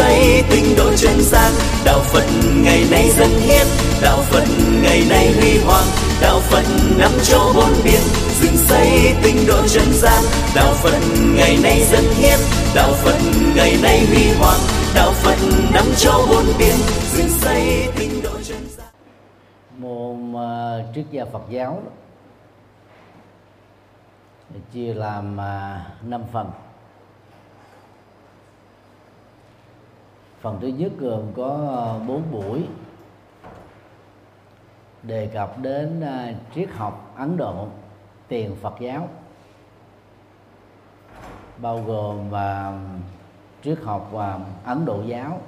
[0.00, 1.52] xây tinh độ chân gian
[1.84, 2.24] đạo phật
[2.64, 3.66] ngày nay dân hiến.
[4.02, 4.44] Đạo phật
[4.82, 5.84] ngày nay huy hoàng.
[6.20, 6.64] Đạo phật
[6.98, 8.00] năm châu bốn biển
[8.40, 10.22] dựng xây tinh độ chân gian
[10.54, 10.98] đạo phật
[11.36, 12.38] ngày nay dân hiến.
[12.74, 13.18] Đạo phật
[13.56, 14.60] ngày nay huy hoàng.
[14.94, 15.36] Đạo phật
[15.74, 16.76] năm châu bốn biển
[17.12, 18.86] dựng xây tinh độ chân gian
[19.78, 21.82] môn à, uh, triết gia Phật giáo
[24.72, 26.46] chia làm à, uh, 5 phần.
[30.40, 32.68] Phần thứ nhất gồm có ờ, bốn 4 buổi
[35.02, 37.66] đề cập đến uh, triết học Ấn Độ
[38.28, 39.08] tiền Phật giáo.
[41.58, 42.80] Bao gồm và
[43.64, 45.40] triết học và Ấn Độ giáo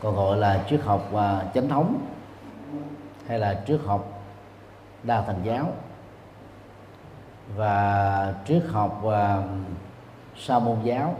[0.00, 2.06] còn gọi là triết học và chánh thống
[3.26, 4.22] hay là triết học
[5.02, 5.72] đa thần giáo
[7.56, 9.42] và triết học và
[10.36, 11.16] sa môn giáo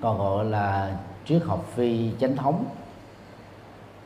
[0.00, 2.64] còn gọi là triết học phi chánh thống,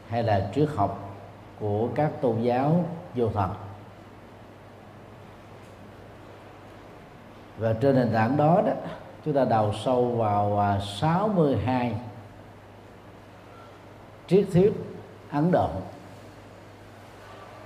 [0.09, 1.15] hay là triết học
[1.61, 3.49] của các tôn giáo vô thật
[7.59, 8.73] và trên nền tảng đó đó,
[9.25, 11.95] chúng ta đào sâu vào à, 62
[14.27, 14.73] triết thuyết
[15.31, 15.69] Ấn Độ,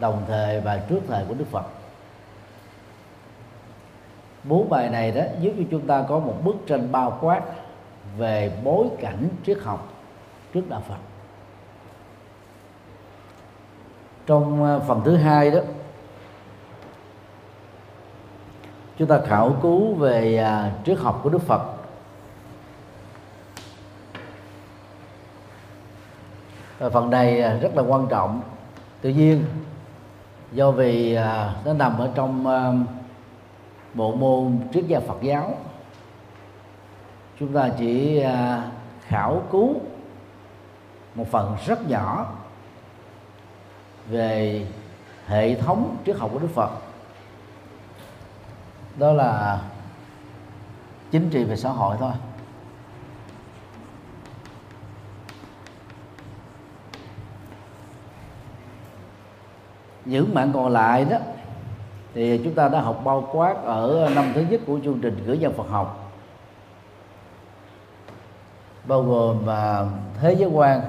[0.00, 1.64] đồng thời và trước thời của Đức Phật.
[4.44, 7.42] Bốn bài này đó, giúp cho chúng ta có một bức tranh bao quát
[8.18, 9.92] về bối cảnh triết học
[10.54, 10.98] trước đạo Phật.
[14.26, 15.60] Trong à, phần thứ hai đó,
[18.98, 21.62] chúng ta khảo cứu về à, triết học của Đức Phật.
[26.78, 28.40] Và phần này à, rất là quan trọng.
[29.00, 29.44] Tự nhiên,
[30.52, 31.14] do vì
[31.64, 32.44] nó nằm ở trong
[33.94, 35.54] bộ môn triết gia Phật giáo
[37.40, 39.74] chúng ta chỉ à, khảo cứu
[41.14, 42.32] một phần rất nhỏ
[44.08, 44.66] về
[45.26, 46.70] hệ thống triết học của Đức Phật.
[48.96, 49.62] Đó là
[51.10, 52.12] chính trị về xã hội thôi.
[60.04, 61.16] Những mạng còn lại đó,
[62.14, 65.38] thì chúng ta đã học bao quát ở năm thứ nhất của chương trình gửi
[65.38, 66.07] dân Phật học
[68.88, 69.86] bao gồm và
[70.20, 70.80] thế giới quan.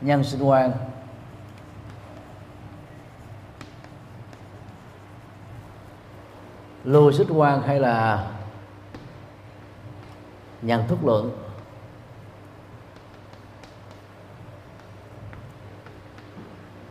[0.00, 0.72] Nhân sinh quan.
[6.84, 8.30] Lưu xích quan hay là
[10.62, 11.30] nhận thức luận,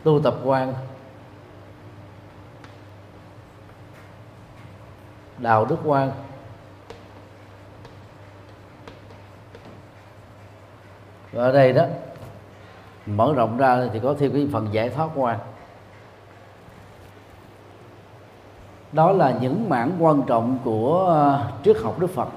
[0.04, 0.74] tu tập quan.
[5.42, 6.12] Đạo đức quan
[11.32, 11.86] và ở đây đó,
[13.06, 15.40] mở rộng ra thì có thêm cái phần giải thoát quan
[18.92, 22.30] đó là những mảng quan trọng của ờ, triết học Đức Phật.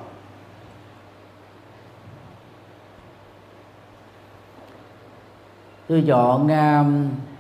[5.89, 6.49] Tôi chọn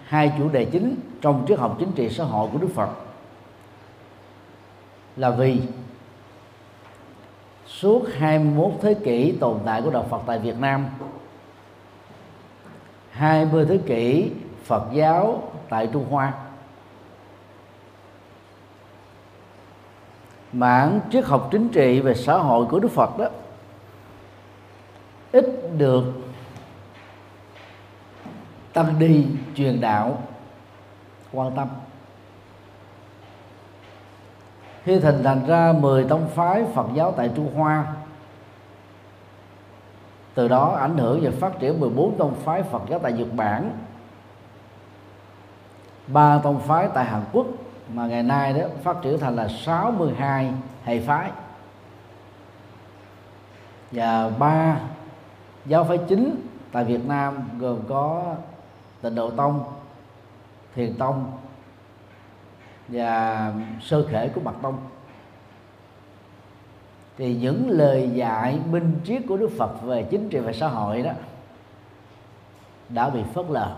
[0.05, 2.89] hai chủ đề chính trong triết học chính trị xã hội của Đức Phật
[5.17, 5.61] là vì
[7.67, 10.87] suốt 21 thế kỷ tồn tại của đạo Phật tại Việt Nam
[13.11, 14.31] 20 thế kỷ
[14.65, 16.33] Phật giáo tại Trung Hoa,
[20.53, 23.29] mảng triết học chính trị về xã hội của Đức Phật đó,
[25.33, 25.47] ít
[25.77, 26.05] được
[28.73, 29.27] tăng đi
[29.57, 30.23] truyền đạo
[31.33, 31.69] quan tâm
[34.85, 37.87] khi hình thành ra 10 tông phái Phật giáo tại Trung Hoa.
[40.35, 43.71] Từ đó ảnh hưởng và phát triển 14 tông phái Phật giáo tại Nhật Bản.
[46.07, 47.47] Ba tông phái tại Hàn Quốc
[47.93, 50.53] mà ngày nay đó phát triển thành là 62
[50.85, 51.31] hệ phái.
[53.93, 54.77] Và ba
[55.67, 58.35] giáo phái chính tại Việt Nam gồm có
[59.03, 59.65] Tịnh Độ Tông,
[60.75, 61.31] Thiền Tông
[62.93, 64.77] và sơ khể của Mật Tông.
[67.19, 71.03] Thì những lời dạy minh triết của Đức Phật về chính trị và xã hội
[71.03, 71.11] đó
[72.89, 73.77] đã bị phớt lờ.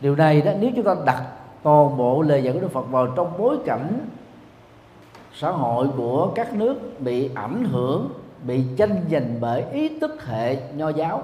[0.00, 1.22] Điều này đó nếu chúng ta đặt
[1.62, 4.06] toàn bộ lời dạy của Đức Phật vào trong bối cảnh
[5.34, 8.12] xã hội của các nước bị ảnh hưởng
[8.42, 11.22] bị tranh giành bởi ý thức hệ nho giáo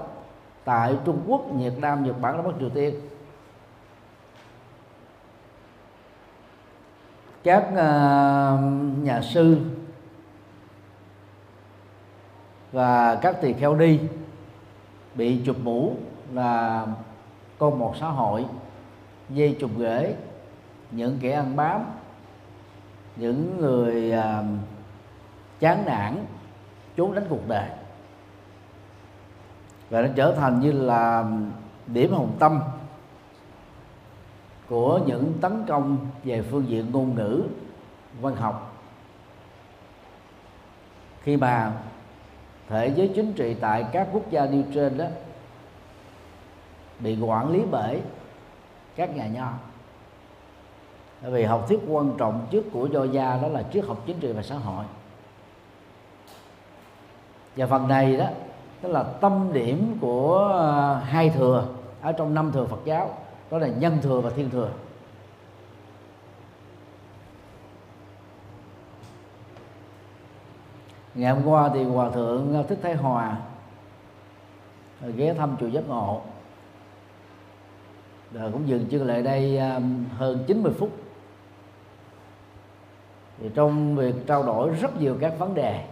[0.64, 2.94] tại Trung Quốc, Việt Nam, Nhật Bản, Bắc Triều Tiên
[7.42, 8.60] các uh,
[9.04, 9.56] nhà sư
[12.72, 14.00] và các tỳ kheo đi
[15.14, 15.96] bị chụp mũ
[16.32, 16.86] là
[17.58, 18.46] con một xã hội
[19.28, 20.14] dây chụp rễ
[20.90, 21.84] những kẻ ăn bám
[23.16, 24.44] những người uh,
[25.60, 26.16] chán nản
[26.96, 27.68] trốn đánh cuộc đời.
[29.90, 31.24] Và nó trở thành như là
[31.86, 32.60] điểm hồng tâm
[34.68, 37.42] của những tấn công về phương diện ngôn ngữ,
[38.20, 38.74] văn học.
[41.22, 41.72] Khi mà
[42.68, 45.04] thể giới chính trị tại các quốc gia nêu trên đó
[47.00, 48.00] bị quản lý bởi
[48.96, 49.52] các nhà nho.
[51.22, 54.20] Bởi vì học thuyết quan trọng trước của do gia đó là triết học chính
[54.20, 54.84] trị và xã hội.
[57.56, 58.26] Và phần này đó,
[58.80, 61.66] tức là tâm điểm của à, hai thừa
[62.00, 63.16] ở trong năm thừa Phật giáo
[63.50, 64.70] đó là nhân thừa và thiên thừa.
[71.14, 73.36] Ngày hôm qua thì hòa thượng thích thái hòa
[75.16, 76.22] ghé thăm chùa giác ngộ.
[78.32, 80.90] Rồi cũng dừng chân lại đây um, hơn 90 phút.
[83.38, 85.84] Thì trong việc trao đổi rất nhiều các vấn đề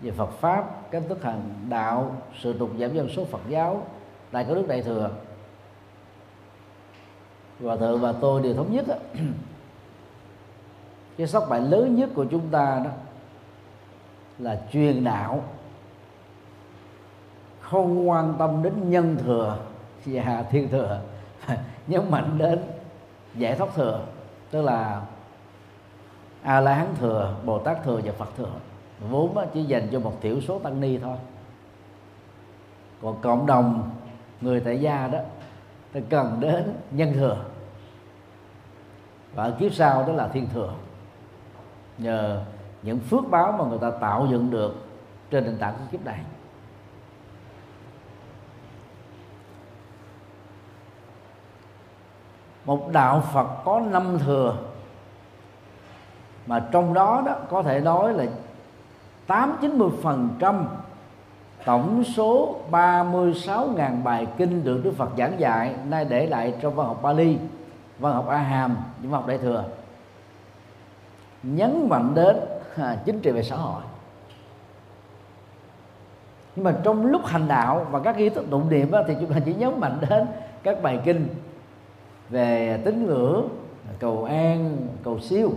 [0.00, 3.86] về Phật pháp, cách thức hành đạo, sự tục giảm dân số Phật giáo
[4.30, 5.10] tại các nước đại thừa
[7.62, 8.94] hòa thượng và tôi đều thống nhất đó,
[11.16, 12.90] cái sóc bại lớn nhất của chúng ta đó
[14.38, 15.44] là truyền đạo
[17.60, 19.58] không quan tâm đến nhân thừa
[20.04, 21.00] và thiên thừa
[21.86, 22.58] nhấn mạnh đến
[23.34, 24.04] giải thoát thừa
[24.50, 25.02] tức là
[26.42, 28.52] a la hán thừa bồ tát thừa và phật thừa.
[29.10, 31.16] Vốn chỉ dành cho một thiểu số tăng ni thôi.
[33.02, 33.90] Còn cộng đồng
[34.40, 35.18] người tại gia đó
[35.92, 37.44] thì cần đến nhân thừa
[39.34, 40.72] và ở kiếp sau đó là thiên thừa
[41.98, 42.42] nhờ
[42.82, 44.74] những phước báo mà người ta tạo dựng được
[45.30, 46.20] trên nền tảng của kiếp này.
[52.64, 54.56] Một đạo Phật có năm thừa
[56.46, 58.24] mà trong đó đó có thể nói là
[59.26, 60.68] tám chín mươi phần trăm
[61.64, 66.86] tổng số 36.000 bài kinh được Đức Phật giảng dạy nay để lại trong văn
[66.86, 67.38] học Bali,
[68.00, 69.64] văn học A Hàm, những văn học Đại thừa
[71.42, 72.36] nhấn mạnh đến
[72.76, 73.82] à, chính trị về xã hội.
[76.56, 79.40] Nhưng mà trong lúc hành đạo và các nghi thức tụng niệm thì chúng ta
[79.44, 80.26] chỉ nhấn mạnh đến
[80.62, 81.28] các bài kinh
[82.30, 83.48] về tín ngưỡng
[83.98, 85.52] cầu an cầu siêu.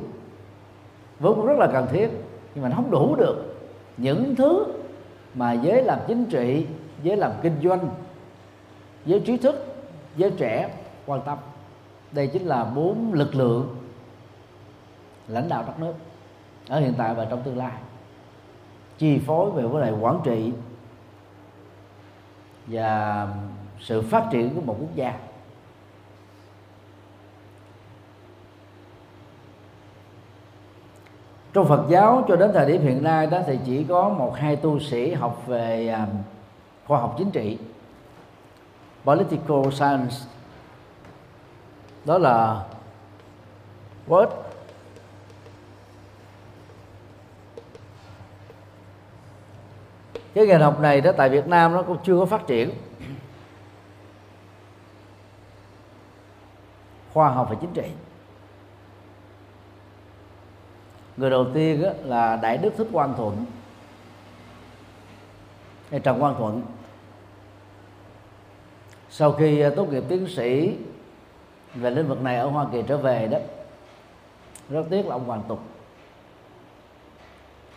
[1.19, 2.09] Vốn rất là cần thiết
[2.55, 3.55] nhưng mà nó không đủ được.
[3.97, 4.65] Những thứ
[5.33, 6.67] mà giới làm chính trị
[7.03, 7.89] giới làm kinh doanh
[9.05, 9.75] giới trí thức
[10.17, 10.69] giới trẻ
[11.05, 11.37] quan tâm
[12.13, 13.75] đây chính là bốn lực lượng
[15.27, 15.93] lãnh đạo đất nước
[16.69, 17.71] ở hiện tại và trong tương lai.
[18.97, 20.51] Chi phối về vấn đề quản trị
[22.67, 23.27] và
[23.79, 25.19] sự phát triển của một quốc gia.
[31.53, 34.55] Trong Phật giáo cho đến thời điểm hiện nay đó thì chỉ có một hai
[34.55, 36.07] tu sĩ học về à,
[36.87, 37.57] khoa học chính trị,
[39.05, 40.15] political science
[42.05, 42.65] đó là
[44.07, 44.29] Word.
[50.33, 52.71] Cái ngành học này đó tại Việt Nam nó cũng chưa có phát triển.
[57.13, 57.91] Khoa học và chính trị.
[61.17, 63.45] Người đầu tiên là đại đức thích quang thuận.
[65.91, 66.61] Hay trần quang thuận.
[69.09, 70.77] Sau khi tốt nghiệp tiến sĩ
[71.73, 73.37] về lĩnh vực này ở hoa kỳ trở về đó,
[74.69, 75.59] rất tiếc là ông hoàn tục.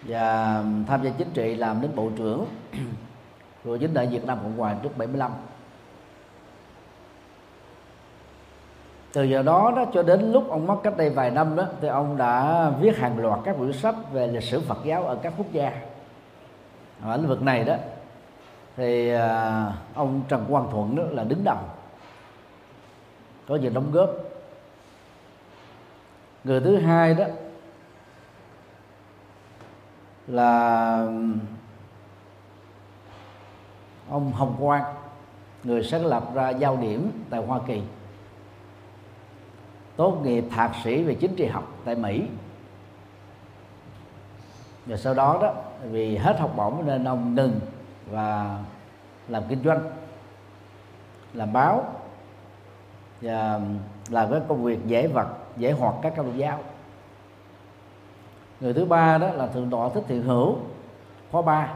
[0.02, 2.46] Và tham gia chính trị làm đến bộ trưởng
[3.64, 5.32] của chính đại Việt Nam Cộng hòa trước 75
[9.16, 11.88] từ giờ đó đó cho đến lúc ông mất cách đây vài năm đó, thì
[11.88, 15.32] ông đã viết hàng loạt các quyển sách về lịch sử Phật giáo ở các
[15.38, 15.72] quốc gia.
[17.02, 17.74] Ở lĩnh vực này đó,
[18.76, 21.56] thì à, ông Trần Quang Thuận đó là đứng đầu
[23.48, 24.10] có nhiều đóng góp.
[26.44, 27.24] Người thứ hai đó
[30.26, 30.96] là
[34.10, 34.94] ông Hồng Quang,
[35.64, 37.82] người sáng lập ra giao điểm tại Hoa Kỳ.
[39.96, 42.22] Tốt nghiệp thạc sĩ về chính trị học tại Mỹ.
[44.86, 47.60] Và sau đó đó, vì hết học bổng nên ông ngừng
[48.10, 48.58] và
[49.28, 49.80] làm kinh doanh,
[51.34, 51.95] làm báo.
[53.20, 56.60] Dạ, và làm cái công việc dễ vật dễ hoạt các công giáo.
[58.60, 60.56] Người thứ ba đó là thượng tọa thích thiện hữu
[61.30, 61.74] khóa ba.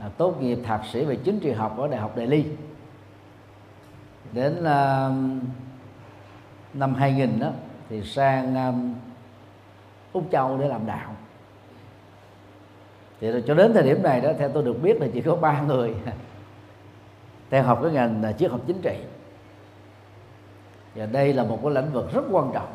[0.00, 2.44] À, tốt nghiệp thạc sĩ về chính trị học ở đại học Đại Ly.
[4.32, 5.10] Đến à,
[6.74, 7.50] năm 2000 đó
[7.88, 8.72] thì sang à,
[10.12, 11.10] Úc Châu để làm đạo.
[13.20, 15.60] Thì cho đến thời điểm này đó theo tôi được biết là chỉ có ba
[15.60, 15.94] người
[17.50, 18.96] theo học cái ngành à, triết học chính trị
[20.94, 22.68] và đây là một cái lĩnh vực rất quan trọng.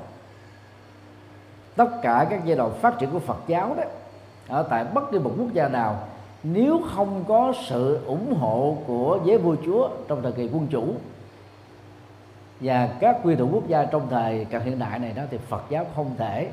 [1.75, 3.83] Tất cả các giai đoạn phát triển của Phật giáo đó,
[4.47, 6.07] ở tại bất kỳ một quốc gia nào,
[6.43, 10.93] nếu không có sự ủng hộ của giới vua chúa trong thời kỳ quân chủ
[12.59, 15.63] và các quy tụ quốc gia trong thời cận hiện đại này đó, thì Phật
[15.69, 16.51] giáo không thể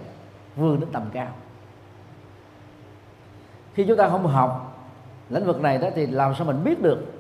[0.57, 1.29] vươn đến tầm cao.
[3.75, 4.79] Khi chúng ta không học
[5.31, 7.13] lĩnh vực này đó, thì làm sao mình biết được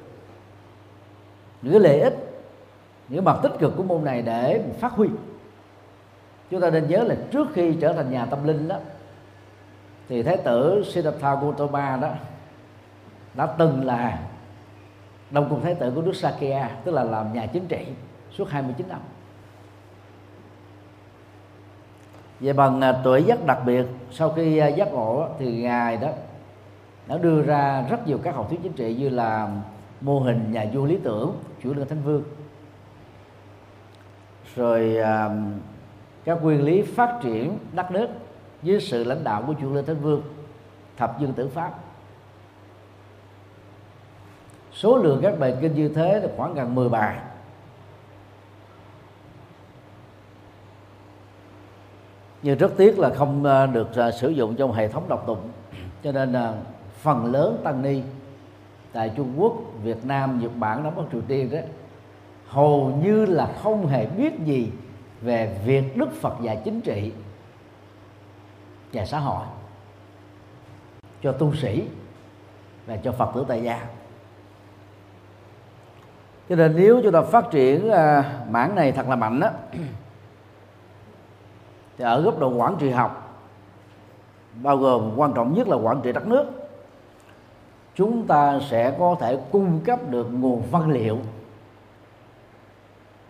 [1.63, 2.26] những lợi ích
[3.09, 5.09] những mặt tích cực của môn này để phát huy.
[6.51, 8.77] Chúng ta nên nhớ là trước khi trở thành nhà tâm linh đó,
[10.09, 12.11] thì thái tử Siddhartha Gautama đó
[13.35, 14.19] đã từng là
[15.31, 17.87] đồng cùng thái tử của nước Sakya, tức là làm nhà chính trị
[18.33, 19.01] suốt 29 năm.
[22.41, 26.09] Về bằng à, tuổi giác đặc biệt, sau khi à, giác ngộ thì ngài đó
[27.07, 29.49] đã đưa ra rất nhiều các học thuyết chính trị như là
[30.01, 32.23] mô hình nhà vua lý tưởng, chủ lương thánh vương
[34.57, 35.31] rồi à,
[36.25, 38.09] các nguyên lý phát triển đất nước
[38.63, 40.23] dưới sự lãnh đạo của chủ lê thánh vương
[40.97, 41.75] thập dương tử pháp.
[44.73, 47.19] Số lượng các bài kinh như thế là khoảng gần 10 bài.
[52.43, 55.51] Nhưng rất tiếc là không à, được à, sử dụng trong hệ thống đọc tụng.
[56.05, 56.55] Cho nên là
[57.01, 58.03] phần lớn tăng ni
[58.93, 61.59] tại Trung Quốc, Việt Nam, Nhật Bản, Đông Bắc Triều Tiên đó
[62.49, 64.73] hầu như là không hề biết gì
[65.21, 67.13] về việc Đức Phật dạy chính trị
[68.93, 69.47] và xã hội
[71.23, 71.89] cho tu sĩ
[72.87, 73.87] và cho Phật tử tại gia.
[76.49, 79.51] Cho nên nếu chúng ta phát triển à, mảng này thật là mạnh đó
[81.99, 83.39] thì ở góc độ quản trị học
[84.63, 86.47] bao gồm quan trọng nhất là quản trị đất nước
[87.95, 91.19] chúng ta sẽ có thể cung cấp được nguồn văn liệu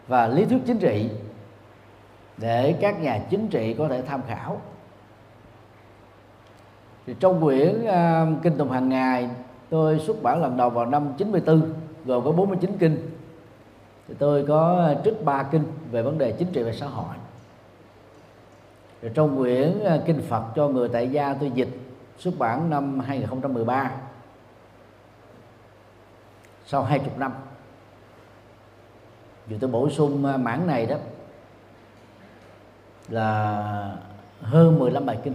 [0.09, 1.11] và lý thuyết chính trị
[2.37, 4.61] để các nhà chính trị có thể tham khảo.
[7.07, 9.29] Thì trong quyển uh, kinh tùng hàng ngày
[9.71, 11.73] tôi xuất bản lần đầu vào năm 94
[12.05, 13.11] gồm có 49 kinh.
[14.09, 17.15] Thì tôi có ờ, trích ba kinh về vấn đề chính trị và xã hội.
[19.03, 21.69] Rồi trong quyển uh, kinh Phật cho người tại gia tôi dịch
[22.19, 23.91] xuất bản năm 2013
[26.67, 27.33] sau hai chục năm
[29.49, 30.97] dù tôi bổ sung à, mảng này đó
[33.09, 33.97] là
[34.41, 35.35] hơn 15 bài kinh.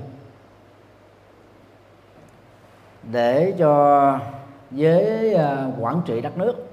[3.11, 4.19] Để cho
[4.71, 6.67] với à, quản trị đất nước,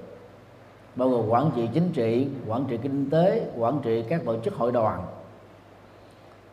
[0.95, 4.53] bao gồm quản trị chính trị, quản trị kinh tế, quản trị các tổ chức
[4.53, 5.05] hội đoàn,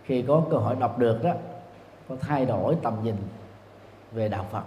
[0.04, 1.32] khi có cơ hội đọc được đó,
[2.08, 3.14] có thay đổi tầm nhìn
[4.12, 4.62] về đạo Phật.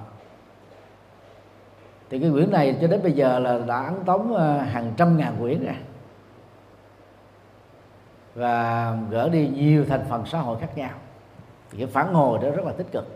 [2.10, 5.18] Thì cái quyển này cho đến bây giờ là đã ấn tống à, hàng trăm
[5.18, 5.76] ngàn quyển rồi
[8.40, 10.90] và gỡ đi nhiều thành phần xã hội khác nhau.
[11.72, 13.08] Thì cái phản hồi đó rất là tích cực.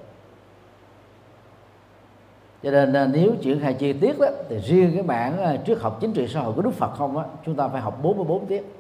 [2.64, 5.82] Cho nên à, nếu triển khai chi tiết đó, thì riêng cái bản à, trước
[5.82, 8.46] học chính trị xã hội của Đức Phật không á, chúng ta phải học 44
[8.46, 8.76] tiết.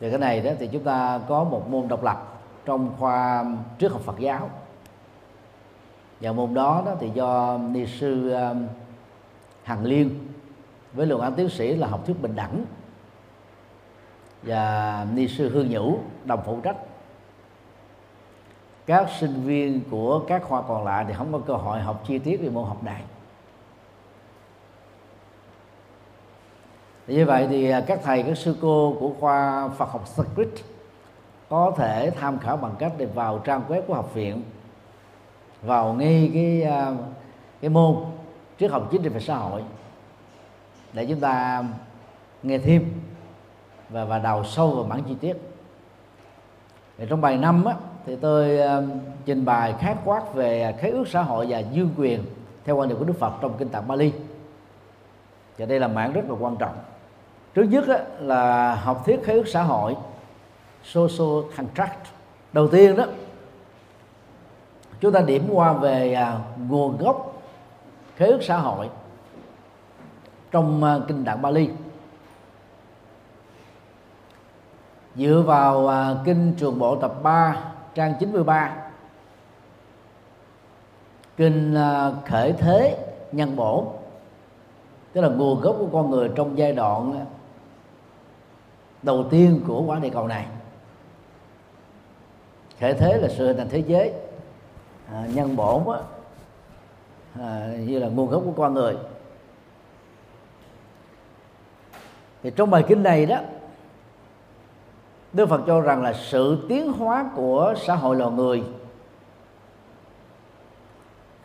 [0.00, 3.44] Thì cái này đó thì chúng ta có một môn độc lập trong khoa
[3.78, 4.50] trước học Phật giáo.
[6.20, 8.54] Và môn đó đó thì do ni sư à,
[9.62, 10.31] Hằng Liên
[10.92, 12.64] với luận án tiến sĩ là học thuyết bình đẳng.
[14.42, 16.76] Và ni sư hương nhũ, đồng phụ trách.
[18.86, 22.18] Các sinh viên của các khoa còn lại thì không có cơ hội học chi
[22.18, 23.02] tiết về môn học này.
[27.06, 30.48] Như vậy thì các thầy, các sư cô của khoa Phật học Sanskrit
[31.48, 34.42] có thể tham khảo bằng cách để vào trang web của học viện,
[35.62, 36.92] vào ngay cái à,
[37.60, 37.96] cái môn
[38.58, 39.62] triết học chính trị và xã hội
[40.92, 41.64] để chúng ta
[42.42, 42.92] nghe thêm
[43.88, 45.36] và và đào sâu vào bản chi tiết.
[46.98, 47.74] Thì trong bài năm á,
[48.06, 48.84] thì tôi uh,
[49.24, 52.24] trình bày khái quát về khế ước xã hội và dương quyền
[52.64, 54.12] theo quan điểm của Đức Phật trong kinh tạng Bali.
[55.58, 56.74] Và đây là mảng rất là quan trọng.
[57.54, 59.96] Trước nhất á, là học thuyết khế ước xã hội
[60.84, 62.06] social contract.
[62.52, 63.04] Đầu tiên đó
[65.00, 67.42] chúng ta điểm qua về uh, nguồn gốc
[68.16, 68.88] khế ước xã hội
[70.52, 71.68] trong à, kinh Tạng Bali.
[75.16, 77.56] Dựa vào à, kinh Trường Bộ tập 3
[77.94, 78.76] trang 93
[81.36, 82.98] kinh à, khởi thế
[83.32, 83.92] nhân bổ
[85.12, 87.26] tức là nguồn gốc của con người trong giai đoạn
[89.02, 90.46] đầu tiên của quả địa cầu này.
[92.80, 94.12] Khởi thế là sự hình thành thế giới
[95.12, 96.00] à, nhân bổn á,
[97.40, 98.96] à, như là nguồn gốc của con người.
[102.42, 103.38] Thì trong bài kinh này đó,
[105.32, 108.62] Đức Phật cho rằng là sự tiến hóa của xã hội loài người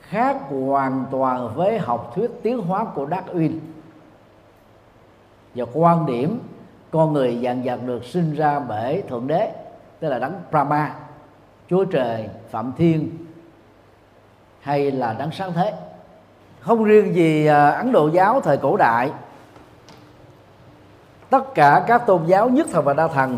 [0.02, 3.60] khác hoàn toàn với học thuyết tiến hóa của Darwin.
[5.56, 6.40] Và quan điểm
[6.92, 9.52] con người dạng vật được sinh ra bởi thượng đế,
[10.00, 10.96] tức là đấng Brahma,
[11.70, 13.10] chúa trời, phạm thiên,
[14.62, 15.74] hay là đấng sáng thế.
[16.60, 19.12] Không riêng gì à, ấn độ giáo thời cổ đại
[21.30, 23.38] tất cả các tôn giáo nhất thần và đa thần.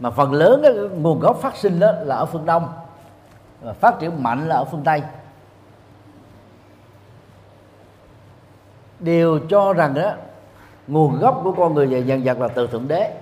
[0.00, 2.68] Mà phần lớn cái nguồn gốc phát sinh đó là ở phương đông
[3.60, 5.02] và phát triển mạnh là ở phương tây.
[8.98, 10.12] Đều cho rằng đó
[10.86, 13.18] nguồn gốc của con người và dần vật là từ thượng đế.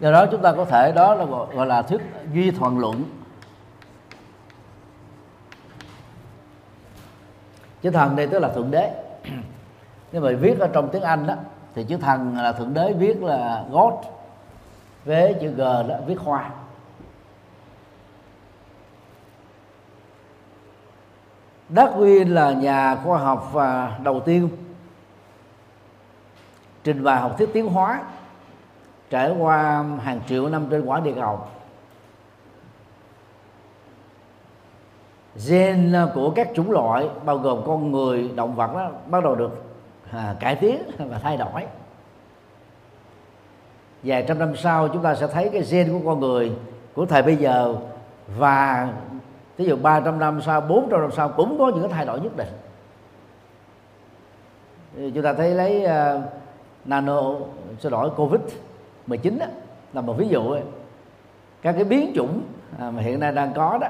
[0.00, 2.00] Do đó chúng ta có thể đó là gọi, gọi là thuyết
[2.32, 3.04] duy thuận luận.
[7.84, 8.90] Chữ thần đây tức là thượng đế.
[10.12, 11.34] Nhưng mà viết ở trong tiếng anh đó
[11.74, 13.94] thì chữ thần là thượng đế viết là god
[15.04, 16.50] với chữ g đó viết khoa
[21.70, 24.48] Darwin là nhà khoa học và đầu tiên
[26.84, 28.02] trình bày học thuyết tiến hóa
[29.10, 31.40] trải qua hàng triệu năm trên quả địa cầu
[35.48, 39.64] gen của các chủng loại bao gồm con người động vật đó bắt đầu được
[40.10, 41.62] à, cải tiến và thay đổi
[44.02, 46.52] vài trăm năm sau chúng ta sẽ thấy cái gen của con người
[46.94, 47.74] của thời bây giờ
[48.36, 48.88] và
[49.56, 52.36] ví dụ 300 năm sau 400 năm sau cũng có những cái thay đổi nhất
[52.36, 52.48] định
[55.14, 56.22] chúng ta thấy lấy uh,
[56.84, 57.22] nano
[57.78, 58.40] xin lỗi covid
[59.06, 59.46] 19 đó,
[59.92, 60.62] là một ví dụ ấy.
[61.62, 62.42] các cái biến chủng
[62.78, 63.88] à, mà hiện nay đang có đó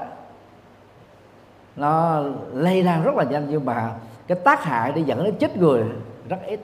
[1.75, 3.95] nó lây lan rất là nhanh nhưng mà
[4.27, 5.83] cái tác hại để dẫn đến chết người
[6.29, 6.59] rất ít.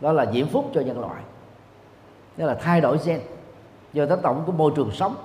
[0.00, 1.22] Đó là diễm phúc cho nhân loại.
[2.36, 3.20] Đó là thay đổi gen.
[3.92, 5.16] Do tác động của môi trường sống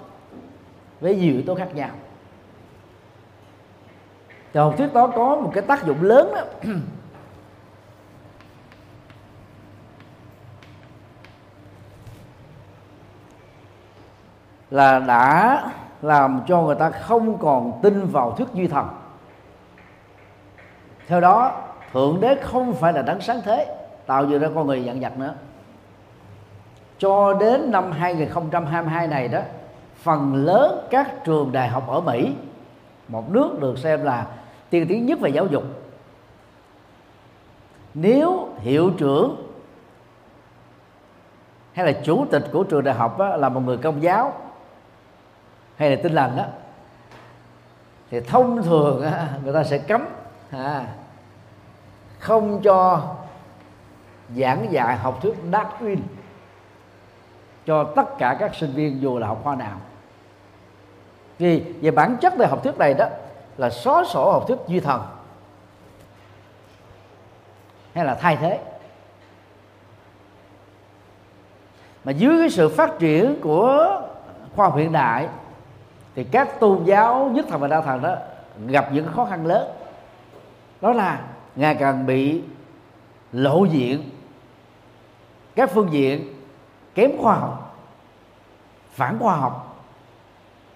[1.01, 1.89] với nhiều yếu tố khác nhau.
[4.53, 6.41] Thì học thuyết đó có một cái tác dụng lớn đó.
[14.71, 15.63] Là đã
[16.05, 18.87] làm cho người ta không còn tin vào thuyết duy thần.
[21.07, 21.61] Theo đó,
[21.93, 25.19] thượng đế không phải là đấng sáng thế, tạo dựng ra con người dạng vật
[25.19, 25.33] nữa.
[26.97, 29.39] Cho đến năm 2022 này đó,
[29.95, 32.31] phần lớn các trường đại học ở Mỹ,
[33.07, 34.27] một nước được xem là
[34.69, 35.63] tiên tiến nhất về giáo dục.
[37.93, 39.35] Nếu hiệu trưởng
[41.73, 44.33] hay là chủ tịch của trường đại học là một người công giáo
[45.75, 46.45] hay là tin lành đó
[48.11, 49.05] thì thông thường
[49.43, 50.05] người ta sẽ cấm
[50.51, 50.85] à,
[52.19, 53.01] không cho
[54.35, 55.97] giảng dạy học thuyết Darwin
[57.65, 59.77] cho tất cả các sinh viên dù là học khoa nào.
[61.38, 63.07] Vì về bản chất về học thuyết này đó
[63.57, 65.01] là xóa sổ học thuyết duy thần
[67.93, 68.59] hay là thay thế.
[72.03, 74.01] Mà dưới cái sự phát triển của
[74.55, 75.27] khoa học hiện đại
[76.15, 78.15] thì các tôn giáo nhất thần và đa thần đó
[78.67, 79.67] gặp những khó khăn lớn.
[80.82, 81.19] Đó là
[81.56, 82.41] ngày càng bị
[83.32, 84.10] lộ diện.
[85.56, 86.34] Các phương diện
[86.95, 87.78] kém khoa học,
[88.91, 89.86] phản khoa học,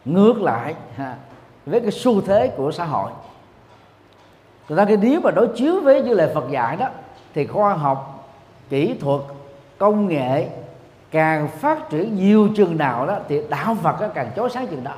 [0.06, 0.76] ngược lại
[1.66, 3.12] với cái xu thế của xã hội.
[4.70, 6.88] Người ta cái nếu mà đối chiếu với như lời Phật dạy đó,
[7.34, 8.30] thì khoa học,
[8.70, 9.22] kỹ thuật,
[9.78, 10.50] công nghệ
[11.12, 14.84] càng phát triển nhiều chừng nào đó, thì đạo Phật nó càng chói sáng chừng
[14.84, 14.94] đó.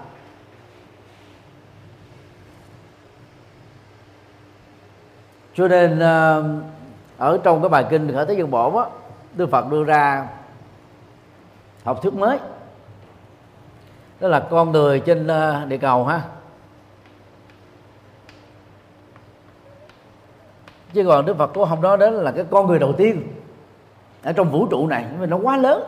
[5.61, 6.43] Cho nên ờ,
[7.17, 8.83] ở trong cái bài kinh khởi thế dân bổn á,
[9.33, 10.27] Đức Phật đưa ra
[11.83, 12.39] học thuyết mới.
[14.19, 16.21] Đó là con người trên ờ, địa cầu ha.
[20.93, 23.23] Chứ còn Đức Phật cũng không nói đến là cái con người đầu tiên
[24.23, 25.83] ở trong vũ trụ này, nhưng mà nó quá lớn.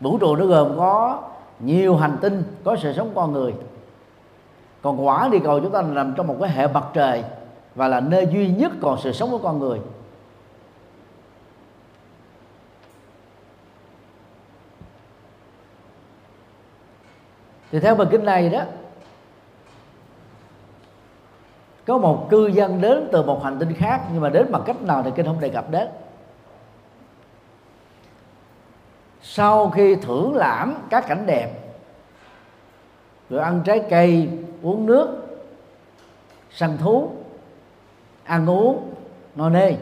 [0.00, 1.22] Vũ trụ nó gồm có
[1.58, 3.54] nhiều hành tinh, có sự sống con người.
[4.82, 7.24] Còn quả địa cầu chúng ta nằm trong một cái hệ mặt trời
[7.74, 9.80] và là nơi duy nhất còn sự sống của con người.
[17.70, 18.62] Thì theo bài kinh này đó,
[21.86, 24.82] có một cư dân đến từ một hành tinh khác, nhưng mà đến bằng cách
[24.82, 25.88] nào thì kinh không đề cập đến.
[29.22, 31.74] Sau khi thưởng lãm các cảnh đẹp,
[33.30, 34.28] rồi ăn trái cây,
[34.62, 35.26] uống nước,
[36.50, 37.10] săn thú
[38.30, 38.94] ăn uống
[39.34, 39.76] no nê.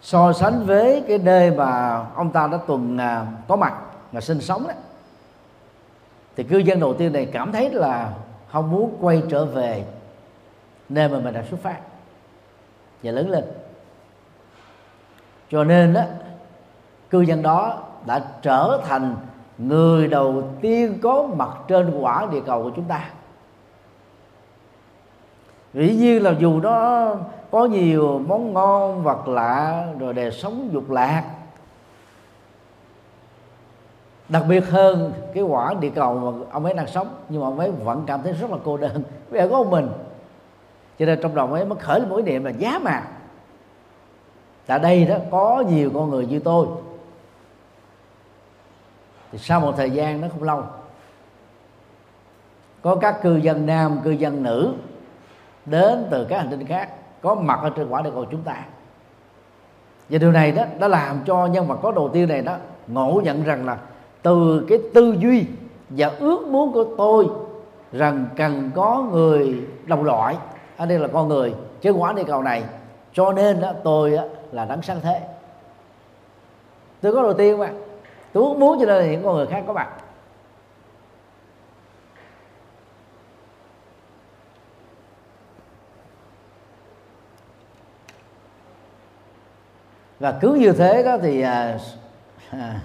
[0.00, 3.74] So sánh với cái nơi mà ông ta đã từng à, có mặt
[4.12, 4.74] và sinh sống đó
[6.36, 8.12] thì cư dân đầu tiên này cảm thấy là
[8.48, 9.84] không muốn quay trở về
[10.88, 11.78] nơi mà mình đã xuất phát
[13.02, 13.44] và lớn lên.
[15.50, 16.02] Cho nên đó
[17.10, 19.16] cư dân đó đã trở thành
[19.58, 23.10] người đầu tiên có mặt trên quả địa cầu của chúng ta
[25.74, 27.14] dĩ nhiên là dù đó
[27.50, 31.24] có nhiều món ngon, vật lạ, rồi đời sống dục lạc.
[34.28, 37.58] Đặc biệt hơn cái quả địa cầu mà ông ấy đang sống, nhưng mà ông
[37.58, 39.02] ấy vẫn cảm thấy rất là cô đơn.
[39.30, 39.88] Vì có một mình.
[40.98, 43.02] Cho nên trong lòng ấy mới khởi lên mỗi niệm là giá mà.
[44.66, 46.66] Tại đây đó có nhiều con người như tôi.
[49.32, 50.62] Thì sau một thời gian nó không lâu,
[52.82, 54.74] có các cư dân nam, cư dân nữ
[55.66, 56.88] đến từ các hành tinh khác
[57.22, 58.56] có mặt ở trên quả địa cầu chúng ta.
[60.08, 63.20] Và điều này đó đã làm cho nhân vật có đầu tiên này đó ngộ
[63.24, 63.78] nhận rằng là
[64.22, 65.46] từ cái tư duy
[65.90, 67.26] và ước muốn của tôi
[67.92, 70.36] rằng cần có người đồng loại
[70.76, 72.62] ở đây là con người trên quả địa cầu này
[73.12, 74.22] cho nên đó tôi đó,
[74.52, 75.20] là đấng sáng thế.
[77.00, 77.72] Tôi có đầu tiên mà
[78.32, 79.88] tôi muốn cho nên những con người khác có mặt.
[90.22, 91.78] Và cứ như thế đó thì à,
[92.50, 92.80] à,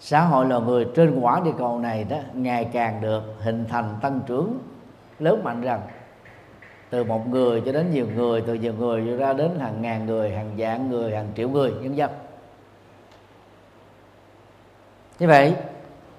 [0.00, 3.94] xã hội loài người trên quả địa cầu này đó ngày càng được hình thành
[4.00, 4.58] tăng trưởng
[5.18, 5.80] lớn mạnh rằng
[6.90, 10.30] từ một người cho đến nhiều người từ nhiều người ra đến hàng ngàn người
[10.30, 12.10] hàng vạn người hàng triệu người nhân dân.
[15.18, 15.54] Như vậy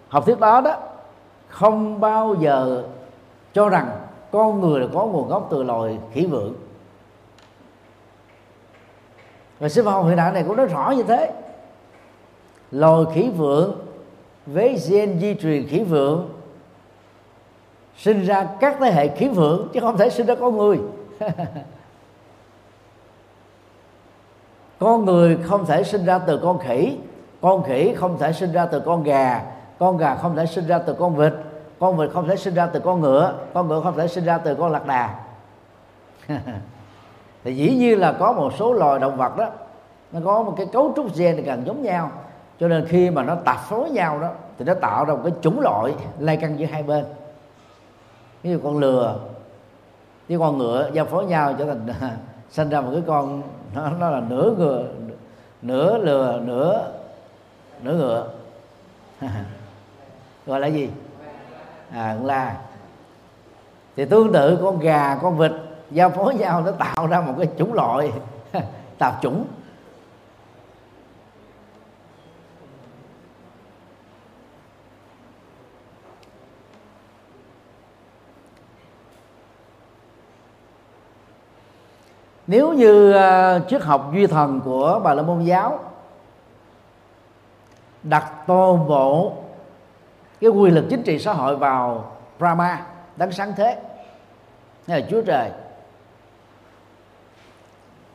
[0.10, 0.80] học thuyết đó đó
[1.48, 2.84] không bao giờ
[3.54, 3.90] cho rằng
[4.32, 6.54] con người là có nguồn gốc từ loài khỉ vượng
[9.62, 11.32] và sư học hiện đại này cũng nói rõ như thế.
[12.72, 13.80] Loài khỉ vượng
[14.46, 16.30] với gen di truyền khỉ vượng,
[17.98, 20.80] sinh ra các thế hệ khí vượng, chứ không thể sinh ra con người.
[24.80, 26.98] Con người không thể sinh ra từ con khỉ
[27.42, 29.42] con khỉ không thể sinh ra từ con gà
[29.80, 31.34] con gà không thể sinh ra từ con vịt
[31.80, 34.38] con vịt không thể sinh ra từ con ngựa con ngựa không thể sinh ra
[34.38, 35.16] từ con lạc đà.
[37.44, 39.50] thì dĩ nhiên là có một số loài động vật đó
[40.12, 42.12] nó có một cái cấu trúc gen thì gần giống nhau.
[42.60, 45.34] Cho nên khi mà nó tạp phối nhau đó thì nó tạo ra một cái
[45.42, 47.06] chủng loại lây căng giữa hai bên.
[48.44, 49.20] Ví dụ con lừa
[50.30, 51.88] với con ngựa giao phối nhau trở thành
[52.50, 53.42] sinh ra một cái con
[53.76, 54.84] nó, nó là nửa ngựa
[55.62, 56.92] nửa lừa nửa
[57.82, 58.28] nửa ngựa.
[60.46, 60.90] Gọi là gì?
[61.92, 62.56] À la
[63.96, 65.52] thì tương tự con gà con vịt
[65.92, 68.12] giao phối nhau nó tạo ra một cái chủng loại,
[68.98, 69.46] tạp chủng.
[82.48, 85.80] Nếu như ờ, triết học duy thần của bà la môn giáo
[88.04, 89.34] đặt toàn bộ
[90.42, 93.78] cái quyền lực chính trị xã hội vào Brahma, đấng sáng thế,
[94.88, 95.52] hay là Chúa trời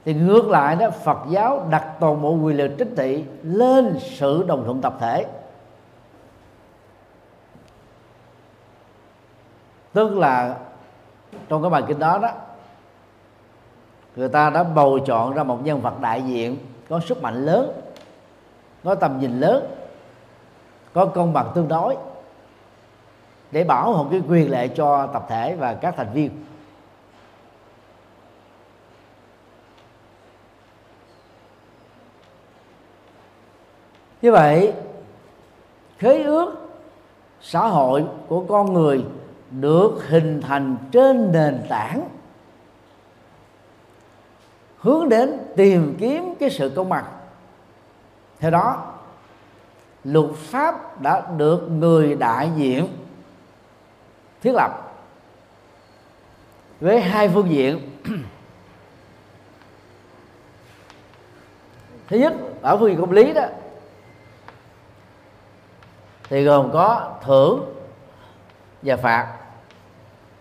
[0.07, 4.45] thì ngược lại đó, Phật giáo đặt toàn bộ quyền lực chính trị lên sự
[4.47, 5.27] đồng thuận tập thể.
[9.93, 10.57] Tức là
[11.49, 12.31] trong cái bài kinh đó đó,
[14.17, 16.57] người ta đã bầu chọn ra một nhân vật đại diện
[16.89, 17.73] có sức mạnh lớn,
[18.85, 19.67] có tầm nhìn lớn,
[20.93, 21.97] có công bằng tương đối
[23.51, 26.31] để bảo hộ cái quyền lệ cho tập thể và các thành viên.
[34.27, 34.73] Như vậy,
[35.99, 36.55] khế ước
[37.41, 39.05] xã hội của con người
[39.51, 42.09] được hình thành trên nền tảng,
[44.79, 47.05] hướng đến tìm kiếm cái sự công bằng.
[48.39, 48.95] Theo đó,
[50.05, 52.89] luật pháp đã được người đại diện
[54.43, 54.71] thiết lập
[56.81, 57.91] với hai phương diện.
[62.09, 63.43] Thứ nhất, ở phương diện công lý đó
[66.29, 67.75] thì gồm có thưởng
[68.83, 69.37] và phạt.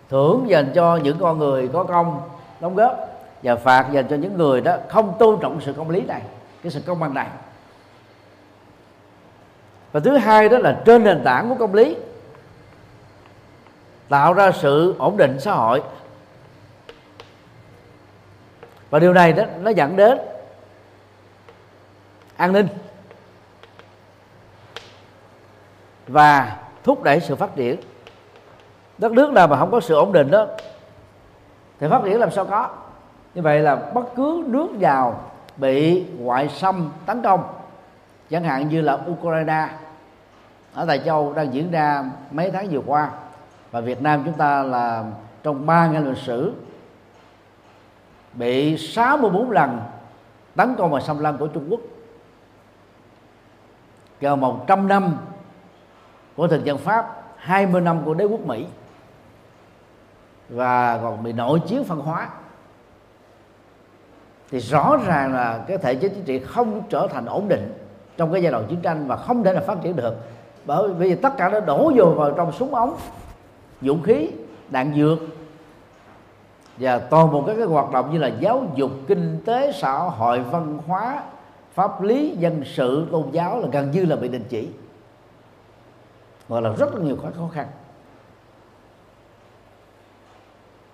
[0.08, 2.20] Thưởng dành cho những con người có công,
[2.60, 2.96] đóng góp,
[3.42, 6.22] và phạt dành cho những người đó không tôn trọng sự công lý này,
[6.62, 7.28] cái sự công bằng này.
[9.92, 11.96] Và thứ hai đó là trên nền tảng của công lý,
[14.08, 15.82] tạo ra sự ổn định xã hội.
[18.90, 20.18] Và điều này đó, nó dẫn đến
[22.36, 22.68] an ninh.
[26.08, 27.80] Và thúc đẩy sự phát triển.
[28.98, 30.46] Đất nước nào mà không có sự ổn định đó,
[31.80, 32.68] thì phát triển làm sao có?
[33.34, 35.20] Như vậy là bất cứ nước nào
[35.56, 37.44] bị ngoại xâm tấn công,
[38.30, 39.68] chẳng hạn như là Ukraine,
[40.74, 43.10] ở tại châu đang diễn ra mấy tháng vừa qua,
[43.70, 45.04] và Việt Nam chúng ta là
[45.42, 46.52] trong ba ngày lịch sử
[48.32, 49.80] bị 64 lần
[50.56, 51.80] tấn công và xâm lăng của Trung Quốc.
[54.20, 55.16] Gần 100 năm
[56.36, 58.66] của thực dân Pháp 20 năm của đế quốc Mỹ.
[60.48, 62.28] Và còn bị nội chiến phân hóa.
[64.50, 67.72] Thì rõ ràng là cái thể chế chính trị không trở thành ổn định
[68.16, 70.14] trong cái giai đoạn chiến tranh và không thể là phát triển được.
[70.64, 72.96] Bởi vì tất cả nó đổ vô vào trong súng ống,
[73.80, 74.30] vũ khí,
[74.68, 75.18] đạn dược.
[76.78, 80.40] Và toàn bộ các cái hoạt động như là giáo dục, kinh tế, xã hội,
[80.40, 81.22] văn hóa,
[81.74, 84.68] pháp lý, dân sự, tôn giáo là gần như là bị đình chỉ
[86.48, 87.66] gọi là rất là nhiều khó khăn.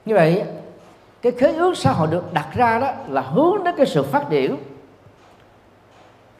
[0.04, 0.44] Như vậy,
[1.22, 4.26] cái khế ước xã hội được đặt ra đó là hướng đến cái sự phát
[4.30, 4.56] triển,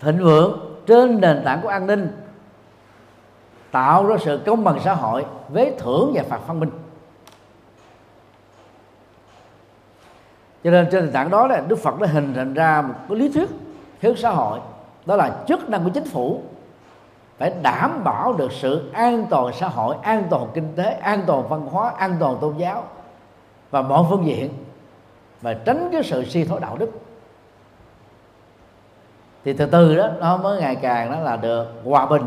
[0.01, 2.17] thịnh vượng trên nền tảng của an ninh,
[3.71, 6.71] tạo ra sự công bằng xã hội với thưởng và phạt phân minh.
[10.65, 13.19] Cho nên trên nền tảng đó là đức phật đã hình thành ra một cái
[13.19, 13.49] lý thuyết
[14.01, 14.61] hướng xã hội,
[15.07, 16.43] đó là chức năng của chính phủ
[17.39, 21.49] phải đảm bảo được sự an toàn xã hội an toàn kinh tế an toàn
[21.49, 22.85] văn hóa an toàn tôn giáo.
[23.71, 24.51] Và mọi phương diện.
[25.43, 26.91] Và tránh cái sự suy thoái đạo đức.
[29.45, 32.23] Thì từ từ đó nó mới ngày càng đó là được hòa bình.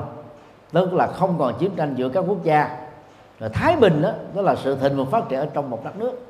[0.71, 2.77] Tức là không còn chiến tranh giữa các quốc gia.
[3.39, 5.97] Rồi thái bình đó, đó là sự thịnh vượng phát triển ở trong một đất
[5.97, 6.27] nước.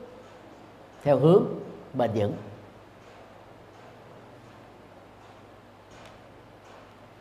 [1.04, 1.44] Theo hướng
[1.94, 2.34] bền vững.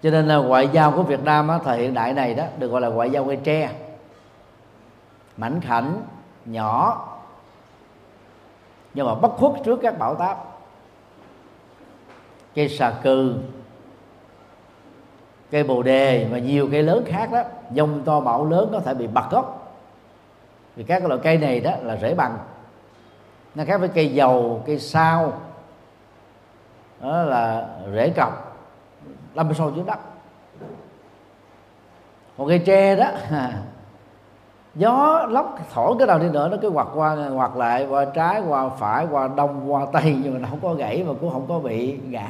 [0.05, 2.69] Cho nên là ngoại giao của Việt Nam á, thời hiện đại này đó được
[2.69, 3.71] gọi là ngoại giao cây tre.
[5.37, 6.03] Mảnh khảnh
[6.45, 7.09] nhỏ
[8.95, 10.39] nhưng mà bất khuất trước các bão táp.
[12.55, 13.35] Cây xà cừ
[15.51, 17.43] cây bồ đề và nhiều cây lớn khác đó
[17.75, 19.77] dông to bão lớn có thể bị bật gốc.
[20.77, 22.39] Vì các loại cây này đó là rễ bằng.
[23.55, 25.33] Nó khác với cây dầu cây sao
[27.01, 28.44] đó là rễ cọc
[29.35, 29.99] lâm sâu dưới đất
[32.39, 33.11] còn cây tre đó
[34.75, 38.43] gió lốc thổi cái đầu đi nữa nó cứ quạt qua quạt lại qua trái
[38.49, 41.47] qua phải qua đông qua tây nhưng mà nó không có gãy và cũng không
[41.49, 42.29] có bị ngã.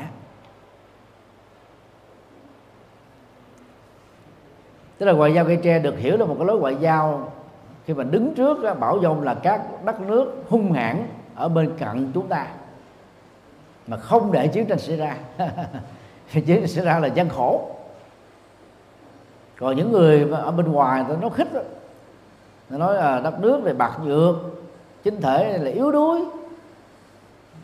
[4.99, 7.33] Tức là ngoại giao cây tre được hiểu là một cái lối ngoại giao.
[7.85, 11.73] Khi mà đứng trước đó, bảo dông là các đất nước hung hãn ở bên
[11.79, 12.47] cạnh chúng ta
[13.87, 15.17] mà không để chiến tranh xảy ra.
[16.41, 17.71] chiến tranh xảy ra là gian khổ.
[19.59, 21.61] Còn những người ở bên ngoài nó khích đó,
[22.71, 24.37] nó nói là đất nước về bạc nhược
[25.03, 26.25] chính thể là yếu đuối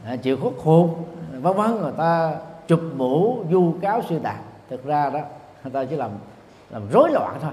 [0.04, 0.94] à, chịu khuất khôn
[1.32, 2.34] vân vân người ta
[2.68, 4.36] chụp mũ du cáo sư đạt
[4.70, 5.20] thực ra đó
[5.64, 6.10] người ta chỉ làm
[6.70, 7.52] làm rối loạn thôi.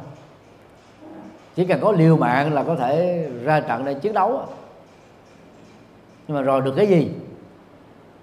[1.56, 4.42] Chỉ cần có liều mạng là có thể ra trận để chiến đấu
[6.28, 7.12] nhưng mà rồi được cái gì?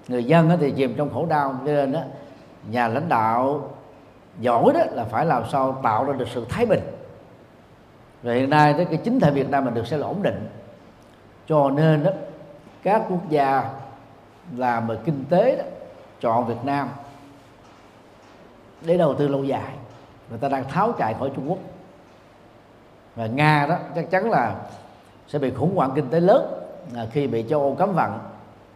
[0.08, 2.00] Người dân thì chìm trong khổ đau cho nên đó
[2.70, 3.70] nhà lãnh đạo
[4.40, 6.80] giỏi đó là phải làm sao tạo ra được sự thái bình.
[8.22, 10.48] Rồi hiện nay cái chính thể Việt Nam mình được sẽ là ổn định.
[11.46, 12.10] Cho nên đó,
[12.82, 13.70] các quốc gia
[14.56, 15.64] làm về kinh tế đó,
[16.20, 16.88] chọn Việt Nam
[18.80, 19.72] để đầu tư lâu dài.
[20.30, 21.58] Người ta đang tháo chạy khỏi Trung Quốc.
[23.14, 24.54] Và Nga đó chắc chắn là
[25.28, 26.60] sẽ bị khủng hoảng kinh tế lớn
[26.94, 28.18] à, khi bị châu Âu cấm vận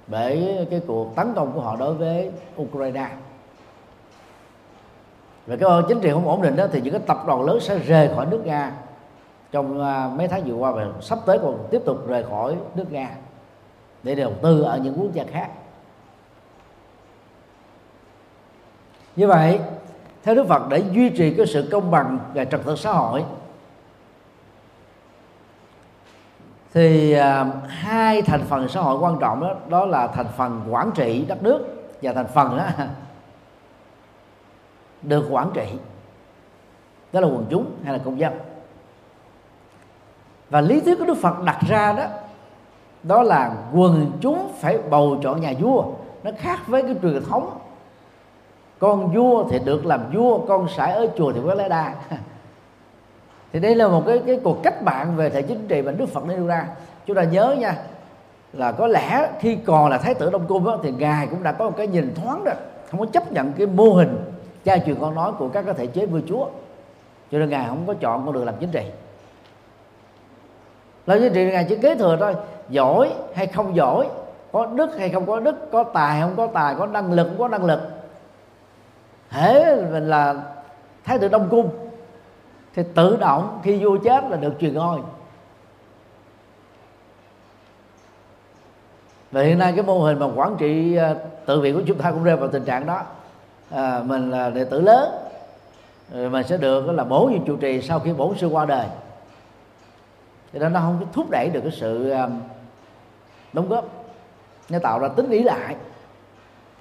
[0.06, 2.30] bởi cái cuộc tấn công của họ đối với
[2.62, 3.08] Ukraine
[5.48, 7.78] về cái chính trị không ổn định đó thì những cái tập đoàn lớn sẽ
[7.78, 8.72] rời khỏi nước Nga.
[9.52, 12.92] Trong à, mấy tháng vừa qua và sắp tới còn tiếp tục rời khỏi nước
[12.92, 13.10] nga
[14.02, 15.48] để đầu tư ở những quốc gia khác.
[19.16, 19.60] Như vậy
[20.24, 23.24] theo Đức Phật để duy trì cái sự công bằng và trật tự xã hội
[26.74, 30.90] thì à, hai thành phần xã hội quan trọng đó đó là thành phần quản
[30.94, 32.64] trị đất nước và thành phần đó,
[35.02, 35.66] được quản trị.
[37.12, 38.32] Đó là quần chúng hay là công dân.
[40.50, 42.04] Và lý thuyết của Đức Phật đặt ra đó
[43.02, 45.84] đó là quần chúng phải bầu chọn nhà vua.
[46.22, 47.58] Nó khác với cái truyền thống.
[48.78, 51.94] Con vua thì được làm vua con sải ở chùa thì có lẽ đa.
[53.52, 56.08] Thì đây là một cái cái cuộc cách mạng về thể chính trị mà Đức
[56.08, 56.66] Phật đưa ra.
[57.06, 57.76] Chúng ta nhớ nha
[58.52, 61.52] là có lẽ khi còn là thái tử đông cung đó, thì ngài cũng đã
[61.52, 62.54] có một cái nhìn thoáng rồi
[62.90, 64.27] không có chấp nhận cái mô hình
[64.68, 66.46] gia truyền con nói của các cái thể chế vua chúa.
[67.30, 68.82] Cho nên ngài không có chọn con đường làm chính trị.
[71.06, 72.34] Làm chính trị ngài chỉ kế thừa thôi.
[72.68, 74.08] Giỏi hay không giỏi,
[74.52, 77.38] có đức hay không có đức, có tài không có tài, có năng lực không
[77.38, 77.80] có năng lực.
[79.30, 80.42] Hễ mình là
[81.04, 81.70] thái tử đông cung,
[82.74, 84.98] thì tự động khi vua chết là được truyền ngôi.
[89.30, 92.10] Và hiện nay cái mô hình mà quản trị ờ, tự viện của chúng ta
[92.10, 93.02] cũng rơi vào tình trạng đó
[93.70, 95.10] à, mình là đệ tử lớn.
[96.12, 98.86] Rồi mình sẽ được là bổ nhiệm trụ trì sau khi bổn sư qua đời.
[100.52, 102.28] Thì đó nó không thúc đẩy được cái sự à,
[103.52, 103.84] đóng góp.
[104.68, 105.76] Nó tạo ra tính ý lại.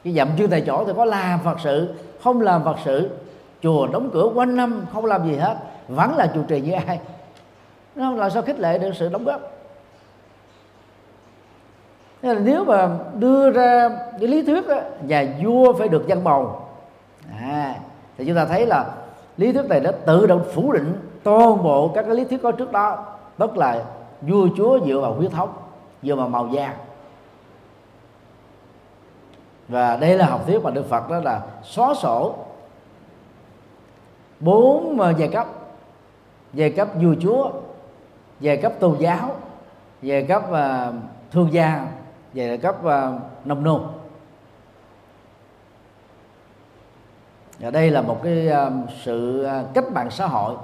[0.03, 3.09] Cái dậm chưa tại chỗ thì có làm phật sự không làm phật sự.
[3.63, 5.57] Chùa đóng cửa quanh năm không làm gì hết.
[5.87, 6.99] Vẫn là chủ trì như ai.
[7.95, 9.41] Nó làm sao khích lệ được sự đóng góp.
[12.21, 16.23] Nên là nếu mà đưa ra cái lý thuyết đó, nhà vua phải được dân
[16.23, 16.66] bầu
[17.31, 17.79] à,
[18.17, 18.91] thì chúng ta thấy là
[19.37, 22.51] lý thuyết này đã tự động phủ định toàn bộ các cái lý thuyết có
[22.51, 23.05] trước đó
[23.37, 23.83] tức là
[24.21, 25.53] vua chúa dựa vào huyết thống
[26.03, 26.73] dựa vào màu da.
[29.67, 32.35] Và đây là học thuyết mà đức phật đó là xóa sổ
[34.39, 35.47] bốn ờ, giai cấp.
[36.53, 37.51] Giai cấp vua chúa
[38.39, 39.35] giai cấp tôn giáo
[40.01, 40.95] giai cấp uh,
[41.31, 41.87] thương gia
[42.33, 43.81] giai cấp uh, nông nô
[47.59, 48.71] và đây là một cái à,
[49.03, 50.55] sự à, cách mạng xã hội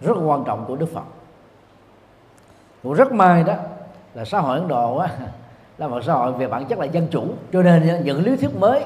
[0.00, 1.04] rất quan trọng của đức phật.
[2.82, 3.54] Cũng rất may đó
[4.14, 5.08] là xã hội ấn độ á,
[5.78, 7.24] là một xã hội về bản chất là dân chủ.
[7.52, 8.84] Cho nên những lý thuyết mới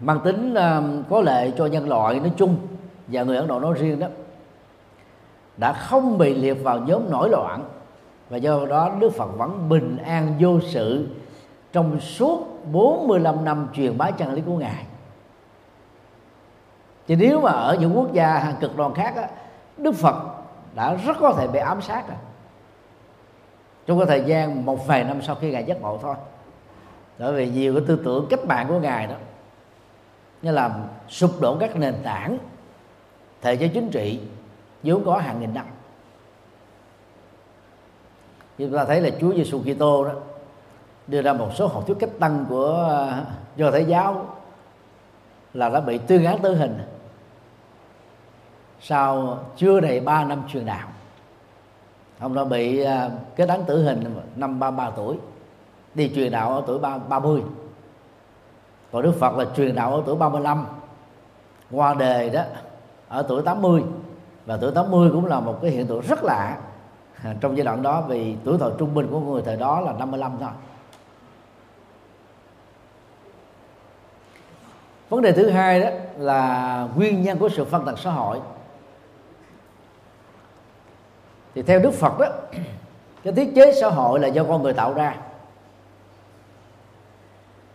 [0.00, 2.56] mang tính à, có lệ cho nhân loại nói chung
[3.08, 4.06] và người ấn độ nói riêng đó
[5.56, 7.64] đã không bị liệt vào nhóm nổi loạn.
[8.30, 11.08] Và do đó Đức Phật vẫn bình an vô sự
[11.72, 14.84] trong suốt 45 năm truyền bá chân lý của Ngài
[17.06, 19.28] chứ nếu mà ở những quốc gia hàng cực đoan khác á,
[19.76, 20.14] Đức Phật
[20.74, 22.16] đã rất có thể bị ám sát rồi.
[23.86, 26.14] Trong cái thời gian một vài năm sau khi ngài giác ngộ thôi.
[27.18, 29.14] Bởi vì nhiều cái tư tưởng cách mạng của ngài đó
[30.42, 30.70] như là
[31.08, 32.38] sụp đổ các nền tảng
[33.42, 34.20] thể chế chính trị
[34.82, 35.66] vốn có hàng nghìn năm.
[38.58, 40.12] Chúng ta thấy là Chúa Giêsu Kitô đó
[41.06, 43.24] đưa ra một số học thuyết cách tăng của ờ,
[43.56, 44.26] do thái giáo
[45.54, 46.78] là đã bị tuyên án tử hình
[48.82, 50.88] sau chưa đầy 3 năm truyền đạo,
[52.18, 55.16] ông đã bị à, kết án tử hình năm 33 tuổi
[55.94, 57.42] đi truyền đạo ở tuổi 30
[58.92, 60.66] còn Đức Phật là truyền đạo ở tuổi 35
[61.70, 62.42] qua đề đó
[63.08, 63.82] ở tuổi 80
[64.46, 66.58] và tuổi 80 cũng là một cái hiện tượng rất lạ
[67.40, 70.32] trong giai đoạn đó, vì tuổi thọ trung bình của người thời đó là 55
[70.40, 70.50] thôi.
[75.08, 78.40] Vấn đề thứ hai đó là nguyên nhân của sự phân tầng xã hội
[81.54, 82.28] thì theo đức phật đó,
[83.24, 85.16] cái thiết chế xã hội là do con người tạo ra.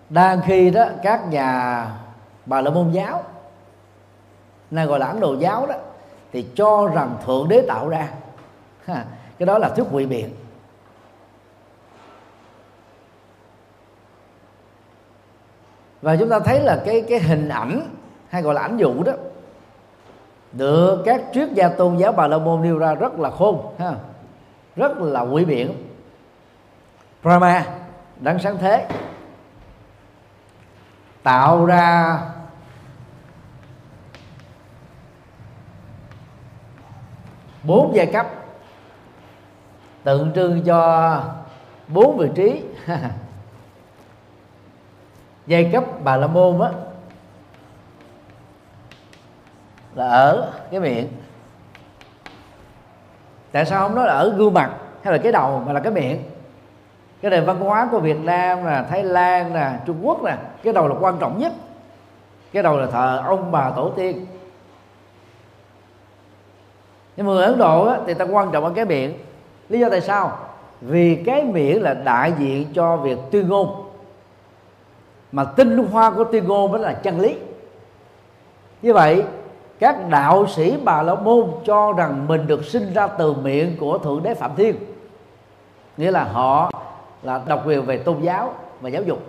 [0.09, 1.86] Đang khi đó, các nhà
[2.45, 3.23] bà la môn giáo,
[4.71, 5.75] nay gọi là ấn độ giáo đó,
[6.32, 8.09] thì cho rằng thượng đế tạo ra.
[9.38, 10.30] Cái đó là thuyết ngụy biện.
[16.01, 17.82] Và chúng ta thấy là cái cái hình ảnh,
[18.30, 19.13] hay gọi là ảnh dụ đó
[20.51, 23.93] được các triết gia tôn giáo bà la môn nêu ra rất là khôn ha?
[24.75, 25.73] Rất là quỷ biển,
[27.23, 27.65] Brahma
[28.19, 28.87] đấng sáng thế
[31.23, 32.19] tạo ra
[37.63, 38.27] bốn giai cấp
[40.03, 41.21] tượng trưng cho
[41.87, 42.63] bốn vị trí.
[45.47, 46.69] Giai cấp bà la môn á
[49.97, 51.07] là ở cái miệng.
[53.51, 54.71] Tại sao không nói là ở gương mặt
[55.03, 56.23] hay là cái đầu mà là cái miệng?
[57.21, 60.73] Cái nền văn hóa của Việt Nam là Thái Lan là Trung Quốc nè cái
[60.73, 61.53] đầu là quan trọng nhất.
[62.53, 64.25] Cái đầu là thờ ông bà tổ tiên.
[67.17, 69.13] Nhưng mà người ấn độ á, thì ta quan trọng ở cái miệng.
[69.69, 70.39] Lý do tại sao?
[70.81, 73.89] Vì cái miệng là đại diện cho việc tuyên ngôn.
[75.31, 77.37] Mà tinh hoa của tuyên ngôn mới là chân lý.
[78.81, 79.23] Như vậy
[79.80, 83.97] các đạo sĩ bà la môn cho rằng mình được sinh ra từ miệng của
[83.97, 84.75] thượng đế phạm thiên.
[85.97, 86.71] Nghĩa là họ
[87.23, 89.19] là độc quyền về tôn giáo và giáo dục.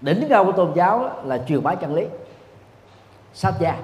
[0.00, 2.06] Đỉnh cao của tôn giáo là truyền bá chân lý.
[3.32, 3.76] Sát gia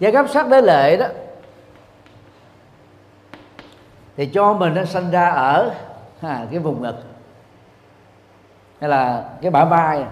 [0.00, 1.06] giai cấp sắc đế lệ đó,
[4.16, 5.74] thì cho mình nó sinh ra ở
[6.20, 6.96] à, cái vùng ngực.
[8.80, 10.04] Hay là cái bả vai.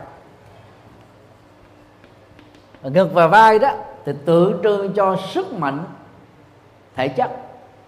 [2.82, 3.70] Ngực và vai đó
[4.04, 5.84] thì tượng trưng cho sức mạnh
[6.96, 7.30] thể chất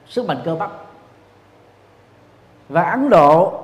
[0.06, 0.70] sức mạnh cơ bắp.
[2.68, 3.60] Và Ấn Độ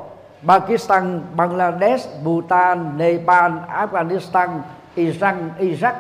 [0.46, 4.48] Pakistan Bangladesh Bhutan Nepal Afghanistan
[4.94, 5.94] Iran Iraq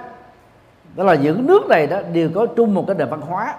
[0.94, 3.54] đó là những nước này đó đều có chung một cái nền văn hóa.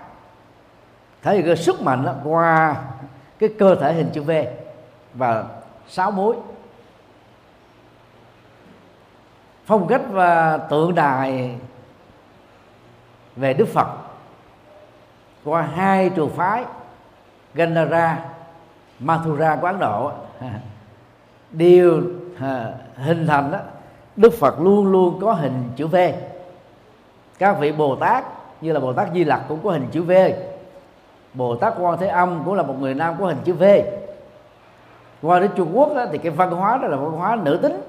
[1.22, 2.76] Thể hiện cái sức mạnh đó qua
[3.40, 4.32] cái cơ thể hình chữ V
[5.16, 5.46] và
[5.88, 6.36] sáu mối
[9.66, 11.56] phong cách và tượng đài
[13.36, 13.88] về Đức Phật
[15.44, 16.66] qua hai trường phái
[17.54, 18.26] Gandhara
[19.00, 20.12] Mathura của Ấn Độ,
[21.52, 22.02] đều
[22.40, 23.60] à, hình thành đó,
[24.16, 25.96] Đức Phật luôn luôn có hình chữ V.
[27.40, 28.26] Các vị Bồ Tát
[28.62, 30.12] như là Bồ Tát Di Lặc cũng có hình chữ V.
[31.34, 33.64] Bồ Tát Quan Thế Âm cũng là một người nam có hình chữ V
[35.26, 37.82] qua đến Trung Quốc á, thì cái văn hóa đó là văn hóa nữ tính.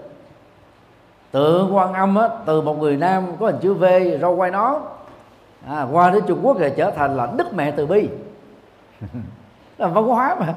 [1.31, 3.85] Tượng quan âm á, từ một người nam có hình chữ V
[4.21, 4.81] râu quay nó.
[5.69, 8.09] À, qua đến Trung Quốc thì trở thành là Đức Mẹ Từ Bi.
[9.79, 10.55] Là văn hóa mà.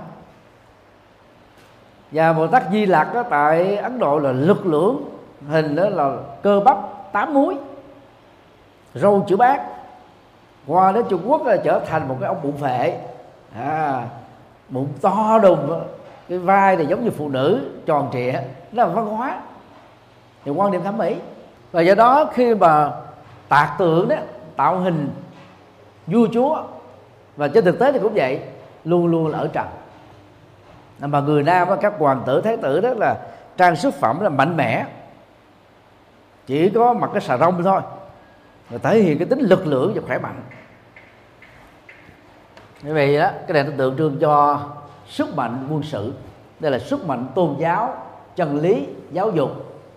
[2.11, 5.09] Và Bồ Tát Di Lặc đó, tại Ấn Độ là lực lượng
[5.47, 6.77] hình đó là cơ bắp
[7.11, 7.57] tám múi
[8.93, 9.61] râu chữ bát.
[10.67, 12.97] Qua đến Trung Quốc là trở thành một cái ông bụng phệ.
[13.55, 14.07] À,
[14.69, 15.81] bụng to đùng
[16.29, 18.39] cái vai thì giống như phụ nữ, tròn trịa đó
[18.71, 19.41] là văn hóa.
[20.45, 21.15] Thì quan điểm thẩm mỹ.
[21.71, 22.91] Và do đó khi mà
[23.49, 24.15] tạc tượng đó,
[24.55, 25.09] tạo hình
[26.07, 26.63] vua chúa,
[27.37, 28.39] và trên thực tế thì cũng vậy,
[28.83, 29.67] luôn luôn là ở trần.
[30.99, 33.17] Mà người nam các hoàng tử, thái tử đó là
[33.57, 34.85] trang sức phẩm là mạnh mẽ.
[36.45, 37.81] Chỉ có mặc cái xà rông thôi,
[38.69, 40.41] và thể hiện cái tính lực lượng và khỏe mạnh.
[42.81, 44.59] Như vậy đó, cái này nó tượng trưng cho
[45.09, 46.13] sức mạnh quân sự.
[46.59, 47.95] Đây là sức mạnh tôn giáo
[48.35, 49.51] chân lý giáo dục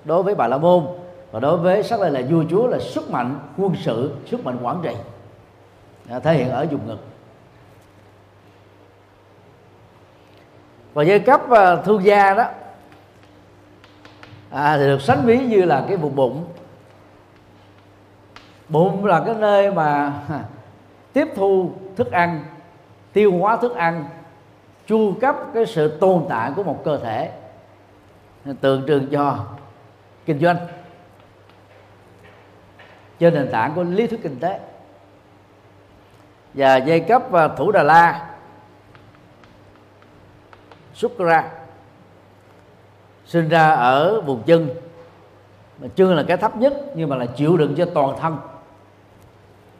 [0.05, 0.87] đối với bà la môn.
[1.31, 4.59] Và đối với sắc đây là vua chúa là sức mạnh quân sự sức mạnh
[4.63, 4.95] quản trị.
[6.09, 6.99] À, thể hiện ở vùng ngực.
[10.95, 12.45] Và giai cấp à, thương gia đó
[14.51, 16.45] à, thì được sánh ví như là cái vùng bụng.
[18.69, 20.13] Bụng là cái nơi mà
[21.13, 22.45] tiếp thu thức ăn
[23.13, 24.05] tiêu hóa thức ăn
[24.93, 27.33] chu cấp cái sự tồn tại của một cơ thể.
[28.61, 29.39] Tượng trưng cho
[30.27, 30.57] kinh doanh.
[33.19, 34.61] Trên nền tảng của lý thuyết kinh tế.
[36.55, 38.31] Và giai cấp và thủ đà la.
[40.95, 41.51] Sukra
[43.27, 44.69] sinh ra ở vùng chân.
[45.79, 48.37] Mà chân là cái thấp nhất, nhưng mà là chịu đựng cho toàn thân.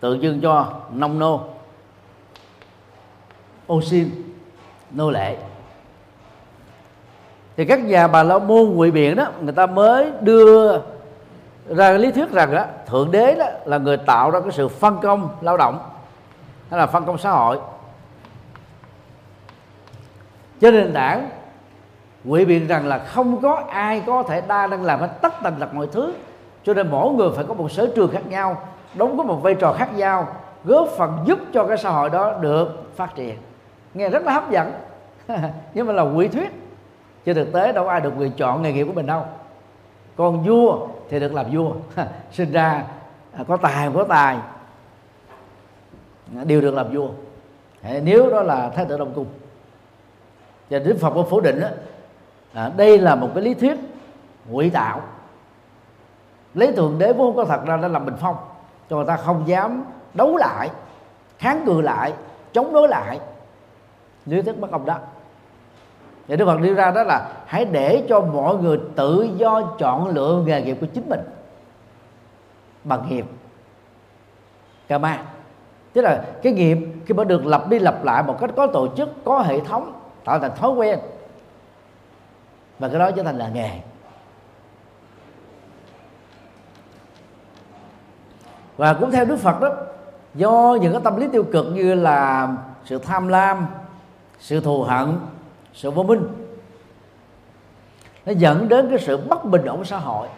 [0.01, 1.49] Tượng trưng cho nông nô.
[3.73, 4.07] Oxy
[4.95, 5.37] nô lệ.
[7.57, 10.79] Thì các nhà bà la môn ngụy biện đó người ta mới đưa
[11.69, 14.99] ra lý thuyết rằng đó, thượng đế đó là người tạo ra cái sự phân
[15.03, 15.79] công lao động
[16.71, 17.59] hay là phân công xã hội.
[20.61, 21.31] Trên nền tảng
[22.25, 25.57] quỷ biện rằng là không có ai có thể đa đang làm hết tất tần
[25.61, 26.13] tật mọi thứ
[26.65, 28.63] cho nên mỗi người phải có một sở trường khác nhau
[28.95, 30.29] đóng có một vai trò khác nhau
[30.65, 33.37] góp phần giúp cho cái xã hội đó được phát triển
[33.95, 34.73] nghe rất là hấp dẫn.
[35.75, 36.51] Nhưng mà là quỷ thuyết.
[37.25, 39.25] Chứ thực tế đâu ai được quyền chọn nghề nghiệp của mình đâu.
[40.17, 41.73] Còn vua thì được làm vua.
[42.33, 42.85] Sinh ra
[43.33, 44.39] à, có tài có tài.
[46.45, 47.09] Đều được làm vua.
[48.03, 49.27] Nếu đó là thái tử đông cung.
[50.71, 51.69] Và đức phật có phủ định đó,
[52.53, 53.77] à, đây là một cái lý thuyết
[54.49, 55.01] ngụy tạo
[56.55, 58.37] lấy thượng đế vốn có thật ra đã làm bình phong.
[58.91, 59.85] Cho người ta không dám
[60.15, 60.71] đấu lại
[61.39, 62.13] kháng cự lại
[62.53, 63.21] chống đối lại
[64.27, 64.99] lý thuyết bất công đó.
[66.29, 70.09] Và Đức Phật đưa ra đó là hãy để cho mọi người tự do chọn
[70.09, 71.21] lựa nghề nghiệp của chính mình
[72.85, 73.27] bằng nghiệp.
[74.89, 75.25] Karma
[75.93, 78.89] tức là cái nghiệp khi mà được lặp đi lặp lại một cách có tổ
[78.97, 79.93] chức, có hệ thống,
[80.25, 80.99] tạo thành thói quen,
[82.79, 83.71] và cái đó trở thành là nghề.
[88.77, 89.69] Và cũng theo Đức Phật đó,
[90.35, 92.49] do những cái tâm lý tiêu cực như là
[92.85, 93.67] sự tham lam
[94.43, 95.19] sự thù hận,
[95.73, 96.29] sự vô minh,
[98.27, 100.29] nó dẫn đến cái sự bất bình ổn xã hội,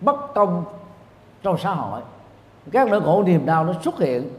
[0.00, 0.64] bất công
[1.42, 2.00] trong xã hội.
[2.72, 4.30] Các nỗi khổ niềm đau nó xuất hiện.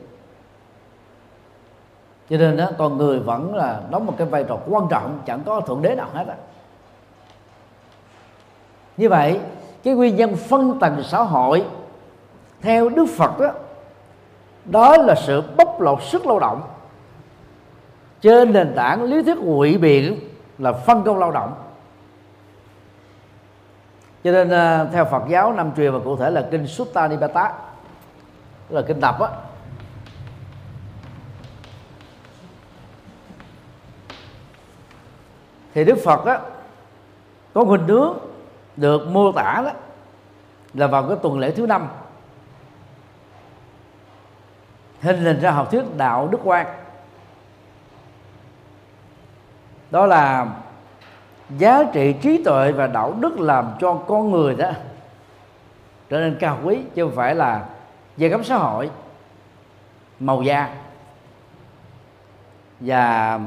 [2.30, 5.44] Cho nên đó con người vẫn là đóng một cái vai trò quan trọng, chẳng
[5.46, 6.36] có thượng đế nào hết á.
[8.98, 9.40] Như vậy,
[9.84, 11.66] cái nguyên nhân phân tầng xã hội
[12.62, 13.52] theo đức phật đó
[14.66, 16.62] đó là sự bóc lột sức lao động
[18.26, 20.20] trên nền tảng lý thuyết ngụy biện
[20.58, 21.54] là phân công lao động.
[24.24, 27.54] Cho nên à, theo Phật giáo năm truyền và cụ thể là kinh Sutta Nipata
[28.70, 29.30] là kinh tập á.
[35.74, 36.40] Thì Đức Phật á,
[37.54, 38.18] có hình tướng
[38.76, 39.72] được mô tả đó
[40.74, 41.88] là vào cái tuần lễ thứ năm,
[45.02, 46.85] hình hình ra học thuyết đạo đức quan
[49.92, 50.48] đó là
[51.58, 54.72] giá trị trí tuệ và đạo đức làm cho con người đó
[56.10, 57.66] trở nên cao quý chứ không phải là
[58.18, 58.90] giai cấp xã hội
[60.20, 60.76] màu da.
[62.80, 63.40] Và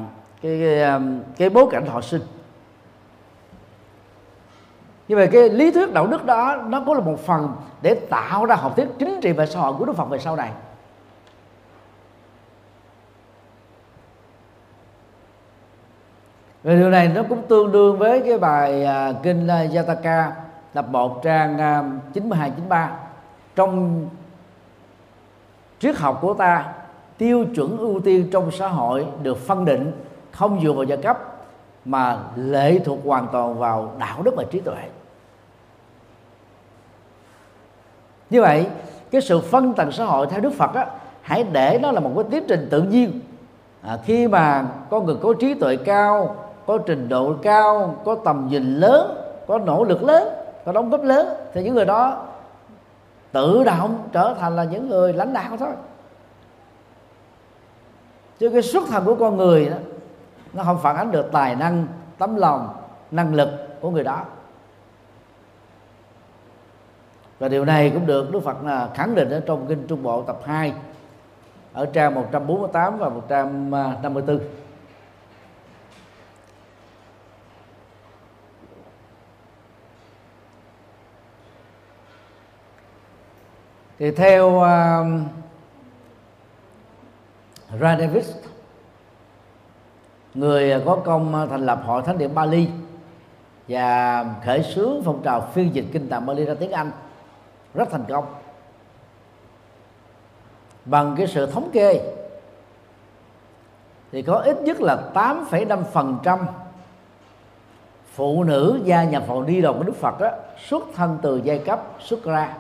[0.43, 2.23] cái cái, um, cái bối cảnh họ sinh.
[5.09, 8.45] Như vậy cái lý thuyết đạo đức đó nó cũng là một phần để tạo
[8.45, 10.51] ra học thuyết chính trị và xã hội của Đức Phật về sau này.
[16.63, 20.31] Và điều này nó cũng tương đương với cái bài à, kinh uh, Jataka
[20.73, 22.97] tập 1 trang à, 92 93
[23.57, 24.07] trong
[25.81, 26.73] triết học của ta
[27.19, 29.93] tiêu chuẩn ưu tiên trong xã hội được phân định
[30.33, 31.19] không dựa vào giai cấp
[31.85, 34.83] mà lệ thuộc hoàn toàn vào đạo đức và trí tuệ.
[38.31, 38.67] Như vậy
[39.11, 40.87] cái sự phân tầng xã hội theo đức phật á
[41.23, 43.21] hãy để nó là một cái tiến trình tự nhiên.
[43.83, 46.37] À, khi mà con người có trí tuệ cao
[46.69, 50.29] có trình độ cao có tầm nhìn lớn có nỗ lực lớn
[50.65, 52.27] có đóng góp lớn thì những người đó
[53.33, 55.69] tự động trở thành là những người lãnh đạo thôi.
[58.39, 59.77] Chứ cái xuất thân của con người đó,
[60.53, 61.87] nó không phản ánh được tài năng
[62.19, 62.69] tấm lòng
[63.11, 63.49] năng lực
[63.81, 64.25] của người đó.
[67.39, 70.23] Và điều này cũng được Đức Phật là khẳng định ở trong kinh Trung Bộ
[70.23, 70.73] tập 2
[71.73, 74.39] ở trang 148 và 154
[83.99, 85.25] thì theo um,
[87.75, 88.37] uh, Radevis
[90.35, 92.69] người có công thành lập hội thánh điện Bali
[93.69, 96.91] và khởi xướng phong trào phiên dịch kinh tạng Bali ra tiếng Anh
[97.75, 98.25] rất thành công.
[100.85, 102.15] Bằng cái sự thống kê
[104.13, 106.39] thì có ít nhất là 8,5%
[108.13, 110.31] phụ nữ gia nhập vào đi đầu của Đức Phật đó,
[110.69, 112.55] xuất thân từ giai cấp xuất ra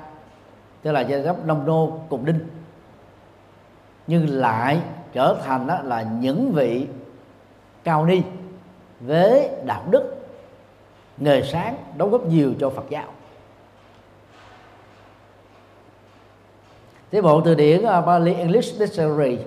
[0.82, 2.40] tức là giai cấp nông nô cùng đinh.
[4.06, 4.80] Nhưng lại
[5.12, 6.86] trở thành đó là những vị
[7.84, 8.22] cao ni
[9.00, 10.26] với đạo đức
[11.16, 13.06] nghề sáng đóng góp nhiều cho Phật giáo.
[17.10, 19.38] Thế bộ từ điển uh, Bali English Dictionary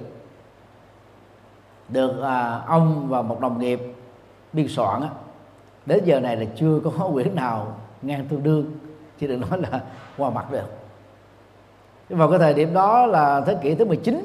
[1.90, 3.80] được uh, ông và một đồng nghiệp
[4.54, 5.02] biên soạn
[5.86, 8.72] đến giờ này là chưa có quyển nào ngang tương đương
[9.20, 9.82] chứ đừng nói là
[10.18, 10.81] qua mặt được
[12.12, 14.24] vào cái thời điểm đó là thế kỷ thứ 19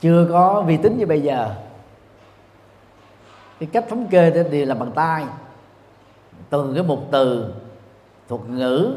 [0.00, 1.54] chưa có vi tính như bây giờ.
[3.58, 5.24] Cái cách thống kê thì là bằng tay.
[6.50, 7.54] Từng cái mục từ
[8.28, 8.94] thuật ngữ,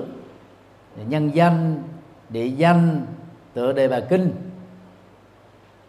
[1.08, 1.84] nhân danh,
[2.30, 3.06] địa danh,
[3.54, 4.32] tựa đề bà kinh.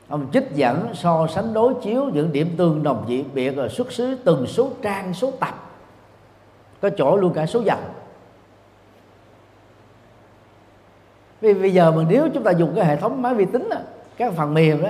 [0.08, 3.92] Ông trích dẫn, so sánh, đối chiếu những điểm tương đồng dị biệt, rồi xuất
[3.92, 5.54] xứ từng số trang, số tập.
[6.80, 7.82] Có chỗ luôn cả số dòng
[11.44, 13.76] vì bây giờ mà nếu chúng ta dùng cái hệ thống máy vi tính đó,
[14.16, 14.88] các phần mềm đó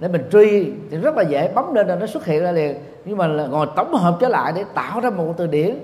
[0.00, 2.76] để mình truy thì rất là dễ bấm lên là nó xuất hiện ra liền.
[3.04, 5.78] Nhưng mà là ngồi tổng hợp trở lại để tạo ra một từ điển.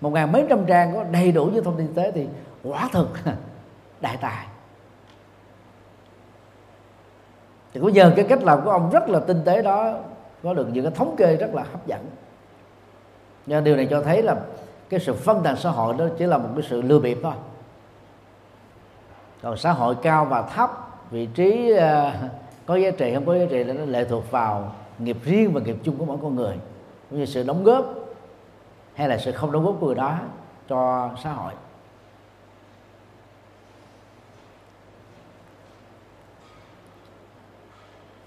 [0.00, 2.26] Một ngàn mấy trăm trang có đầy đủ những thông tin tế thì
[2.62, 3.08] quả thực
[4.00, 4.46] đại tài.
[7.74, 9.94] Thì cũng nhờ cái cách làm của ông rất là tinh tế đó
[10.42, 12.00] có được những cái thống kê rất là hấp dẫn.
[13.46, 14.36] Nhưng điều này cho thấy là
[14.88, 17.32] cái sự phân tầng xã hội đó chỉ là một cái sự lừa bịp thôi
[19.42, 20.70] còn xã hội cao và thấp,
[21.10, 22.12] vị trí ờ,
[22.66, 25.60] có giá trị không có giá trị là nó lệ thuộc vào nghiệp riêng và
[25.60, 26.56] nghiệp chung của mỗi con người,
[27.10, 27.94] cũng như sự đóng góp
[28.94, 30.18] hay là sự không đóng góp của người đó
[30.68, 31.52] cho xã hội.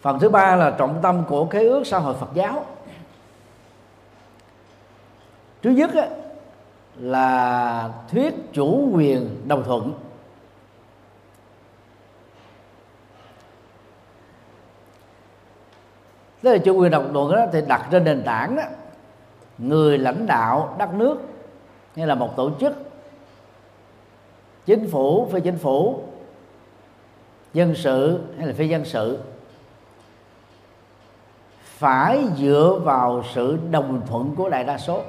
[0.01, 2.66] Phần thứ ba là trọng tâm của kế ước xã hội Phật giáo.
[5.61, 5.91] Thứ nhất
[6.95, 9.93] là thuyết chủ quyền đồng thuận.
[16.45, 18.63] Tức là chủ quyền độc thuận đó thì đặt trên nền tảng đó,
[19.57, 21.17] người lãnh đạo đất nước
[21.95, 22.73] hay là một tổ chức,
[24.65, 26.01] chính phủ, phi chính phủ,
[27.53, 29.19] dân sự, hay là phi dân sự,
[31.63, 35.01] phải dựa vào sự đồng thuận của đại đa số.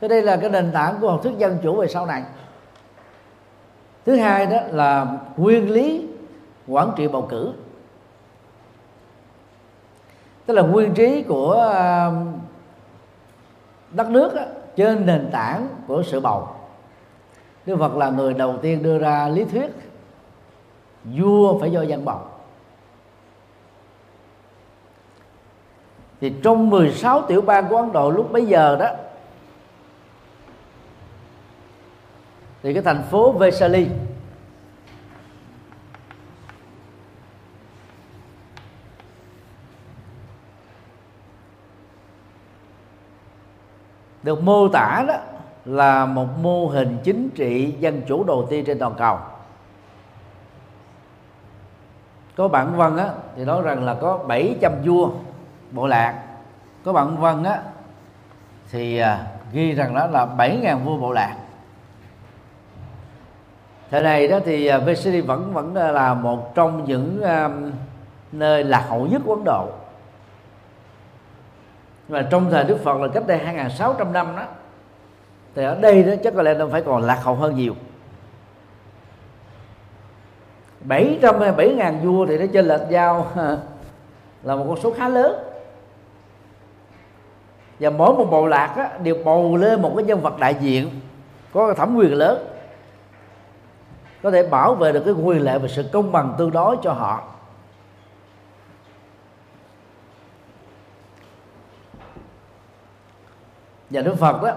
[0.00, 2.22] Thế đây là cái nền tảng của học thuyết dân chủ về sau này.
[4.06, 6.08] Thứ hai đó là nguyên lý
[6.68, 7.52] quản trị bầu cử
[10.48, 12.32] tức là nguyên trí của um,
[13.90, 14.42] đất nước đó,
[14.76, 16.48] trên nền tảng của sự bầu.
[17.66, 19.70] Đức Phật là người đầu tiên đưa ra lý thuyết
[21.04, 22.20] vua phải do dân bầu.
[26.20, 28.88] Thì trong 16 tiểu bang của Ấn Độ lúc bấy giờ đó
[32.62, 33.86] thì cái thành phố Vesali
[44.28, 45.14] được mô tả đó
[45.64, 49.18] là một mô hình chính trị dân chủ đầu tiên trên toàn cầu.
[52.36, 55.10] Có bản văn á, thì nói rằng là có 700 vua
[55.70, 56.22] bộ lạc.
[56.84, 57.62] Có bản văn á,
[58.70, 61.36] thì à, ghi rằng đó là 7.000 vua bộ lạc.
[63.90, 67.72] Thời này đó thì à, VCD vẫn vẫn là một trong những um,
[68.32, 69.68] nơi lạc hậu nhất của Ấn Độ
[72.08, 74.42] và trong thời Đức Phật là cách đây 2.600 năm đó
[75.54, 77.74] thì ở đây đó chắc có lẽ nó phải còn lạc hậu hơn nhiều.
[80.80, 83.26] 700 hay 7 ngàn vua thì nó trên lệch giao
[84.42, 85.44] là một con số khá lớn.
[87.80, 90.90] Và mỗi một bộ lạc á, đều bầu lên một cái nhân vật đại diện
[91.52, 92.46] có thẩm quyền lớn
[94.22, 96.92] có thể bảo vệ được cái quyền lợi và sự công bằng tương đối cho
[96.92, 97.22] họ.
[103.90, 104.52] Và Đức Phật đó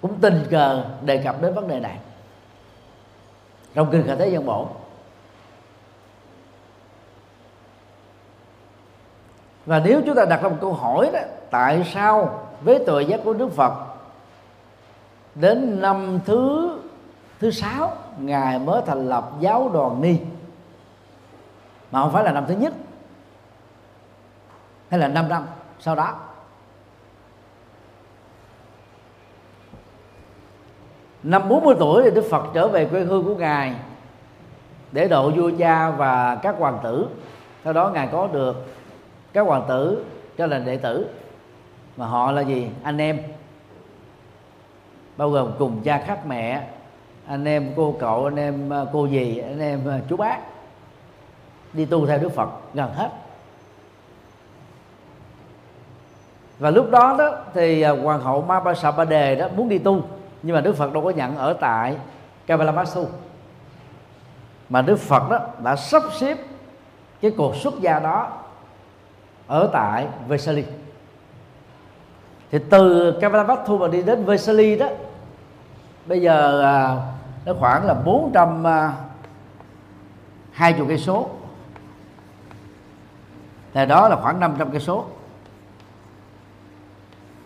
[0.00, 1.98] cũng tình cờ đề cập đến vấn đề này.
[3.74, 4.68] Trong kinh khởi thế dân bổ,
[9.66, 11.20] và nếu chúng ta đặt ra một câu hỏi đó,
[11.50, 13.72] tại sao với tội giác của Đức Phật
[15.34, 16.70] đến năm thứ
[17.40, 20.16] thứ sáu, ngài mới thành lập giáo đoàn ni?
[21.90, 22.74] Mà không phải là năm thứ nhất,
[24.90, 25.46] hay là năm năm
[25.80, 26.14] sau đó?
[31.28, 33.74] Năm 40 tuổi thì Đức Phật trở về quê hương của ngài
[34.92, 37.06] để độ vua cha và các hoàng tử.
[37.64, 38.66] Sau đó ngài có được
[39.32, 40.04] các hoàng tử
[40.38, 41.06] cho là đệ tử.
[41.96, 42.68] Mà họ là gì?
[42.82, 43.18] Anh em.
[45.16, 46.66] Bao gồm cùng cha khác mẹ,
[47.26, 50.38] anh em cô cậu, anh em à, cô dì, anh em à, chú bác.
[51.72, 53.10] Đi tu theo đức phật gần hết.
[56.58, 58.60] Và lúc đó đó thì à, hoàng hậu ma
[58.96, 60.02] ba đề đó muốn đi tu
[60.42, 61.96] nhưng mà đức phật đâu có nhận ở tại
[62.46, 63.06] Kabalamasu.
[64.68, 66.38] Mà đức phật đó đã sắp xếp
[67.20, 68.32] cái cuộc xuất gia đó
[69.46, 70.64] ở tại Vesali.
[72.50, 74.88] Thì từ Kavalavatthu mà đi đến Vesali đó,
[76.06, 76.96] bây giờ à,
[77.44, 78.92] nó khoảng là 400 à,
[80.52, 81.28] hai chục cây số.
[83.74, 85.04] Thì đó là khoảng 500 cây số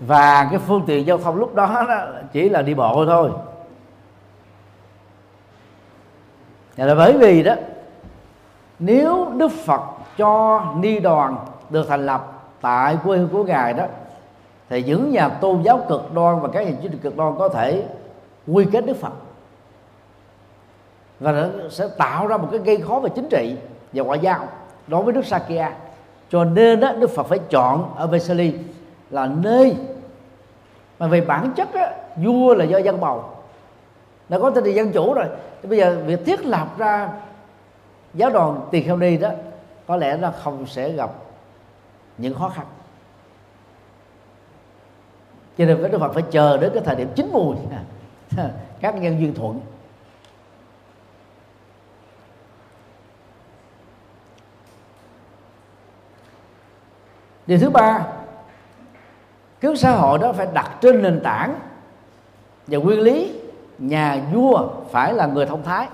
[0.07, 3.31] và cái phương tiện giao thông lúc đó, đó chỉ là đi bộ thôi.
[6.77, 7.55] Và là bởi vì đó
[8.79, 9.81] nếu Đức Phật
[10.17, 11.37] cho ni đoàn
[11.71, 13.85] được thành lập tại quê hương của ngài đó
[14.69, 17.49] thì những nhà tôn giáo cực đoan và các nhà chính trị cực đoan có
[17.49, 17.85] thể
[18.47, 19.13] quy kết Đức Phật.
[21.21, 23.57] Và nó sẽ tạo ra một cái gây khó về chính trị
[23.93, 24.49] và ngoại giao
[24.87, 25.73] đối với nước Sakya.
[26.31, 28.55] Cho nên đó, Đức Phật phải chọn ở Vesali
[29.11, 29.77] là nơi
[31.03, 33.25] mà về bản chất á, vua là do dân bầu.
[34.29, 35.27] Đã có tên là dân chủ rồi.
[35.63, 37.09] Thì bây giờ việc thiết lập ra
[38.15, 39.31] giáo đoàn tiền kheo ni đó
[39.87, 41.11] có lẽ là không sẽ gặp
[42.19, 42.67] những khó khăn.
[45.59, 47.57] Cho nên với đức phật phải chờ đến cái thời điểm chín mùi.
[48.81, 49.61] Các nhân duyên thuận.
[57.47, 58.22] Điều thứ ba
[59.63, 61.55] kiến xã hội đó phải đặt trên nền tảng
[62.67, 63.41] và nguyên lý
[63.79, 65.89] nhà vua phải là người thông thái.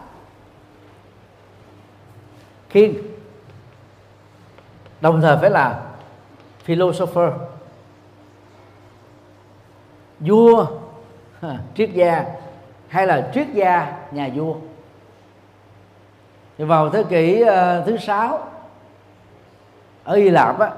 [2.68, 2.94] Khi
[5.00, 5.82] đồng thời phải là
[6.64, 7.32] philosopher.
[10.20, 10.66] Vua
[11.74, 12.24] triết gia
[12.88, 14.54] hay là triết gia nhà vua.
[16.58, 18.48] Thì vào thế kỷ uh, thứ sáu
[20.04, 20.70] ở Hy Lạp á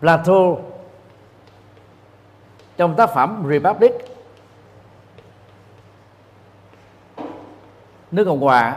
[0.00, 0.54] Plato
[2.76, 3.92] trong tác phẩm Republic
[8.10, 8.76] nước cộng hòa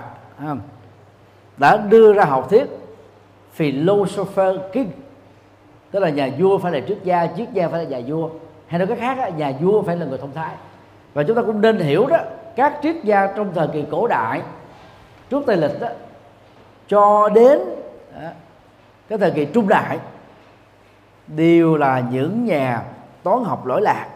[1.58, 2.66] đã đưa ra học thuyết
[3.54, 4.92] philosopher king
[5.92, 8.30] tức là nhà vua phải là triết gia triết gia phải là nhà vua
[8.68, 10.56] hay nói cách khác nhà vua phải là người thông thái.
[11.14, 12.18] Và chúng ta cũng nên hiểu đó
[12.56, 14.42] các triết gia trong thời kỳ cổ đại
[15.30, 15.88] trước tây lịch đó
[16.88, 17.60] cho đến
[18.22, 18.30] đó,
[19.10, 20.00] cái thời kỳ trung đại
[21.28, 22.84] đều là những nhà
[23.24, 24.08] toán học lỗi lạc,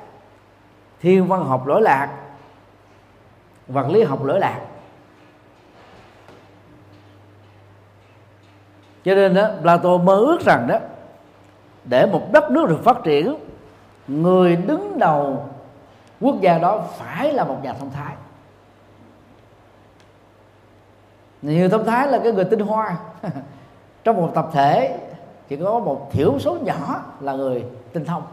[1.00, 2.10] thiên văn học lỗi lạc,
[3.68, 4.60] vật lý học lỗi lạc.
[9.06, 10.80] Cho nên đó, Plato mơ ước rằng đó,
[11.84, 13.36] để một đất nước được phát triển,
[14.08, 15.50] người đứng đầu
[16.22, 18.16] quốc gia đó phải là một nhà thông thái.
[21.42, 22.98] Nhiều thông thái là cái người tinh hoa.
[24.04, 25.00] Trong một tập thể,
[25.48, 28.24] chỉ có một thiểu số nhỏ là người tinh thông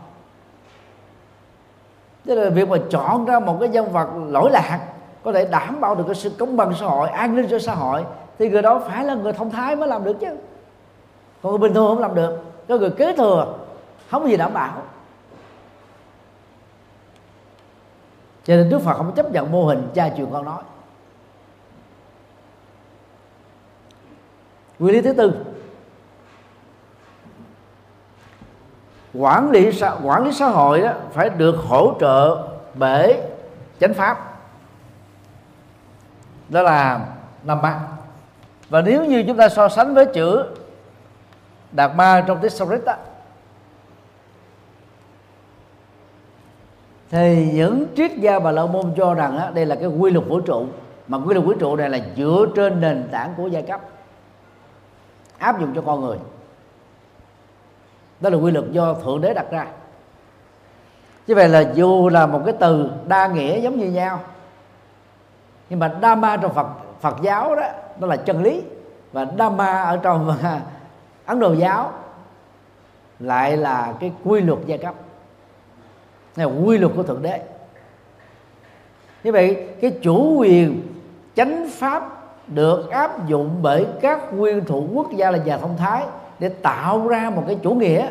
[2.27, 4.81] tức là việc mà chọn ra một cái nhân vật lỗi lạc
[5.25, 7.75] có thể đảm bảo được cái sự công bằng xã hội, an ninh cho xã
[7.75, 8.05] hội,
[8.39, 10.37] thì người đó phải là người thông thái mới làm được chứ.
[11.43, 13.55] Còn người bình thường không làm được, có người kế thừa,
[14.11, 14.83] không có gì đảm bảo.
[18.45, 20.63] Cho nên đức phật không chấp nhận mô hình cha truyền con nói.
[24.79, 25.33] Nguyên lý thứ tư
[29.15, 33.21] quản lý xã quản lý xã hội đó phải được hỗ trợ bởi
[33.81, 34.41] chánh pháp.
[36.49, 37.07] Đó là
[37.45, 37.81] năm ba
[38.69, 40.45] và nếu như chúng ta so sánh với chữ
[41.73, 42.95] đạt ma trong tiếng Sanskrit đó
[47.11, 50.27] thì những triết gia và la môn cho rằng đó, đây là cái quy luật
[50.27, 50.67] vũ trụ.
[51.09, 53.81] Mà quy luật vũ trụ này là dựa trên nền tảng của giai cấp
[55.39, 56.17] áp dụng cho con người
[58.21, 59.67] đó là quy luật do thượng đế đặt ra.
[61.27, 64.21] Như vậy là dù là một cái từ đa nghĩa giống như nhau,
[65.71, 66.67] nhưng mà Dharma trong phật
[67.01, 67.63] phật giáo đó,
[68.01, 68.63] nó là chân lý.
[69.13, 70.37] Và Dharma ở trong,
[71.27, 71.93] ấn độ giáo
[73.19, 74.95] lại là cái quy luật giai cấp.
[76.37, 77.41] Này là quy luật của thượng đế.
[79.25, 80.83] Như vậy, cái chủ quyền
[81.37, 86.05] chánh pháp được áp dụng bởi các nguyên thủ quốc gia là nhà thông thái
[86.41, 88.11] để tạo ra một cái chủ nghĩa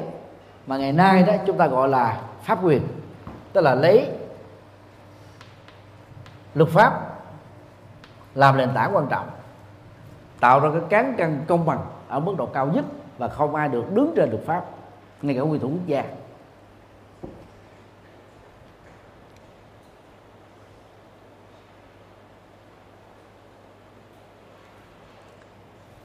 [0.68, 2.82] mà ngày nay đó chúng ta gọi là pháp quyền.
[3.54, 4.10] Tức là lấy
[6.54, 7.18] luật pháp
[8.36, 9.30] làm nền tảng quan trọng,
[10.40, 12.86] tạo ra cái cán cân công bằng ở mức độ cao nhất
[13.18, 14.66] và không ai được đứng trên luật pháp,
[15.22, 16.04] ngay cả nguyên thủ quốc gia.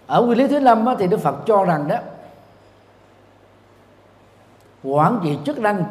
[0.07, 1.97] Ở nguyên lý thứ năm thì đức phật cho rằng đó
[4.85, 5.85] quản trị chức năng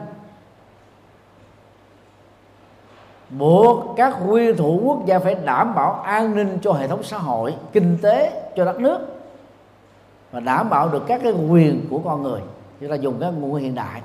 [3.29, 7.17] buộc các nguyên thủ quốc gia phải đảm bảo an ninh cho hệ thống xã
[7.17, 8.99] hội kinh tế cho đất nước
[10.31, 12.41] và đảm bảo được các cái quyền của con người.
[12.79, 14.01] Chúng ta dùng các ngôn ngữ hiện đại.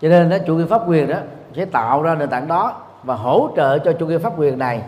[0.00, 1.16] Cho nên đó chủ nghĩa pháp quyền đó
[1.56, 4.82] sẽ tạo ra nền tảng đó và hỗ trợ cho chủ nghĩa pháp quyền này.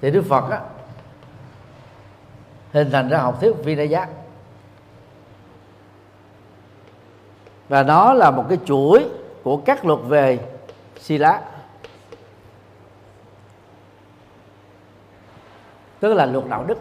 [0.00, 0.60] Thì đức phật á,
[2.72, 4.06] hình thành ra học thuyết vinaya
[7.72, 9.04] và nó là một cái chuỗi
[9.42, 10.38] của các luật về
[11.00, 11.40] sila
[16.00, 16.78] tức là luật đạo đức.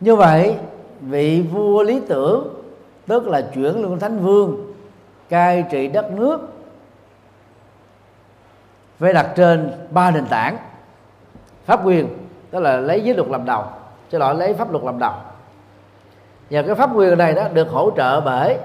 [0.00, 0.56] Như vậy,
[1.00, 2.62] vị vua lý tưởng,
[3.06, 4.74] tức là chuyển lương thánh vương,
[5.28, 6.40] cai trị đất nước
[8.98, 10.56] phải đặt trên ba nền tảng.
[11.64, 12.08] Pháp quyền,
[12.50, 13.64] tức là lấy giới luật làm đầu.
[14.10, 15.12] Chứ lỗi lấy pháp luật làm đầu
[16.52, 18.58] và cái pháp quyền này đó được hỗ trợ bởi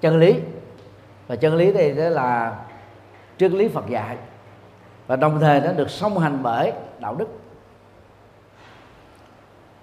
[0.00, 0.40] chân lý.
[1.26, 2.56] Và chân lý này đó là
[3.38, 4.16] triết lý Phật dạy.
[5.06, 7.26] Và đồng thời nó được song hành bởi đạo đức.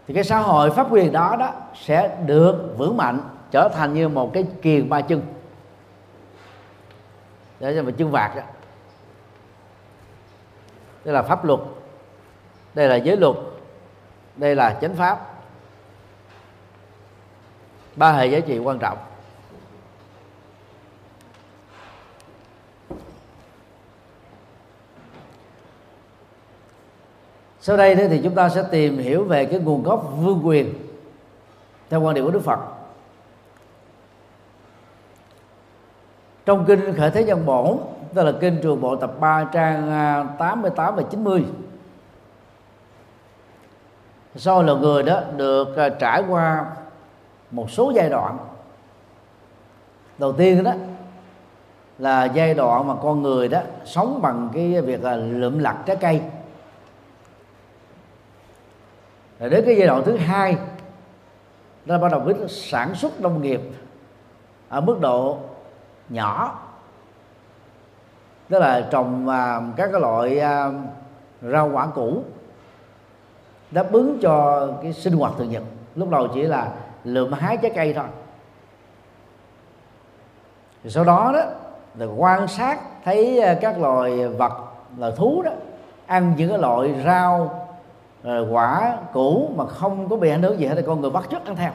[0.08, 3.20] Thì cái xã hội pháp quyền đó đó sẽ được vững mạnh,
[3.52, 5.22] trở thành như một cái kiền ba chân.
[7.60, 8.42] Để cho mà chân vạc đó.
[11.06, 11.60] Đây là pháp luật.
[12.74, 13.36] Đây là giới luật.
[14.36, 15.33] Đây là chánh pháp
[17.96, 18.98] ba hệ giá trị quan trọng.
[27.60, 30.74] Sau đây thì chúng ta sẽ tìm hiểu về cái nguồn gốc vương quyền
[31.90, 32.60] theo quan điểm của Đức Phật.
[36.46, 37.78] Trong kinh khởi thế nhân bổn,
[38.14, 41.46] tức là kinh trường bộ tập 3 trang à, 88 và 90
[44.36, 46.66] sau là người đó được à, trải qua
[47.54, 48.38] một số giai đoạn.
[50.18, 50.72] Đầu tiên đó
[51.98, 55.96] là giai đoạn mà con người đó sống bằng cái việc là lượm lặt trái
[55.96, 56.22] cây.
[59.40, 60.58] Rồi đến cái giai đoạn thứ hai,
[61.86, 63.62] nó bắt đầu biết sản xuất nông nghiệp
[64.70, 65.38] ở mức độ
[66.10, 66.60] nhỏ.
[68.50, 70.72] Tức là trồng à, các cái loại à,
[71.42, 72.24] rau quả củ
[73.72, 75.64] đáp ứng cho cái sinh hoạt thường nhật.
[75.96, 76.72] Lúc đầu chỉ là
[77.04, 78.06] lượm hái trái cây thôi.
[80.84, 81.44] Thì sau đó đó,
[81.96, 84.54] là quan sát thấy ờ, các loài vật
[84.98, 85.52] loài thú đó,
[86.06, 87.66] ăn những cái loại rau
[88.24, 91.24] ờ, quả cũ mà không có bị ảnh hưởng gì hết thì con người bắt
[91.32, 91.72] chước ăn theo.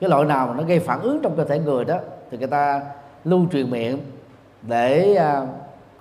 [0.00, 1.96] Cái loại nào mà nó gây phản ứng trong cơ thể người đó
[2.30, 2.80] thì người ta
[3.24, 3.98] lưu truyền miệng
[4.62, 5.46] để ờ,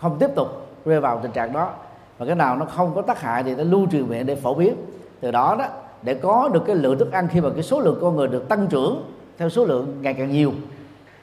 [0.01, 0.47] không tiếp tục
[0.85, 1.69] rơi vào tình trạng đó.
[2.17, 4.53] Và cái nào nó không có tác hại thì nó lưu truyền miệng để phổ
[4.53, 4.75] biến.
[5.19, 5.65] Từ đó đó
[6.01, 8.49] để có được cái lượng thức ăn khi mà cái số lượng con người được
[8.49, 10.53] tăng trưởng theo số lượng ngày càng nhiều,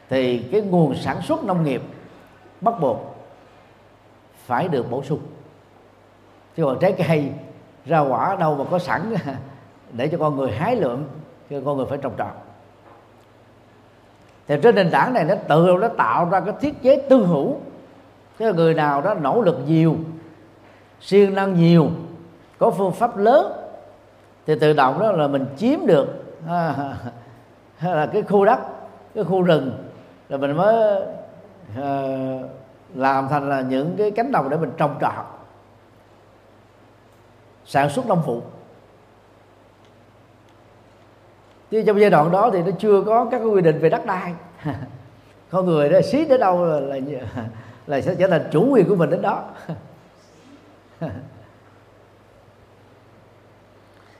[0.08, 1.82] thì cái nguồn sản xuất nông nghiệp
[2.60, 3.16] bắt buộc
[4.46, 5.20] phải được bổ sung.
[6.56, 7.32] Chứ còn trái cây
[7.86, 9.14] ra quả đâu mà có sẵn
[9.92, 11.04] để cho con người hái lượm,
[11.50, 12.32] cho con người phải trồng trọt.
[14.48, 17.56] Thì trên nền tảng này nó tự, nó tạo ra cái thiết chế tư hữu.
[18.38, 19.96] Tức người nào đó nỗ lực nhiều,
[21.00, 21.90] siêng năng nhiều,
[22.58, 23.52] có phương pháp lớn
[24.48, 26.06] thì tự động đó là mình chiếm được
[26.48, 26.74] à,
[27.80, 28.58] là cái khu đất
[29.14, 29.88] cái khu rừng
[30.28, 31.02] là mình mới
[31.76, 31.90] à,
[32.94, 35.24] làm thành là những cái cánh đồng để mình trồng trọt
[37.64, 38.42] sản xuất nông phụ
[41.70, 44.34] chứ trong giai đoạn đó thì nó chưa có các quy định về đất đai.
[45.50, 46.98] Con người đó xí đến đâu là, là
[47.86, 49.44] là sẽ trở thành chủ quyền của mình đến đó.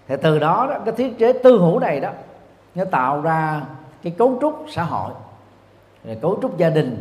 [0.09, 2.11] thì từ đó, đó cái thiết chế tư hữu này đó
[2.75, 3.63] nó tạo ra
[4.03, 5.13] cái cấu trúc xã hội
[6.21, 7.01] cấu trúc gia đình.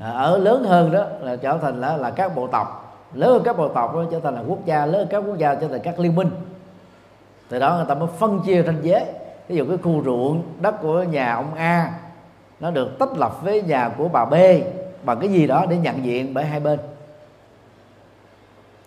[0.00, 2.96] À, ở lớn hơn đó là trở thành là, là các bộ tộc.
[3.14, 5.38] Lớn hơn các bộ tộc đó trở thành là quốc gia lớn hơn các quốc
[5.38, 6.30] gia trở thành các liên minh.
[7.48, 9.04] Từ đó người ta mới phân chia ranh giới
[9.48, 11.92] ví dụ cái khu ruộng đất của nhà ông A
[12.60, 14.34] nó được tách lập với nhà của bà B
[15.04, 16.78] bằng cái gì đó để nhận diện bởi hai bên.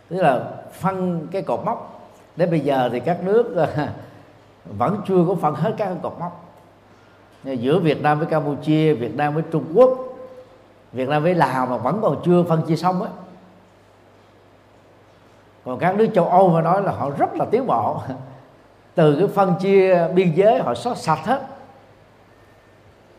[0.10, 1.97] Tức là phân cái cột mốc
[2.38, 3.88] đến bây giờ thì các nước ờ,
[4.66, 6.44] vẫn chưa có phân hết các cột mốc.
[7.44, 9.90] Giữa Việt Nam với Campuchia, Việt Nam với Trung Quốc,
[10.94, 13.10] Việt Nam với Lào mà vẫn còn chưa phân chia xong á.
[15.66, 18.02] Còn các nước châu Âu mà nói là họ rất là tiến bộ.
[18.96, 21.42] Từ cái phân chia biên giới họ xóa sạch hết.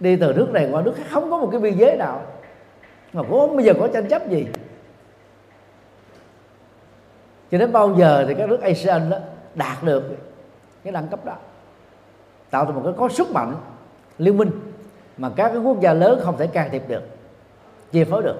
[0.00, 2.22] Đi từ nước này qua nước khác không có một cái biên giới nào.
[3.12, 4.46] Mà cũng không bao giờ có tranh chấp gì?
[7.50, 9.16] Cho đến bao giờ thì các nước ASEAN đó
[9.54, 10.16] đạt được
[10.84, 11.34] cái đẳng cấp đó.
[12.50, 13.54] Tạo thành một cái có sức mạnh
[14.18, 14.50] liên minh
[15.16, 17.02] mà các cái quốc gia lớn không thể can thiệp được
[17.92, 18.36] chia phối được.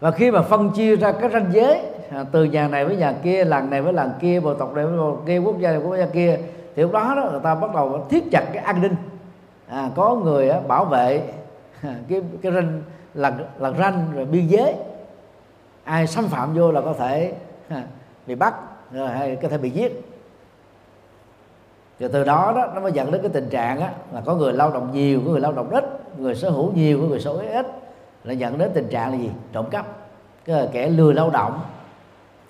[0.00, 1.80] Và khi mà phân chia ra các ranh giới
[2.10, 4.86] à, từ nhà này với nhà kia làng này với làng kia bộ tộc này
[4.86, 6.38] với bộ kia quốc gia này với quốc gia kia
[6.76, 8.94] thì lúc đó, đó người ta bắt đầu thiết chặt cái an ninh.
[9.68, 11.22] À, có người á, bảo vệ
[11.82, 12.82] à, cái cái ranh
[13.14, 14.74] là là ranh rồi biên giới.
[15.84, 17.34] Ai xâm phạm vô là có thể
[18.26, 18.54] bị bắt
[18.92, 20.08] rồi hay có thể bị giết.
[22.00, 24.52] Rồi từ đó đó nó mới dẫn đến cái tình trạng á, là có người
[24.52, 25.84] lao động nhiều có người lao động ít
[26.18, 27.66] người sở hữu nhiều có người sở hữu ít
[28.24, 29.30] là dẫn đến tình trạng là gì?
[29.52, 29.86] Trộm cắp.
[30.44, 31.60] Cái là kẻ lừa lao động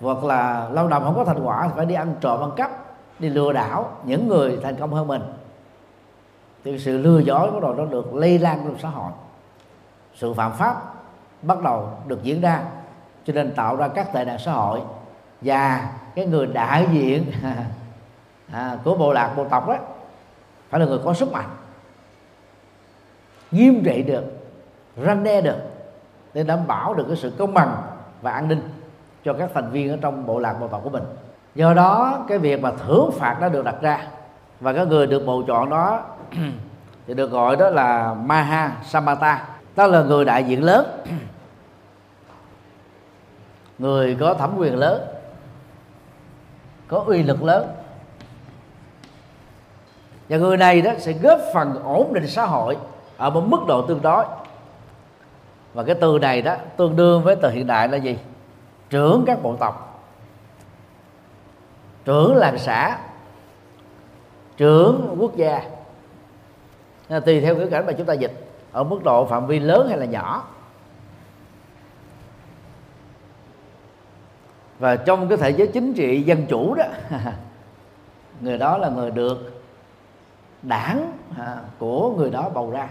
[0.01, 2.71] hoặc là lao động không có thành quả thì phải đi ăn trộm ăn cắp
[3.19, 5.21] đi lừa đảo những người thành công hơn mình.
[6.63, 9.11] Thì sự lừa dối bắt đầu nó được lây lan trong xã hội
[10.15, 10.81] sự phạm pháp
[11.41, 12.61] bắt đầu được diễn ra.
[13.25, 14.81] Cho nên tạo ra các tệ nạn xã hội
[15.41, 17.31] và cái người đại diện
[18.51, 19.77] à, của bộ lạc bộ tộc đó
[20.69, 21.49] phải là người có sức mạnh
[23.51, 24.23] nghiêm trị được
[25.05, 25.57] răn đe được
[26.33, 27.75] để đảm bảo được cái sự công bằng
[28.21, 28.69] và an ninh
[29.25, 31.03] cho các thành viên ở trong bộ lạc bộ tộc của mình.
[31.55, 34.07] Do đó cái việc mà thưởng phạt đã được đặt ra
[34.59, 36.01] và các người được bầu chọn đó
[37.07, 40.85] thì được gọi đó là Maha Samata đó là người đại diện lớn.
[43.79, 45.01] Người có thẩm quyền lớn.
[46.87, 47.67] Có uy lực lớn.
[50.29, 52.77] Và người này đó sẽ góp phần ổn định xã hội
[53.17, 54.25] ở một mức độ tương đối.
[55.73, 58.17] Và cái từ này đó tương đương với từ hiện đại là gì?
[58.89, 60.03] Trưởng các bộ tộc.
[62.05, 62.97] Trưởng làng xã.
[64.57, 65.61] Trưởng quốc gia.
[67.25, 68.42] Tùy theo ngữ cảnh mà chúng ta dịch
[68.73, 70.43] ở mức độ phạm vi lớn hay là nhỏ.
[74.79, 76.85] Và trong cái thể giới chính trị dân chủ đó
[78.41, 79.63] người đó là người được
[80.61, 82.87] đảng à, của người đó bầu ra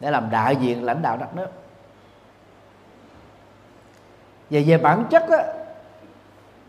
[0.00, 1.48] để làm đại diện lãnh đạo đất nước.
[4.50, 5.38] Về về bản chất đó,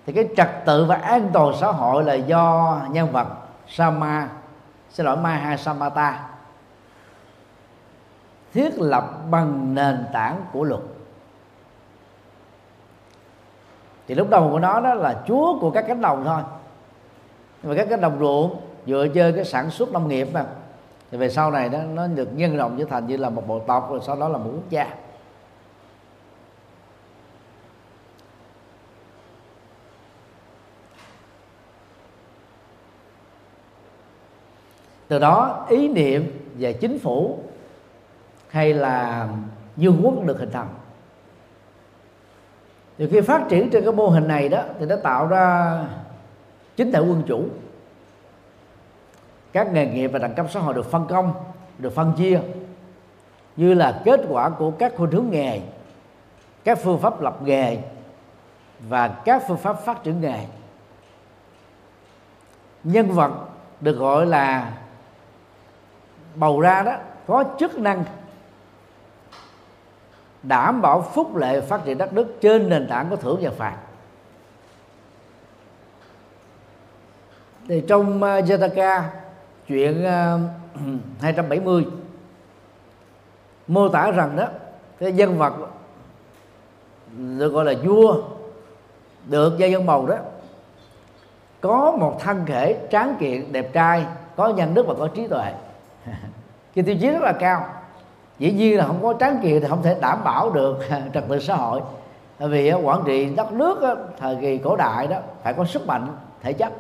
[0.06, 3.28] thì cái trật tự và an toàn xã hội là do nhân vật
[3.68, 4.30] Sama
[4.90, 6.33] xin lỗi Maha Samata
[8.54, 10.82] thiết lập bằng nền tảng của luật.
[14.08, 16.42] Thì lúc đầu của nó đó là chúa của các cánh đồng thôi.
[17.64, 20.46] Nhưng mà các cánh đồng ruộng, dựa trên cái sản xuất nông nghiệp mà.
[21.12, 23.60] Thì về sau này đó, nó được nhân rộng trở thành như là một bộ
[23.60, 24.94] tộc, rồi sau đó là một quốc gia.
[35.08, 37.40] Từ đó, ý niệm về chính phủ
[38.54, 39.28] hay là
[39.78, 40.68] dương quốc được hình thành.
[42.98, 45.78] Thì khi phát triển trên cái mô hình này đó, thì nó tạo ra
[46.76, 47.46] chính thể quân chủ.
[49.52, 51.34] Các nghề nghiệp và đẳng cấp xã hội được phân công,
[51.78, 52.40] được phân chia,
[53.56, 55.62] như là kết quả của các khuynh hướng nghề,
[56.64, 57.78] các phương pháp lập nghề
[58.90, 60.46] và các phương pháp phát triển nghề.
[62.84, 63.32] Nhân vật
[63.82, 64.74] được gọi là,
[66.36, 66.96] bầu ra đó,
[67.28, 68.04] có chức năng
[70.44, 73.78] đảm bảo phúc lệ phát triển đất nước trên nền tảng của thưởng và phạt.
[77.68, 79.02] Thì trong ờ, Jataka,
[79.68, 80.40] chuyện ờ,
[81.22, 81.86] 270
[83.68, 84.48] mô tả rằng đó,
[85.00, 85.54] cái nhân vật
[87.18, 88.24] được gọi là vua,
[89.26, 90.16] được gia dân bầu đó,
[91.62, 95.54] có một thân thể tráng kiện, đẹp trai, có nhân đức và có trí tuệ.
[96.76, 97.83] Cái tiêu chí rất là cao
[98.40, 100.80] dĩ nhiên là không có tráng kiện thì không thể đảm bảo được
[101.14, 101.82] trật tự xã hội.
[102.40, 106.08] Bởi vì quản trị đất nước thời kỳ cổ đại đó phải có sức mạnh
[106.42, 106.74] thể chất.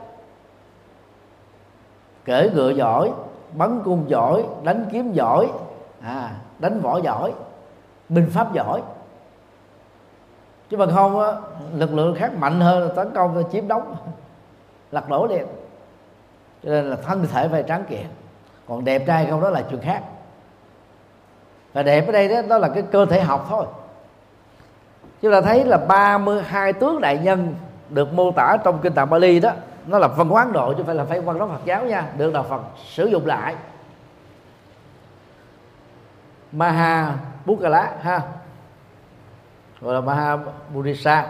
[2.25, 3.11] Kể ngựa giỏi
[3.53, 5.51] bắn cung giỏi đánh kiếm giỏi
[6.01, 7.33] à, đánh võ giỏi
[8.09, 8.81] binh pháp giỏi.
[10.69, 11.31] Chứ mà không á,
[11.73, 13.95] lực lượng khác mạnh hơn tấn công chiếm đóng
[14.91, 15.45] lật đổ liền.
[16.63, 18.05] Cho nên là thân thể phải tráng kiện.
[18.67, 20.03] Còn đẹp trai không đó là chuyện khác
[21.73, 23.65] và đẹp ở đây đó, đó là cái cơ thể học thôi.
[25.21, 27.55] Chúng ta thấy là 32 tướng đại nhân
[27.89, 29.51] được mô tả trong kinh tạng Bali đó
[29.87, 31.85] nó là văn hóa Ấn Độ chứ không phải là phải văn hóa Phật giáo
[31.85, 33.55] nha được đạo Phật sử dụng lại.
[36.51, 37.15] Maha
[37.45, 38.21] Bukala ha?
[39.81, 40.37] Gọi là Maha
[40.73, 41.25] Burisa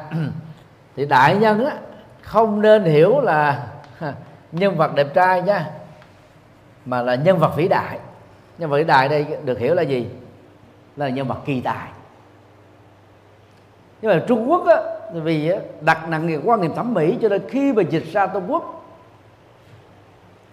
[0.95, 1.75] thì đại nhân á
[2.21, 3.67] không nên hiểu là
[4.51, 5.69] nhân vật đẹp trai nha
[6.85, 7.99] mà là nhân vật vĩ đại.
[8.57, 10.09] Nhân vật vĩ đại đây được hiểu là gì?
[10.95, 11.87] Là nhân vật kỳ tài.
[14.01, 14.75] Nhưng mà Trung Quốc á,
[15.13, 18.51] vì đặt nặng về quan niệm thẩm mỹ cho nên khi mà dịch ra Trung
[18.51, 18.83] Quốc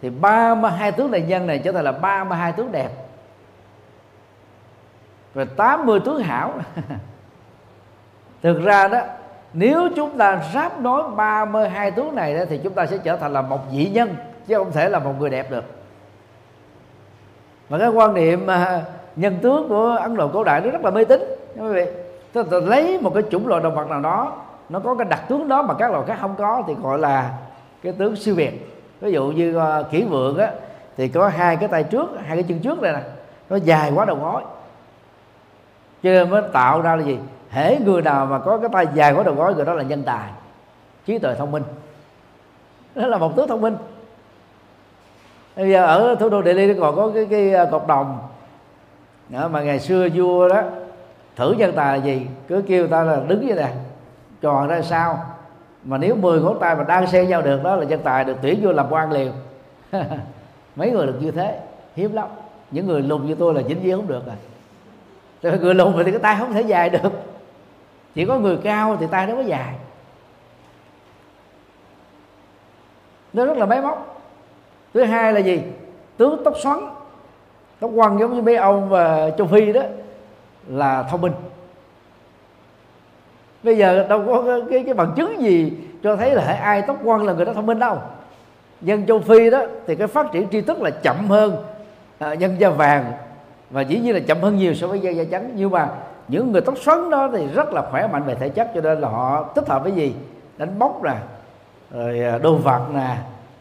[0.03, 2.91] thì 32 tướng đại nhân này trở thành là 32 tướng đẹp.
[5.34, 6.55] Rồi 80 tướng hảo.
[8.43, 9.01] Thực ra đó
[9.53, 13.32] nếu chúng ta ráp nói 32 tướng này đó, thì chúng ta sẽ trở thành
[13.32, 14.16] là một vị nhân
[14.47, 15.64] chứ không thể là một người đẹp được.
[17.68, 18.82] Và cái quan niệm à,
[19.17, 21.21] nhân tướng của ấn độ cổ đại nó rất là mê tín
[21.57, 21.87] quý vị.
[22.33, 24.33] Tức là lấy một cái chủng loại động vật nào đó
[24.69, 27.31] nó có cái đặc tướng đó mà các loài khác không có thì gọi là
[27.83, 28.77] cái tướng siêu việt.
[29.01, 30.53] Ví dụ như ờ, uh, kỹ vượng á
[30.97, 33.01] thì có hai cái tay trước hai cái chân trước đây nè
[33.51, 34.43] nó dài quá đầu gối.
[36.03, 37.19] Cho nên mới tạo ra là gì?
[37.51, 40.03] Hễ người nào mà có cái tay dài quá đầu gối người đó là nhân
[40.03, 40.31] tài
[41.07, 41.63] trí tuệ thông minh.
[42.95, 43.77] Đó là một tướng thông minh.
[45.57, 48.19] Bây giờ ở thủ đô Delhi còn có cái cái ờ, cột đồng
[49.31, 50.62] đó, mà ngày xưa vua đó
[51.37, 52.26] thử nhân tài là gì?
[52.49, 53.72] Cứ kêu ta là đứng như này
[54.41, 55.24] tròn ra sao?
[55.85, 58.37] Mà nếu 10 ngón tay mà đang xen nhau được đó là nhân tài được
[58.43, 59.33] tuyển vô làm quan liền.
[60.76, 61.61] Mấy người được như thế
[61.97, 62.28] hiếm lắm.
[62.70, 64.37] Những người lùn như tôi là dính viên không được rồi
[65.43, 67.12] rồi người lùn thì cái tay không thể dài được.
[68.14, 69.74] Chỉ có người cao thì tay nó mới dài.
[73.33, 74.22] Nó rất là máy móc.
[74.95, 75.62] Thứ hai là gì?
[76.16, 76.78] Tướng tóc xoắn
[77.81, 79.83] tóc quăng giống như mấy ông và châu phi đó
[80.68, 81.33] là thông minh.
[83.62, 85.72] Bây giờ đâu có cái, cái, bằng chứng gì
[86.03, 87.99] cho thấy là ai tóc quăn là người đó thông minh đâu.
[88.81, 91.57] Dân châu phi đó thì cái phát triển tri thức là chậm hơn
[92.18, 93.12] à, dân da vàng.
[93.70, 95.51] Và dĩ nhiên là chậm hơn nhiều so với da da trắng.
[95.55, 95.89] Nhưng mà
[96.28, 99.01] những người tóc xoắn đó thì rất là khỏe mạnh về thể chất cho nên
[99.01, 100.14] là họ thích hợp với gì?
[100.59, 101.14] Đánh bóng nè
[101.91, 103.16] rồi ờ, đồ vật nè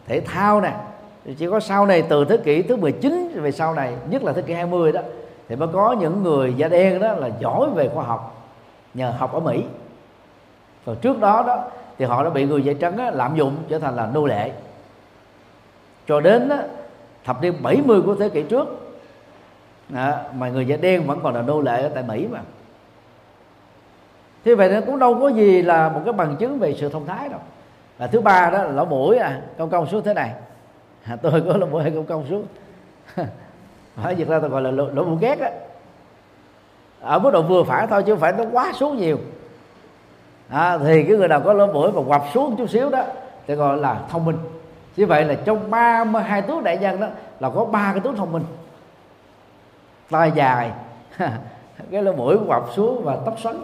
[0.08, 0.72] thể thao nè
[1.38, 4.42] chỉ có sau này từ thế kỷ thứ 19 về sau này nhất là thế
[4.42, 5.00] kỷ 20 đó
[5.48, 8.48] thì mới có những người da đen đó là giỏi về khoa học
[8.94, 9.64] nhờ học ở Mỹ.
[10.86, 11.64] Còn trước đó đó
[11.98, 14.52] thì họ đã bị người da trắng á, lạm dụng trở thành là nô lệ.
[16.08, 16.58] Cho đến á,
[17.24, 18.94] thập niên 70 của thế kỷ trước
[19.88, 22.40] đó, mà người da đen vẫn còn là nô lệ ở tại Mỹ mà.
[24.44, 27.06] Thế vậy nó cũng đâu có gì là một cái bằng chứng về sự thông
[27.06, 27.40] thái đâu.
[27.98, 30.32] Và thứ ba đó là lỗ mũi à công công xuống thế này
[31.04, 32.46] à, tôi có lỗ mũi hay không công xuống.
[33.96, 35.50] Hỏi việc ra tôi gọi là lỗ, lỗ mũi ghét á.
[37.00, 39.18] Ở mức độ vừa phải thôi chứ không phải nó quá xuống nhiều.
[40.48, 43.02] À, thì cái người nào có lỗ mũi mà quặp xuống chút xíu đó
[43.46, 44.38] thì gọi là thông minh.
[44.96, 47.06] Như vậy là trong 32 tướng đại nhân đó
[47.40, 48.44] là có ba cái tướng thông minh.
[50.10, 50.70] Tai dài
[51.90, 53.56] cái lỗ mũi quặp xuống và tóc xoắn.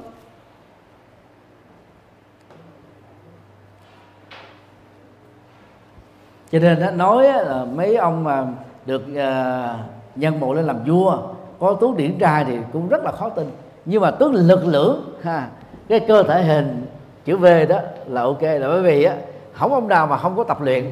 [6.61, 8.47] Cho nên nó nói là mấy ông mà
[8.87, 9.75] được à,
[10.17, 11.19] nhân mộ lên làm vua
[11.61, 13.51] có tướng điển trai thì cũng rất là khó tin.
[13.85, 15.49] Nhưng mà tướng lực lưỡng ha
[15.89, 16.87] cái cơ thể hình
[17.25, 19.15] chữ V đó là ok là bởi vì á
[19.53, 20.91] không ông nào mà không có tập luyện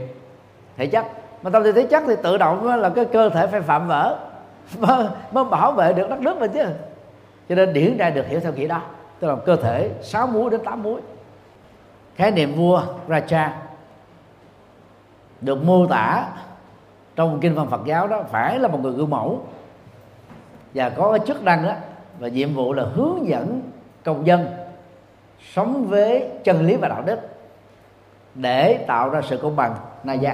[0.77, 1.07] thể chất.
[1.43, 4.17] Mà tập luyện thể chất thì tự động là cái cơ thể phải phạm vỡ
[4.79, 6.65] mới, mới bảo vệ được đất nước mình chứ.
[7.49, 8.81] Cho nên điển trai được hiểu theo nghĩa đó
[9.21, 11.01] tức là cơ thể 6 múi đến 8 múi.
[12.17, 13.49] Khái niệm vua Raja
[15.41, 16.27] được mô tả
[17.17, 19.47] trong kinh văn Phật giáo đó, phải là một người gương mẫu.
[20.75, 21.73] Và có cái chức năng đó
[22.19, 23.63] và nhiệm vụ là hướng dẫn
[24.05, 24.47] công dân
[25.55, 27.19] sống với chân lý và đạo đức
[28.35, 29.75] để tạo ra sự công bằng,
[30.05, 30.33] na gia.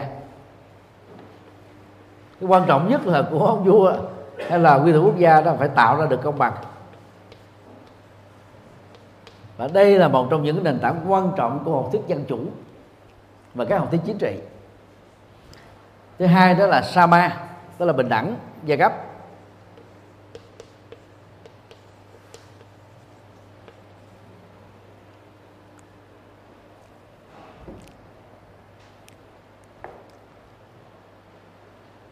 [2.40, 3.92] Cái quan trọng nhất là của ông vua
[4.48, 6.52] hay là quy thủ quốc gia đó, phải tạo ra được công bằng.
[9.56, 12.38] Và đây là một trong những nền tảng quan trọng của học thuyết dân chủ
[13.54, 14.38] và các học thuyết chính trị
[16.20, 17.36] thứ hai đó là sama
[17.78, 18.92] tức là bình đẳng giai cấp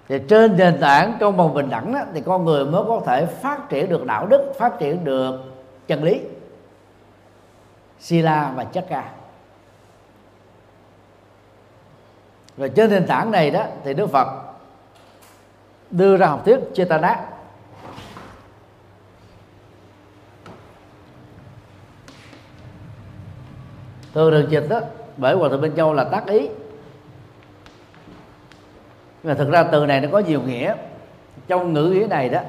[0.09, 3.27] thì trên nền tảng công bằng bình đẳng đó, thì con người mới có thể
[3.27, 5.41] phát triển được đạo đức phát triển được
[5.87, 6.21] chân lý.
[7.99, 9.18] Sila và chakra
[12.59, 14.29] và trên nền tảng này đó, thì đức phật
[15.91, 17.25] đưa ra học thuyết chetana
[24.15, 24.81] thường được dịch đó,
[25.16, 26.49] bởi hòa thượng bên châu là tác ý.
[29.23, 30.74] Nhưng mà thực ra từ này nó có nhiều nghĩa.
[31.49, 32.41] Trong ngữ nghĩa này đó,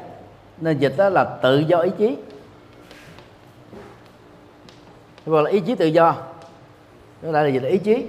[0.58, 2.18] nên dịch đó là tự do ý chí.
[5.26, 6.16] Gọi là ý chí tự do.
[7.22, 8.06] Đó là dịch là ý chí,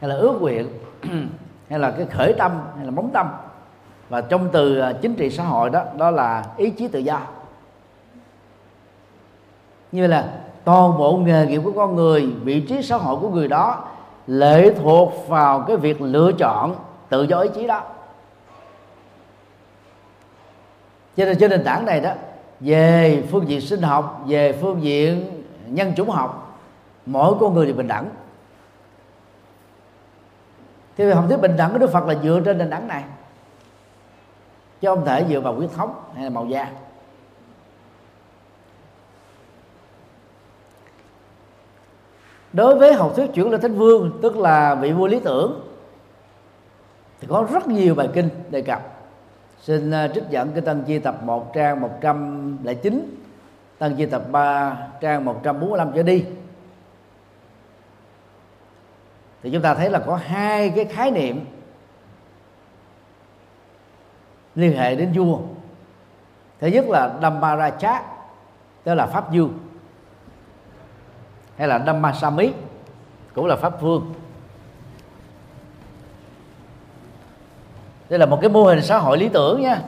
[0.00, 0.68] hay là ước nguyện.
[1.70, 3.28] hay là cái khởi tâm, hay là móng tâm.
[4.08, 7.20] Và trong từ à, chính trị xã hội đó đó là ý chí tự do.
[9.92, 10.28] Như là
[10.64, 13.84] toàn bộ nghề nghiệp của con người, vị trí xã hội của người đó
[14.26, 16.74] lệ thuộc vào cái việc lựa chọn
[17.08, 17.82] tự do ý chí đó.
[21.16, 22.12] Cho nên trên nền tảng này đó,
[22.60, 26.58] về phương diện sinh học, về phương diện nhân chủng học,
[27.06, 28.08] mỗi con người đều bình đẳng
[30.96, 33.04] thì học thuyết bình đẳng của đức phật là dựa trên nền đẳng này.
[34.80, 36.70] Chứ không thể dựa vào huyết thống hay là màu da.
[42.52, 45.60] Đối với học thuyết chuyển lên thánh vương tức là vị vua lý tưởng
[47.20, 48.82] thì có rất nhiều bài kinh đề cập.
[49.60, 53.16] Xin uh, trích dẫn cái tân chi tập 1 trang 109
[53.78, 56.24] tân chi tập 3 trang 145 trở đi
[59.42, 61.44] thì chúng ta thấy là có hai cái khái niệm
[64.54, 65.38] liên hệ đến vua.
[66.60, 68.00] Thứ nhất là Dhammaraja
[68.84, 69.48] tức là pháp vua
[71.56, 72.52] hay là Dhammasami,
[73.34, 74.14] cũng là pháp vương.
[78.08, 79.80] Đây là một cái mô hình xã hội lý tưởng nha.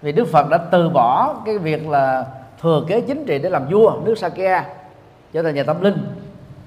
[0.00, 2.26] Vì Đức Phật đã từ bỏ cái việc là
[2.60, 4.64] thừa kế chính trị để làm vua nước Sakya
[5.32, 5.96] trở thành nhà tâm linh.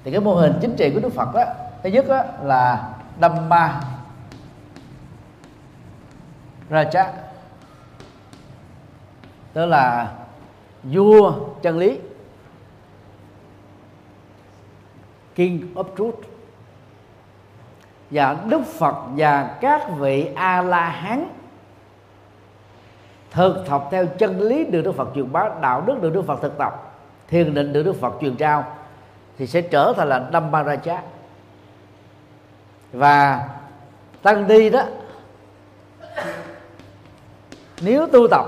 [0.04, 1.44] Thì cái mô hình chính trị của Đức Phật đó
[1.82, 3.80] thứ nhất đó là Dhamma
[6.70, 7.06] Raja
[9.52, 10.12] tức là
[10.82, 11.32] vua
[11.62, 11.98] chân lý.
[15.34, 16.18] King of truth.
[18.10, 21.28] Và đức phật và các vị a la hán
[23.30, 26.42] thực tập theo chân lý được đức phật truyền bá, đạo đức được đức phật
[26.42, 26.92] thực tập,
[27.28, 28.64] thiền định được đức phật truyền trao,
[29.38, 30.98] thì sẽ trở thành là Dhammaraja
[32.92, 33.48] và
[34.22, 34.82] tăng đi đó,
[37.80, 38.46] nếu tu tập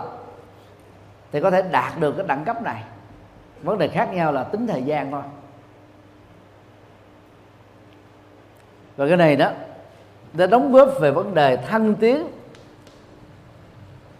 [1.32, 2.84] thì có thể đạt được cái đẳng cấp này.
[3.62, 5.22] Vấn đề khác nhau là tính thời gian thôi.
[8.96, 9.50] Và cái này đó
[10.32, 12.26] để đóng góp về vấn đề thăng tiến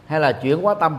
[0.06, 0.96] hay là chuyển hóa tâm.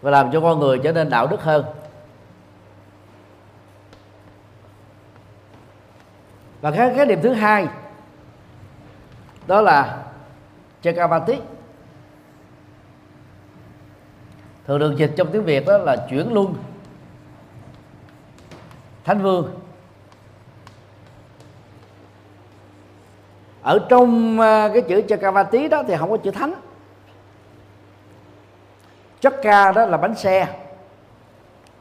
[0.00, 1.64] Và làm cho con người trở nên đạo đức hơn.
[6.64, 7.66] Và cái cái điểm thứ hai,
[9.46, 10.04] đó là
[10.82, 11.40] Chakavati
[14.66, 16.54] thường được dịch trong tiếng Việt đó là chuyển luân
[19.04, 19.60] thánh vương.
[23.62, 26.54] Ở trong à, cái chữ Chakavati đó thì không có chữ thánh.
[29.20, 30.46] Chakka đó là bánh xe.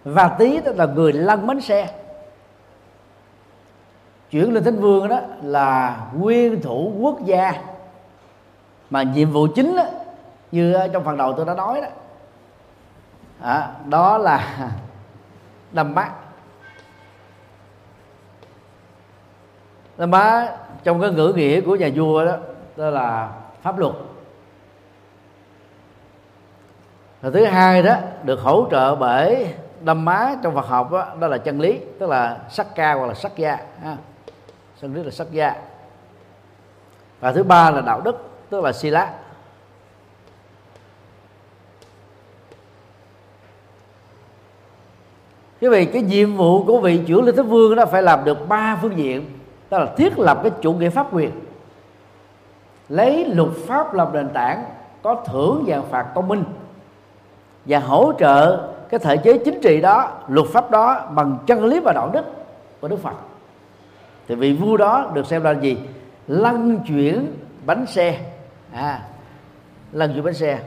[0.03, 2.02] Và tí đó là người lăn bánh xe
[4.33, 7.53] chuyển lên thánh vương đó là nguyên thủ quốc gia.
[8.89, 9.83] Mà nhiệm vụ chính đó,
[10.51, 11.87] như trong phần đầu tôi đã nói đó
[13.41, 14.69] à, đó là
[15.71, 16.11] đâm mắt
[19.97, 20.47] đâm má
[20.83, 22.35] trong cái ngữ nghĩa của nhà vua đó
[22.75, 23.31] đó là
[23.61, 23.93] pháp luật.
[27.21, 31.27] Và thứ hai đó được hỗ trợ bởi đâm má trong Phật học đó, đó
[31.27, 33.97] là chân lý tức là sắc ca hoặc là sắc gia ha
[34.83, 35.55] chân lý là sắc gia.
[37.19, 39.13] Và thứ ba là đạo đức, tức là sila
[45.61, 48.47] cái vì cái nhiệm vụ của vị trưởng linh thế vương đó phải làm được
[48.47, 49.39] ba phương diện.
[49.69, 51.31] Đó là thiết lập cái chủ nghĩa pháp quyền,
[52.89, 54.65] lấy luật pháp làm nền tảng,
[55.01, 56.43] có thưởng và phạt công minh,
[57.65, 61.79] và hỗ trợ cái thể chế chính trị đó, luật pháp đó bằng chân lý
[61.79, 62.25] và đạo đức
[62.81, 63.15] của đức phật
[64.33, 65.77] thì vị vua đó được xem là gì?
[66.27, 67.33] Lăn chuyển
[67.65, 68.19] bánh xe.
[68.71, 69.01] À
[69.91, 70.59] lăn chuyển bánh xe.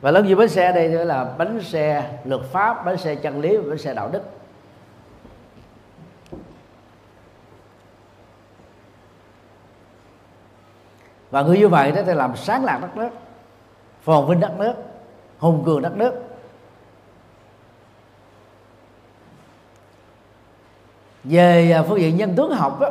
[0.00, 3.40] Và lăn chuyển bánh xe đây nữa là bánh xe luật pháp, bánh xe chân
[3.40, 4.22] lý, và bánh xe đạo đức.
[11.30, 13.10] Và người như vậy đó thì làm sáng lạc đất nước,
[14.02, 14.74] phồn vinh đất nước,
[15.38, 16.29] hùng cường đất nước.
[21.24, 22.90] Về à, phương diện nhân tướng học đó,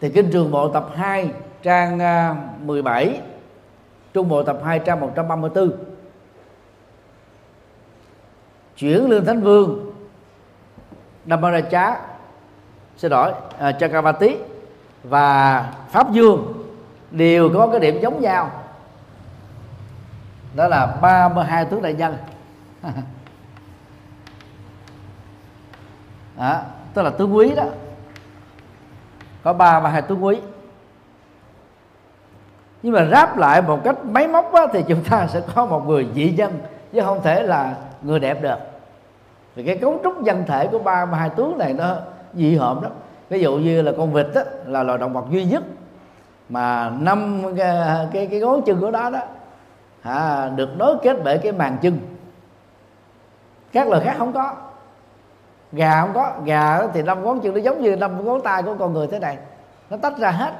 [0.00, 1.30] thì kinh trường bộ tập 2
[1.62, 3.20] trang à, 17
[4.12, 5.72] trung bộ tập 2 trang 134
[8.76, 9.92] chuyển lương thánh vương
[11.26, 11.94] Dhammaraja
[12.96, 14.36] xin lỗi à, Chakravati
[15.04, 16.64] và pháp dương
[17.10, 18.50] đều có cái điểm giống nhau.
[20.54, 22.16] Đó là 32 tướng đại nhân.
[26.38, 26.60] đó,
[26.94, 27.64] tức là tướng quý đó.
[29.42, 30.40] Có ba và hai tướng quý.
[32.82, 35.86] Nhưng mà ráp lại một cách máy móc á, thì chúng ta sẽ có một
[35.86, 36.58] người dị dân
[36.92, 38.58] chứ không thể là người đẹp được.
[39.56, 41.96] Thì cái cấu trúc dân thể của ba và hai tướng này nó
[42.34, 42.92] dị hợm lắm.
[43.28, 45.62] Ví dụ như là con vịt đó, là loài động vật duy nhất
[46.48, 49.20] mà năm cái cái, cái ngón chân của nó đó
[50.02, 51.98] à, được nối kết bởi cái màng chân.
[53.72, 54.56] Các loài khác không có
[55.74, 58.76] gà không có gà thì năm ngón chân nó giống như năm ngón tay của
[58.78, 59.38] con người thế này.
[59.90, 60.52] Nó tách ra hết.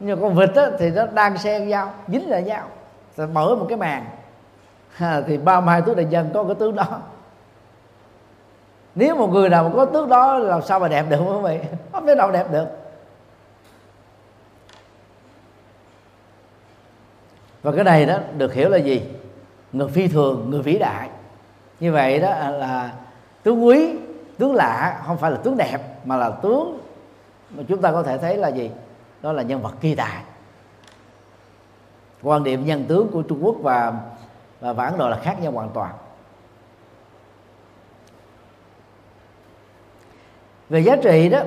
[0.00, 2.68] Nhưng con vịt á, thì nó đang xen nhau dính lại nhau.
[3.16, 4.04] Rồi mở một cái màng
[4.98, 7.00] à, thì ba mươi hai tướng đại dân có cái tướng đó.
[8.94, 11.60] Nếu một người nào mà có tướng đó làm sao mà đẹp được không vậy
[11.92, 12.66] không thể nào đẹp được.
[17.62, 19.02] Và cái này đó được hiểu là gì?
[19.72, 21.08] Người phi thường người vĩ đại.
[21.80, 22.90] Như vậy đó là
[23.42, 23.96] tướng quý
[24.38, 26.78] tướng lạ không phải là tướng đẹp mà là tướng
[27.50, 28.70] mà chúng ta có thể thấy là gì?
[29.22, 30.22] Đó là nhân vật kỳ tài.
[32.22, 33.92] Quan điểm nhân tướng của Trung Quốc và
[34.60, 35.94] và, và Ấn Độ là khác nhau hoàn toàn.
[40.68, 41.40] Về giá trị đó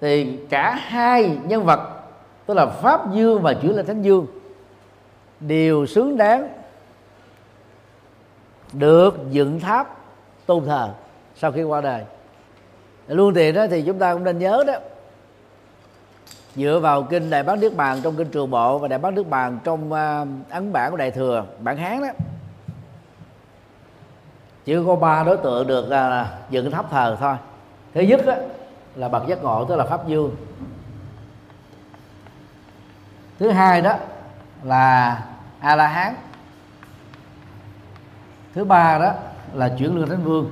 [0.00, 1.80] thì cả hai nhân vật
[2.46, 4.26] tức là pháp dương và chuyển lên thánh dương
[5.40, 6.48] đều xứng đáng
[8.72, 9.96] được dựng tháp
[10.46, 10.90] tôn thờ
[11.38, 12.04] sau khi qua đời.
[13.08, 14.74] Luôn tiền đó thì chúng ta cũng nên nhớ đó.
[16.56, 19.30] Dựa vào kinh đại bát nước bàn trong kinh trường bộ và đại bát nước
[19.30, 22.08] bàn trong uh, ấn bản của đại thừa bản hán đó.
[24.64, 27.36] Chỉ có ba đối tượng được à, dựng tháp thờ thôi.
[27.94, 28.34] Thứ nhất đó
[28.94, 30.36] là bậc giác ngộ tức là pháp dương.
[33.38, 33.94] Thứ hai đó
[34.62, 35.18] là
[35.60, 36.14] a la hán.
[38.54, 39.12] Thứ ba đó
[39.52, 40.50] là chuyển lương thánh vương.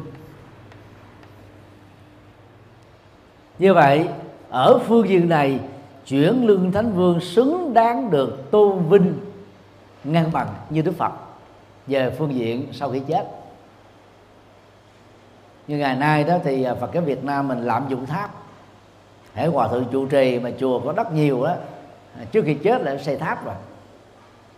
[3.59, 4.09] Như vậy,
[4.49, 5.61] ở phương diện này,
[6.07, 9.15] chuyển lương thánh vương xứng đáng được tôn vinh
[10.05, 11.13] ngang bằng như đức phật.
[11.87, 13.27] Về phương diện sau khi chết.
[15.67, 18.31] Như ngày nay đó thì à, Phật giáo Việt Nam mình lạm dụng tháp.
[19.35, 21.55] Hễ hòa thượng trụ trì mà chùa có đất nhiều đó
[22.19, 23.55] à, trước khi chết là xây tháp rồi.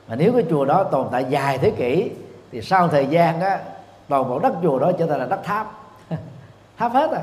[0.09, 2.11] Mà nếu cái chùa đó tồn tại dài thế kỷ,
[2.53, 3.61] thì sau thời gian á,
[4.09, 5.73] toàn bộ đất chùa đó trở thành là đất tháp.
[6.79, 7.23] Tháp hết à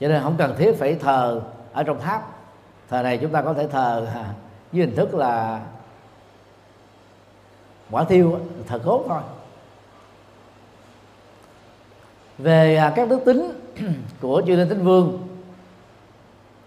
[0.00, 1.42] cho nên không cần thiết phải thờ
[1.72, 2.22] ở trong tháp.
[2.88, 4.32] Thờ này chúng ta có thể thờ à,
[4.72, 5.60] với hình thức là
[7.90, 9.20] quả thiêu thờ cốt thôi.
[12.38, 13.52] Về à, các đức tính
[14.20, 15.28] của chư Linh Tính Vương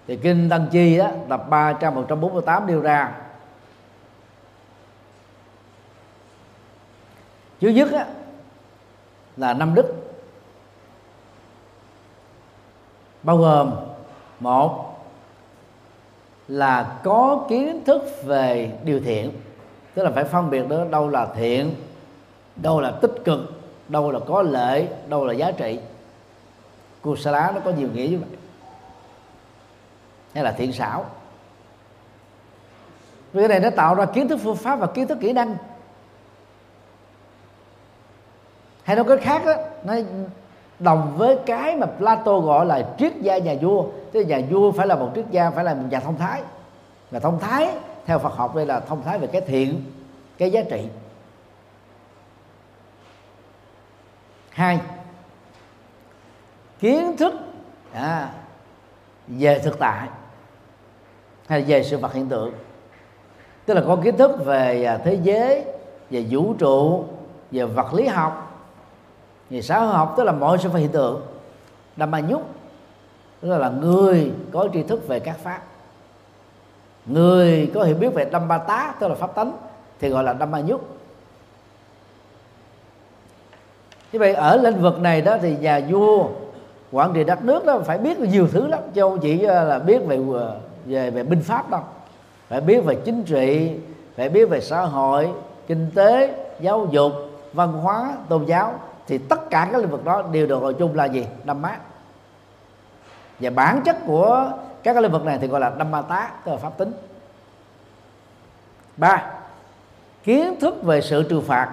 [0.07, 3.11] thì kinh Tăng Chi đó tập 3 trang 148 nêu ra.
[7.59, 8.05] Chứ nhất á,
[9.37, 10.00] là năm đức.
[13.23, 13.71] Bao gồm
[14.39, 14.97] một
[16.47, 19.31] là có kiến thức về điều thiện
[19.93, 21.75] tức là phải phân biệt đó đâu là thiện
[22.55, 25.79] đâu là tích cực đâu là có lợi đâu là giá trị.
[27.01, 28.37] Kusala nó có nhiều nghĩa như vậy.
[30.33, 31.05] Hay là thiện xảo.
[33.33, 35.57] Vì cái này nó tạo ra kiến thức phương pháp và kiến thức kỹ năng.
[38.83, 39.53] Hay nói cách khác đó,
[39.83, 39.93] nó
[40.81, 43.85] đồng với cái mà Plato gọi là triết gia nhà vua.
[44.11, 46.41] Tức là nhà vua phải là một triết gia phải là một nhà thông thái.
[47.11, 47.69] Và thông thái
[48.05, 49.83] theo Phật học đây là thông thái về cái thiện
[50.37, 50.87] cái giá trị.
[54.49, 54.79] Hai
[56.79, 57.33] kiến thức
[57.93, 58.29] à,
[59.27, 60.07] về thực tại
[61.47, 62.53] hay về sự vật hiện tượng.
[63.65, 65.65] Tức là có kiến thức về à, thế giới
[66.09, 67.05] về vũ trụ
[67.51, 68.50] về vật lý học
[69.51, 71.21] về xã hội học tức là mọi sự phải hiện tượng.
[71.95, 72.49] Đâm ma nhúc
[73.41, 75.61] tức là người có tri thức về các pháp.
[77.05, 79.51] Người có hiểu biết về đâm ba tá tức là pháp tánh
[79.99, 80.97] thì gọi là đâm ma nhúc.
[84.11, 86.27] Như vậy ở lĩnh vực này đó thì nhà vua,
[86.91, 89.79] quản trị đất nước đó phải biết nhiều thứ lắm, chứ không chỉ ờ, là
[89.79, 91.81] biết về ờ, về về binh pháp đâu.
[92.47, 93.71] Phải biết về chính trị,
[94.15, 95.29] phải biết về xã hội,
[95.67, 97.11] kinh tế, giáo dục,
[97.53, 100.95] văn hóa, tôn giáo thì tất cả các lĩnh vực đó đều được gọi chung
[100.95, 101.27] là gì?
[101.43, 101.77] Đâm mát
[103.39, 104.51] và bản chất của
[104.83, 106.91] các cái lĩnh vực này thì gọi là đâm ma tá, tức là pháp tính.
[108.97, 109.31] Ba,
[110.23, 111.69] kiến thức về sự trừng phạt.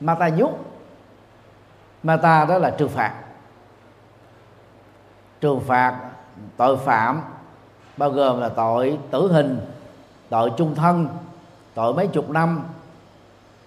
[0.00, 0.50] Mata nhút
[2.02, 3.14] mata đó là trừng phạt.
[5.40, 6.00] Trừng phạt
[6.56, 7.22] tội phạm,
[7.96, 9.60] bao gồm là tội tử hình,
[10.28, 11.08] tội chung thân,
[11.74, 12.64] tội mấy chục năm,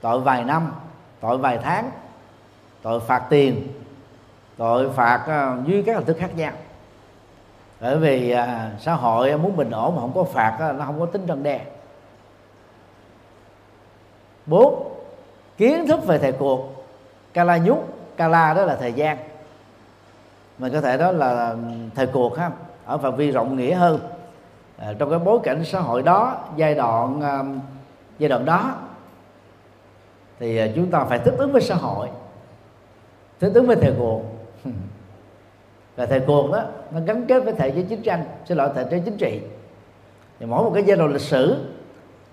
[0.01, 0.71] tội vài năm,
[1.19, 1.91] tội vài tháng
[2.81, 3.67] tội phạt tiền
[4.57, 6.51] tội phạt ờ, dưới các hình thức khác nhau.
[7.81, 10.99] Bởi vì ờ, xã hội muốn bình ổn mà không có phạt ờ, nó không
[10.99, 11.65] có tính răn đe.
[14.45, 14.93] Bốn
[15.57, 16.85] kiến thức về thời cuộc.
[17.33, 17.87] Kala nhúc
[18.17, 19.17] kala đó là thời gian.
[20.57, 21.55] Mình có thể đó là
[21.95, 22.51] thời cuộc ha
[22.85, 23.99] ở phạm vi rộng nghĩa hơn.
[24.77, 27.43] À, trong cái bối cảnh xã hội đó giai đoạn à,
[28.19, 28.75] giai đoạn đó
[30.39, 32.07] thì à, chúng ta phải thích ứng với xã hội
[33.41, 34.21] thích ứng với thời cuộc
[35.95, 38.23] và thời cuộc đó, nó gắn kết với thể chế chiến tranh.
[38.45, 39.41] Xin lỗi thể chế chính trị.
[40.39, 41.55] Thì mỗi một cái giai đoạn lịch sử,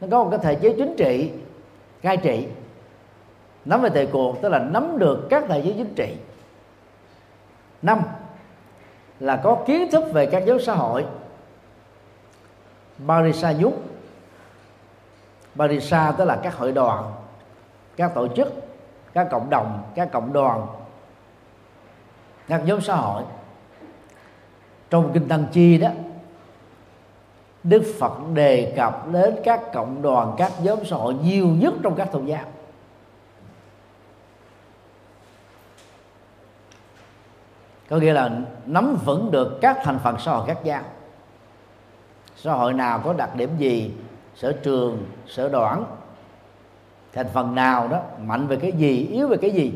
[0.00, 1.32] nó có một cái thể chế chính trị,
[2.02, 2.48] cai trị.
[3.64, 6.14] Nắm về thời cuộc tức là nắm được các thể chế chính trị.
[7.82, 8.00] Năm
[9.20, 11.06] là có kiến thức về các giáo xã hội.
[12.98, 13.82] Barisa nhúc
[15.54, 17.12] Barisa tức là các hội đoàn,
[17.96, 18.52] các tổ chức,
[19.12, 20.66] các cộng đồng, các cộng đoàn
[22.48, 23.22] các nhóm xã hội.
[24.90, 25.88] Trong kinh tăng chi đó,
[27.62, 31.94] Đức Phật đề cập đến các cộng đoàn, các nhóm xã hội nhiều nhất trong
[31.94, 32.44] các tôn giáo.
[37.90, 38.30] Có nghĩa là
[38.66, 40.82] nắm vững được các thành phần xã hội khác nhau.
[42.36, 43.94] Xã hội nào có đặc điểm gì,
[44.34, 45.84] sở trường, sở đoản,
[47.12, 49.72] thành phần nào đó, mạnh về cái gì, yếu về cái gì,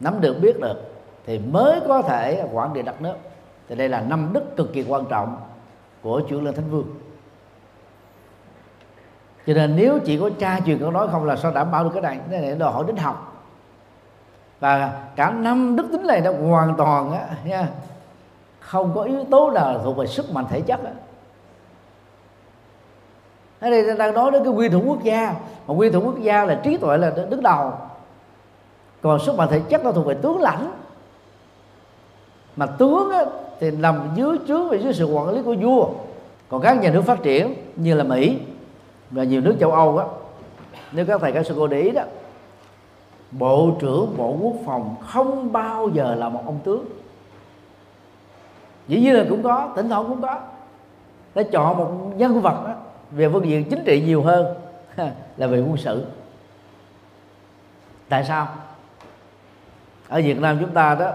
[0.00, 0.97] nắm được, biết được
[1.28, 3.14] thì mới có thể quản địa đất nước.
[3.68, 5.36] Thì đây là năm đức cực kỳ quan trọng
[6.02, 6.86] của chuyển lên thánh vương.
[9.46, 11.90] Cho nên nếu chỉ có cha truyền câu nói không là sao đảm bảo được
[11.92, 12.18] cái này?
[12.30, 13.44] Cái này đòi hỏi đến học.
[14.60, 17.68] Và cả năm đức tính này nó hoàn toàn á, nha,
[18.60, 20.92] không có yếu tố nào thuộc về sức mạnh thể chất á.
[23.60, 25.34] Ở đây đang nói đến cái quy thủ quốc gia.
[25.66, 27.72] Mà quy thủ quốc gia là trí tuệ là đứng đầu.
[29.02, 30.70] Còn sức mạnh thể chất nó thuộc về tướng lãnh
[32.58, 33.24] mà tướng á,
[33.60, 35.88] thì nằm dưới trước và dưới sự quản lý của vua.
[36.48, 38.38] Còn các nhà nước phát triển như là mỹ
[39.10, 40.06] và nhiều nước châu âu á
[40.92, 42.02] nếu các thầy các sư cô để ý đó
[43.30, 46.84] bộ trưởng bộ quốc phòng không bao giờ là một ông tướng.
[48.88, 50.40] Dĩ nhiên là cũng có tỉnh thoảng cũng có.
[51.34, 52.74] Để chọn một nhân vật đó,
[53.10, 54.46] về phương diện chính trị nhiều hơn
[55.36, 56.06] là về quân sự.
[58.08, 58.48] Tại sao?
[60.08, 61.12] Ở Việt Nam chúng ta đó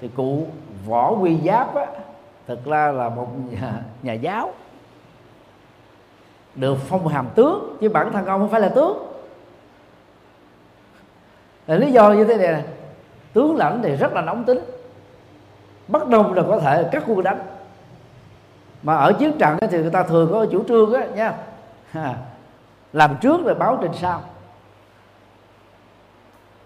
[0.00, 0.46] thì cụ
[0.86, 1.86] võ quy giáp á
[2.46, 4.52] thực ra là một nhà, nhà giáo
[6.54, 8.98] được phong hàm tướng chứ bản thân ông không phải là tướng.
[11.66, 12.64] Là lý do như thế này, này
[13.32, 14.58] tướng lãnh thì rất là nóng tính
[15.88, 17.40] bắt đầu là có thể cắt quân đánh.
[18.82, 21.34] Mà ở chiến trận thì người ta thường có chủ trương á nha
[22.92, 24.22] làm trước rồi báo trình sau.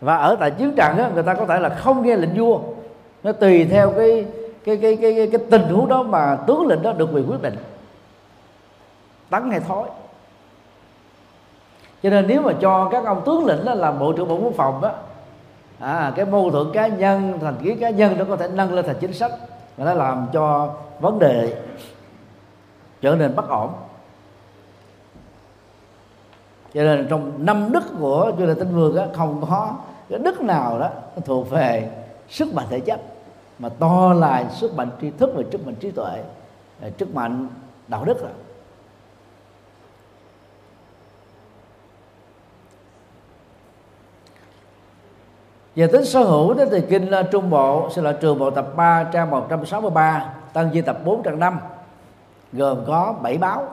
[0.00, 2.60] Và ở tại chiến trận á, người ta có thể là không nghe lệnh vua
[3.22, 4.26] nó tùy theo cái
[4.64, 7.42] cái cái cái cái, cái tình huống đó mà tướng lĩnh đó được quyền quyết
[7.42, 7.56] định.
[9.30, 9.88] Tấn hay thối.
[12.02, 14.52] Cho nên nếu mà cho các ông tướng lĩnh đó làm bộ trưởng bộ quốc
[14.56, 14.92] phòng đó
[15.78, 18.84] à, cái mâu thuẫn cá nhân thành kiến cá nhân nó có thể nâng lên
[18.86, 19.32] thành chính sách
[19.76, 21.62] và nó làm cho vấn đề
[23.00, 23.72] trở nên bất ổn.
[26.74, 29.74] Cho nên trong năm đức của chư là tinh vương á, không có
[30.08, 30.88] cái đức nào đó
[31.24, 31.90] thuộc về
[32.28, 33.00] sức mạnh thể chất,
[33.58, 36.22] mà to là sức mạnh tri thức và sức mạnh trí tuệ
[36.80, 37.48] à, sức mạnh
[37.88, 38.30] đạo đức rồi
[45.78, 49.04] về tính sở hữu đó thì kinh Trung Bộ sẽ là trường bộ tập 3
[49.12, 51.58] trang 163 tăng chi tập 4 trang 5
[52.52, 53.68] gồm có 7 báo.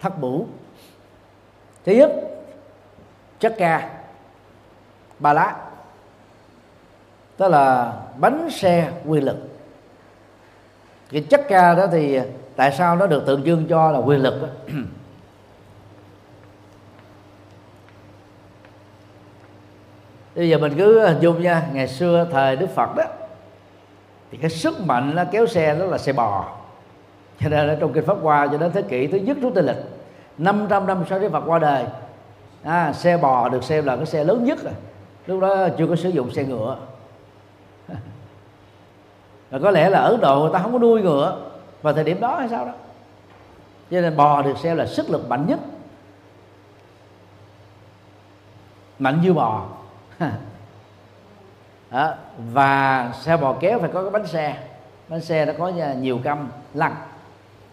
[0.00, 0.46] Thất bủ.
[1.84, 2.12] Thứ nhất,
[3.40, 3.90] chất ca.
[5.18, 5.71] Ba lá
[7.38, 9.36] đó là bánh xe quyền lực.
[11.12, 12.20] Cái chất ca đó thì
[12.56, 14.48] tại sao nó được tượng trưng cho là quyền lực đó?
[20.36, 23.04] bây giờ mình cứ hình dung nha ngày xưa thời đức phật đó
[24.30, 26.58] thì cái sức mạnh nó kéo xe đó là xe bò.
[27.40, 29.64] Cho nên ở trong kinh pháp hoa cho đến thế kỷ thứ nhất rút tây
[29.64, 29.76] lịch
[30.38, 31.84] 500 năm sau đức phật qua đời
[32.62, 34.72] à, xe bò được xem là cái xe lớn nhất rồi.
[35.26, 36.76] Lúc đó chưa có sử dụng xe ngựa
[39.52, 41.50] và có lẽ là ở độ người ta không có nuôi ngựa.
[41.82, 42.72] Vào thời điểm đó hay sao đó?
[43.90, 45.58] Cho nên bò được xem là sức lực mạnh nhất.
[48.98, 49.66] Mạnh như bò.
[51.90, 52.14] Đó.
[52.52, 54.56] và xe bò kéo phải có cái bánh xe.
[55.08, 56.94] Bánh xe nó có nhiều căm lăn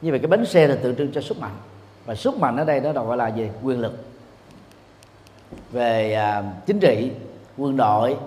[0.02, 1.56] như vậy cái bánh xe là tượng trưng cho sức mạnh.
[2.06, 3.50] Và sức mạnh ở đây nó gọi là gì?
[3.64, 4.06] Quyền lực.
[5.72, 7.12] Về à, chính trị
[7.58, 8.18] quân đội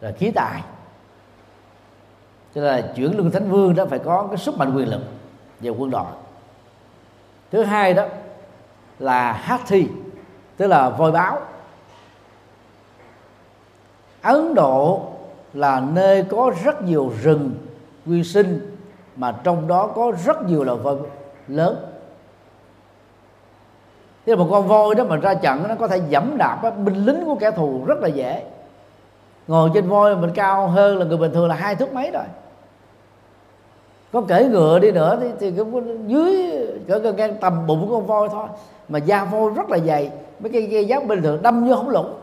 [0.00, 0.62] rồi khí tài
[2.54, 5.00] cho nên là chuyển luân thánh vương đó phải có cái sức mạnh quyền lực
[5.60, 6.06] về quân đội
[7.50, 8.04] thứ hai đó
[8.98, 9.88] là hát thi,
[10.56, 11.40] tức là voi báo.
[14.22, 15.02] Ấn độ
[15.54, 17.54] là nơi có rất nhiều rừng
[18.04, 18.76] nguyên sinh,
[19.16, 20.96] mà trong đó có rất nhiều loài voi
[21.48, 21.76] lớn.
[24.26, 27.06] Thế là một con voi đó mà ra trận nó có thể dẫm đạp binh
[27.06, 28.44] lính của kẻ thù rất là dễ.
[29.46, 32.24] Ngồi trên voi mình cao hơn là người bình thường là hai thước mấy rồi
[34.12, 36.50] có kể ngựa đi nữa thì, thì cũng dưới
[36.88, 38.46] cỡ ngang tầm bụng của con voi thôi.
[38.88, 40.10] Mà da voi rất là dày.
[40.40, 42.14] Mấy cái dây giáp bình thường đâm vô không lũng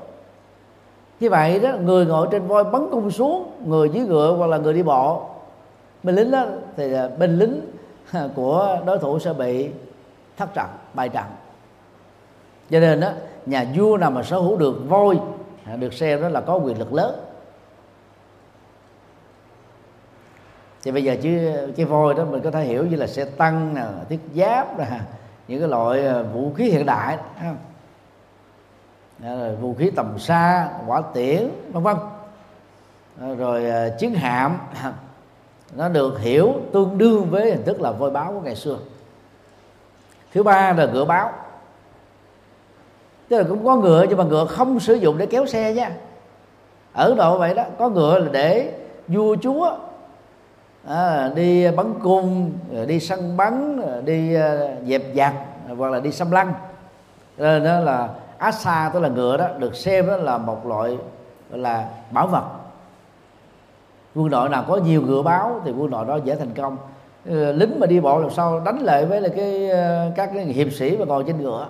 [1.20, 4.58] như vậy đó người ngồi trên voi bắn cung xuống người dưới ngựa hoặc là
[4.58, 5.22] người đi bộ.
[6.04, 6.46] Binh lính đó
[6.78, 7.62] thì à, binh lính
[8.36, 9.70] của đối thủ sẽ bị
[10.38, 11.24] thất trận bại trận.
[12.70, 13.10] Cho nên đó
[13.46, 15.20] nhà vua nào mà sở hữu được voi
[15.66, 17.16] à, được xem đó là có quyền lực lớn.
[20.84, 23.74] Thì bây giờ chứ cái voi đó mình có thể hiểu như là xe tăng
[23.74, 24.86] nè thiết giáp nè,
[25.48, 27.58] những cái loại ờ, vũ khí hiện đại không?
[29.62, 31.96] vũ khí tầm xa quả tiễn, vân vân.
[33.38, 34.58] Rồi ờ, chiến hạm,
[35.76, 38.78] nó được hiểu tương đương với hình thức là voi báo của ngày xưa.
[40.34, 41.32] Thứ ba là ngựa báo.
[43.30, 45.92] Tức là cũng có ngựa nhưng mà ngựa không sử dụng để kéo xe nha.
[46.94, 48.74] Ở độ vậy đó, có ngựa là để
[49.08, 49.78] vua chúa
[50.88, 52.52] à, đi bắn cung
[52.88, 55.34] đi săn bắn đi à, dẹp giặc
[55.78, 56.54] hoặc là đi xâm lăng.
[57.38, 60.98] Nên đó là asa tức là ngựa đó được xem đó là một loại
[61.50, 62.44] là bảo vật.
[64.16, 66.78] Quân đội nào có nhiều ngựa báo thì quân đội đó dễ thành công.
[67.30, 70.46] Ờ, lính mà đi bộ làm sao đánh lại với là cái ờ, các cái
[70.46, 71.68] hiệp sĩ mà ngồi trên ngựa.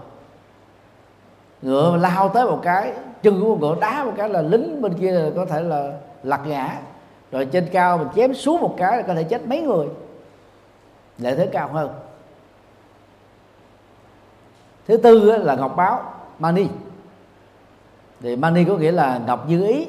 [1.61, 5.11] Ngựa lao tới một cái chân của ngựa đá một cái là lính bên kia
[5.11, 5.91] là có thể là
[6.23, 6.77] lật ngã
[7.31, 9.87] rồi trên cao mình chém xuống một cái là có thể chết mấy người.
[11.17, 11.89] Lợi thế cao hơn.
[14.87, 16.67] Thứ tư là ngọc báo, mani.
[18.21, 19.87] Thì mani có nghĩa là ngọc như ý.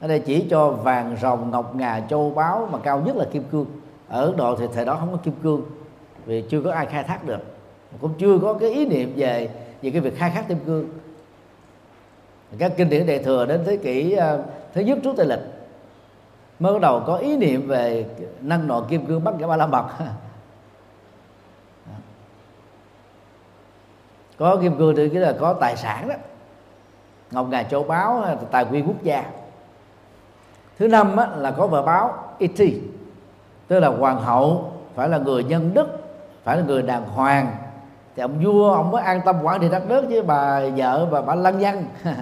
[0.00, 3.42] Ở đây chỉ cho vàng rồng, ngọc ngà, châu báu mà cao nhất là kim
[3.52, 3.66] cương.
[4.08, 5.62] Ở ấn độ thì thời đó không có kim cương,
[6.24, 7.40] vì chưa có ai khai thác được.
[8.00, 9.50] Cũng chưa có cái ý niệm về
[9.82, 10.88] về cái việc khai thác kim cương.
[12.58, 14.44] Các kinh điển đại thừa đến thế kỷ ờ,
[14.74, 15.53] thứ nhất trước tây lịch
[16.58, 18.06] mới bắt đầu có ý niệm về
[18.40, 19.84] năng nọ kim cương bắt cả ba la mật.
[24.38, 26.14] Có kim cương thì cái là có tài sản đó.
[27.30, 29.24] Ngọc ngà châu báu tài nguyên quốc gia.
[30.78, 32.80] Thứ năm á, là có vợ báo iti
[33.68, 35.88] tức là hoàng hậu phải là người nhân đức
[36.44, 37.56] phải là người đàng hoàng.
[38.16, 41.22] Thì ông vua ông mới an tâm quản trị đất nước chứ bà vợ và
[41.22, 41.84] bà lăng văn.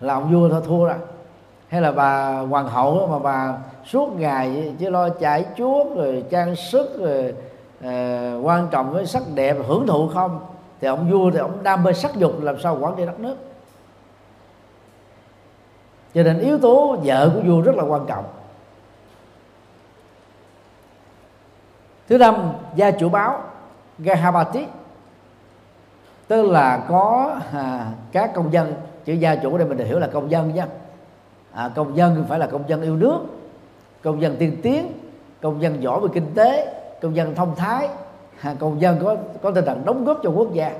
[0.00, 0.96] Là ông vua thôi thua rồi
[1.74, 6.56] hay là bà hoàng hậu mà bà suốt ngày chỉ lo chạy chuốt rồi trang
[6.56, 7.34] sức rồi
[7.78, 10.46] uh, quan trọng với sắc đẹp hưởng thụ không?
[10.80, 13.36] Thì ông vua thì ông đam mê sắc dục làm sao quản trị đất nước?
[16.14, 18.24] Cho nên yếu tố vợ của vua rất là quan trọng.
[22.08, 23.42] Thứ năm gia chủ báo
[23.98, 24.66] Gahabati.
[26.28, 28.74] Tức là có à, các công dân.
[29.04, 30.64] Chữ gia chủ đây mình được hiểu là công dân nhé
[31.54, 33.18] à, công dân phải là công dân yêu nước
[34.02, 34.92] công dân tiên tiến
[35.42, 37.88] công dân giỏi về kinh tế công dân thông thái.
[38.40, 40.72] À, công dân có có tinh thần đóng góp cho quốc gia.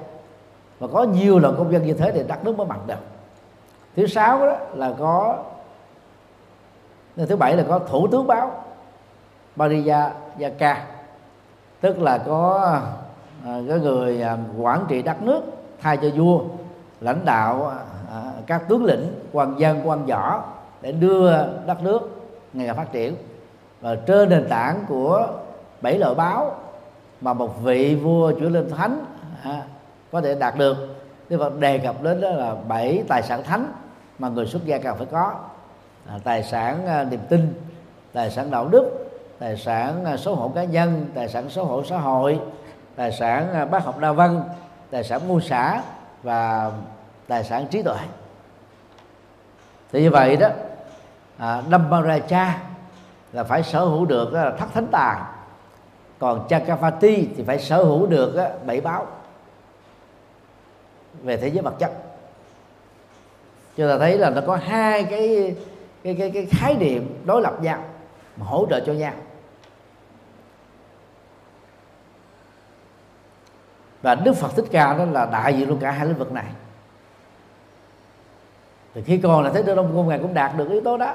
[0.79, 2.95] Và có nhiều loại công dân như thế thì đất nước mới mạnh được.
[3.97, 5.39] Thứ sáu đó là có
[7.17, 8.65] thứ bảy là có thủ tướng báo
[9.57, 10.11] Bariya
[10.41, 10.87] Yaka.
[11.81, 12.61] Tức là có
[13.45, 15.43] à, cái người à, quản trị đất nước
[15.81, 16.41] thay cho vua
[17.01, 17.73] lãnh đạo
[18.11, 20.45] à, các tướng lĩnh quan dân quan võ
[20.85, 21.33] để đưa
[21.67, 22.01] đất nước
[22.53, 23.17] ngày càng phát triển.
[23.81, 25.29] Và trên nền tảng của
[25.81, 26.57] bảy loại báo
[27.21, 29.05] mà một vị vua chúa lên thánh
[29.43, 29.63] à,
[30.13, 30.77] có thể đạt được
[31.29, 33.73] Đức Phật đề cập đến đó là bảy tài sản thánh
[34.19, 35.35] mà người xuất gia cần phải có.
[36.07, 37.55] À, tài sản à, niềm tin
[38.13, 41.85] tài sản đạo đức tài sản à, số hộ cá nhân tài sản số hộ
[41.85, 42.41] xã hội
[42.97, 44.43] tài sản à, bác học đa văn
[44.91, 45.83] tài sản mua xã
[46.23, 46.71] và
[47.29, 47.99] tài sản trí tuệ.
[49.93, 50.49] Thì như vậy đó
[51.39, 52.51] à, Dhammaraja
[53.33, 55.21] là phải sở hữu được là thất thánh tài.
[56.19, 59.07] Còn Chakavati thì phải sở hữu được bảy báo.
[61.23, 61.93] Về thế giới vật chất.
[63.77, 65.55] Cho ta thấy là nó có hai cái
[66.03, 67.85] cái cái, cái khái niệm đối lập nhau
[68.37, 69.13] mà hỗ trợ cho nhau.
[74.03, 76.47] Và Đức Phật Thích Ca đó là đại diện luôn cả hai lĩnh vực này
[78.95, 81.15] thì khi còn là thế Đức Đông Cung ngài cũng đạt được yếu tố đó.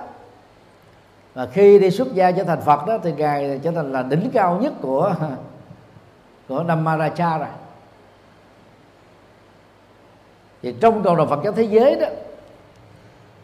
[1.34, 4.30] Và khi đi xuất gia trở thành Phật đó thì ngài trở thành là đỉnh
[4.34, 5.16] cao nhất của
[6.48, 7.48] của Dhammaraja rồi.
[10.62, 12.08] Thì trong cộng đồng Phật giáo thế giới đó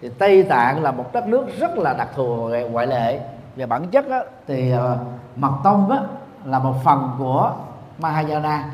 [0.02, 3.20] thì Tây Tạng là một đất nước rất là đặc thù ngoại lệ.
[3.56, 4.80] Về bản chất đó, thì uh,
[5.36, 6.03] Mật Tông đó,
[6.45, 7.53] là một phần của
[7.98, 8.70] Mahayana.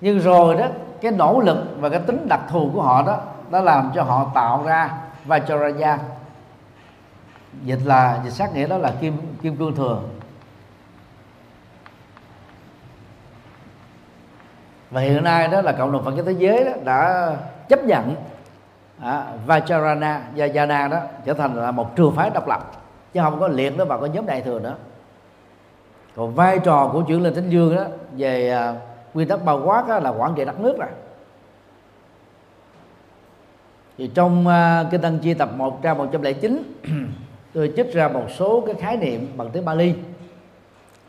[0.00, 0.66] Nhưng rồi đó
[1.00, 3.18] cái nỗ lực và cái tính đặc thù của họ đó
[3.50, 4.90] đã làm cho họ tạo ra
[5.26, 5.98] Vajraya
[7.62, 10.00] dịch là dịch sát nghĩa đó là kim kim cương thừa.
[14.90, 17.30] Và hiện nay đó là cộng đồng Phật giáo thế giới đó đã
[17.68, 18.14] chấp nhận
[19.00, 22.72] à, Vajrayana Vajrayana đó trở thành là một trường phái độc lập
[23.12, 24.74] chứ không có liệt nó vào cái nhóm đại thừa nữa.
[26.16, 28.74] Còn vai trò của chuyển lên thánh dương đó về à,
[29.16, 30.88] nguyên tắc bao quát đó là quản trị đất nước rồi.
[33.98, 36.62] Thì trong uh, kinh tăng chi tập 1 trang 109
[37.54, 39.94] tôi trích ra một số cái khái niệm bằng tiếng Bali.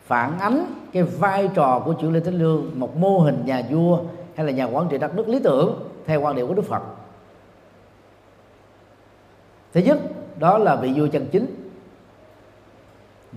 [0.06, 4.00] Phản ánh cái vai trò của chủ Lê Thánh Lương một mô hình nhà vua
[4.36, 6.82] hay là nhà quản trị đất nước lý tưởng theo quan điểm của Đức Phật.
[9.74, 10.00] Thứ nhất
[10.40, 11.46] đó là vị vua chân chính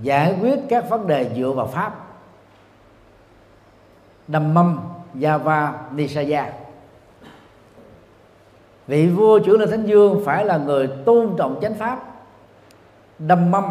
[0.03, 2.10] giải quyết các vấn đề dựa vào pháp
[4.31, 4.81] đầm mâm,
[5.15, 6.53] Java, Nisaya.
[8.87, 11.99] Vị vua trưởng là thánh dương phải là người tôn trọng chánh pháp.
[13.19, 13.65] Đâm mâm,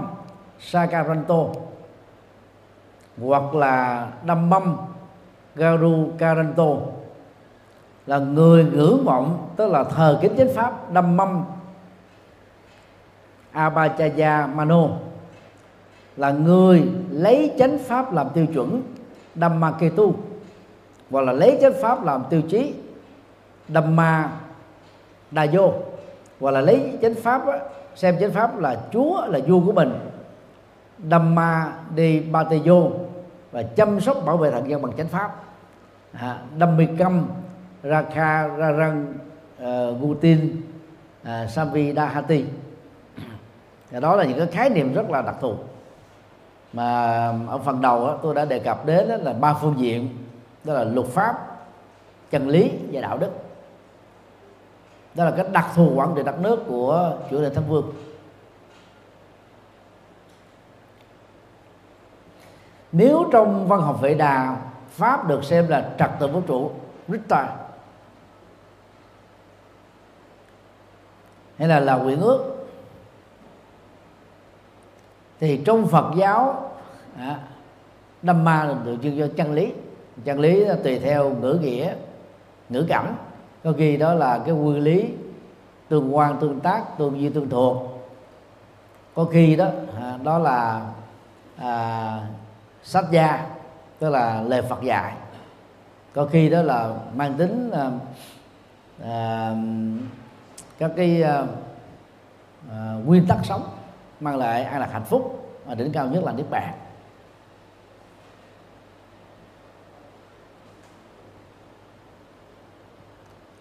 [0.60, 1.46] Sakaranto.
[3.22, 4.78] Hoặc là Dhammam
[5.56, 6.68] Garu Karanto
[8.08, 10.94] là người ngưỡng vọng tức là thờ kính chánh pháp.
[10.94, 11.44] Dhammam
[13.52, 14.88] Abhachaya Mano.
[16.18, 18.82] Là người lấy chánh pháp làm tiêu chuẩn.
[19.36, 20.14] Dhammaketu
[21.12, 22.74] hoặc là lấy chánh pháp làm tiêu chí.
[23.68, 24.32] Đầm ma
[25.32, 25.74] đà vô.
[26.40, 27.60] Hoặc là lấy chánh pháp á,
[27.96, 30.00] xem chánh pháp là chúa là vua của mình.
[30.98, 32.92] Đầm ma đi ba tê vô
[33.52, 35.36] và chăm sóc bảo vệ thần dân bằng chánh pháp.
[36.14, 37.26] À, Dhammikam
[37.84, 40.62] Rakha Rarang uh, ờ, Gutin
[41.22, 42.46] uh, à, Samvidahati
[43.92, 45.56] đó là những cái khái niệm rất là đặc thù.
[46.74, 46.84] Mà
[47.48, 50.10] ở phần đầu đó, tôi đã đề cập đến đó là ba phương diện
[50.70, 51.58] đó là luật pháp
[52.30, 53.32] chân lý và đạo đức.
[55.16, 57.94] Đó là cái đặc thù quản trị đất nước của chủ tịch thánh vương.
[62.92, 64.58] Nếu trong văn học vệ đà
[64.90, 66.72] pháp được xem là trật tự vũ trụ
[67.08, 67.46] Richter
[71.58, 72.68] hay là là quyển ước
[75.40, 76.72] thì trong Phật giáo
[77.18, 77.40] à,
[78.22, 79.74] ma là tượng trưng cho chân lý
[80.26, 81.94] chân lý tùy theo ngữ nghĩa
[82.70, 83.16] ngữ cảnh
[83.64, 85.06] có khi đó là cái nguyên lý
[85.90, 87.78] tương quan tương tác tương duy tương thuộc.
[89.16, 89.68] Có khi đó
[90.02, 90.92] à, đó là
[91.58, 92.22] à,
[92.84, 93.48] sách gia
[94.00, 95.14] tức là lời Phật dạy.
[96.14, 97.92] Có khi đó là mang tính à,
[99.04, 99.54] à,
[100.78, 101.44] các cái à,
[102.72, 103.64] à, nguyên tắc sống
[104.20, 106.74] mang lại an lạc hạnh phúc và đỉnh cao nhất là niết bàn.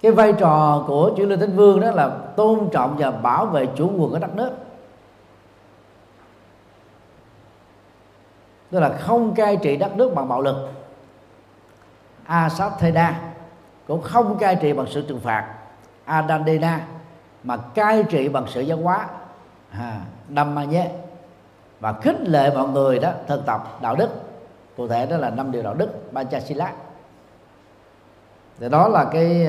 [0.03, 3.67] Cái vai trò của chủ linh thánh vương đó là tôn trọng và bảo vệ
[3.77, 4.51] chủ quyền của đất nước.
[8.71, 10.69] Tức là không cai trị đất nước bằng bạo lực.
[12.25, 13.21] Asatheda
[13.87, 15.55] cũng không cai trị bằng sự trừng phạt.
[16.05, 16.87] Adandena
[17.45, 19.09] mà cai trị bằng sự giáo hóa.
[19.71, 20.91] À, đâm ma nhé
[21.81, 24.09] và khích lệ mọi người đó thực tập đạo đức.
[24.77, 26.73] Cụ thể đó là năm điều đạo đức Panchasila
[28.61, 29.49] thì đó là cái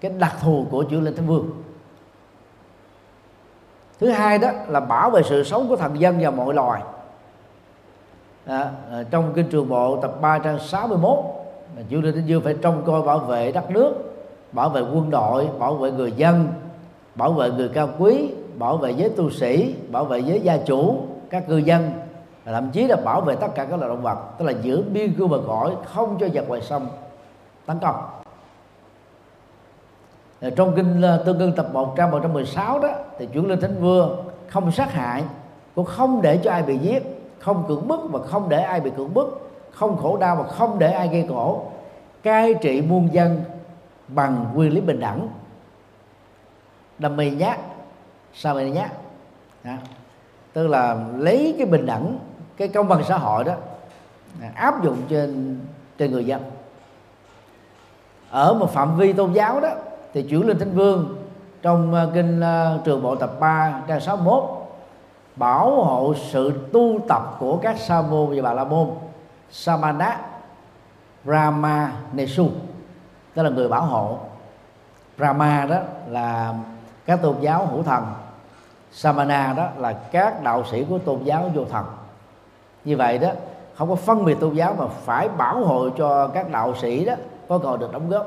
[0.00, 1.50] cái đặc thù của chữ linh thánh vương.
[4.00, 6.82] Thứ hai đó là bảo vệ sự sống của thần dân và mọi loài.
[8.46, 8.70] À,
[9.10, 11.18] trong kinh trường bộ tập 3 trang 61
[11.88, 13.94] chữ linh thánh vương phải trông coi bảo vệ đất nước
[14.52, 16.48] bảo vệ quân đội bảo vệ người dân
[17.14, 20.96] bảo vệ người cao quý bảo vệ giới tu sĩ bảo vệ giới gia chủ
[21.30, 21.90] các cư dân
[22.44, 24.84] và thậm chí là bảo vệ tất cả các loài động vật tức là giữ
[24.92, 26.86] biên cương bờ cõi không cho giặc ngoài sông
[27.66, 27.94] tấn công.
[30.40, 32.88] Ờ, trong kinh ờ, tương cương tập 1 116 đó,
[33.18, 35.24] thì chuyển lên thánh vương không sát hại,
[35.74, 37.02] cũng không để cho ai bị giết,
[37.38, 40.78] không cưỡng bức và không để ai bị cưỡng bức, không khổ đau và không
[40.78, 41.66] để ai gây khổ.
[42.22, 43.42] Cai trị muôn dân
[44.08, 45.28] bằng quyền lý bình đẳng.
[46.98, 47.58] Đầm mì nhát.
[48.34, 48.90] Sao mì nhát?
[49.64, 49.72] Đó.
[50.52, 52.18] tức là lấy cái bình đẳng,
[52.56, 53.54] cái công bằng xã hội đó
[54.42, 55.60] à, áp dụng trên
[55.98, 56.42] trên người dân.
[58.30, 59.68] Ở một phạm vi tôn giáo đó
[60.14, 61.16] thì chuyển lên thánh vương.
[61.62, 64.44] Trong ờ, kinh ờ, trường bộ tập 3 trang 61
[65.36, 68.88] bảo hộ sự tu tập của các sa môn và bà la môn.
[69.50, 70.20] Samana
[71.24, 72.48] rama nesu,
[73.34, 74.18] tức là người bảo hộ.
[75.18, 75.76] Rama đó
[76.08, 76.54] là
[77.06, 78.04] các tôn giáo hữu thần.
[78.92, 81.84] Samana đó là các đạo sĩ của tôn giáo vô thần.
[82.84, 83.28] Như vậy đó,
[83.74, 87.14] không có phân biệt tôn giáo mà phải bảo hộ cho các đạo sĩ đó
[87.48, 88.26] có còn được đóng góp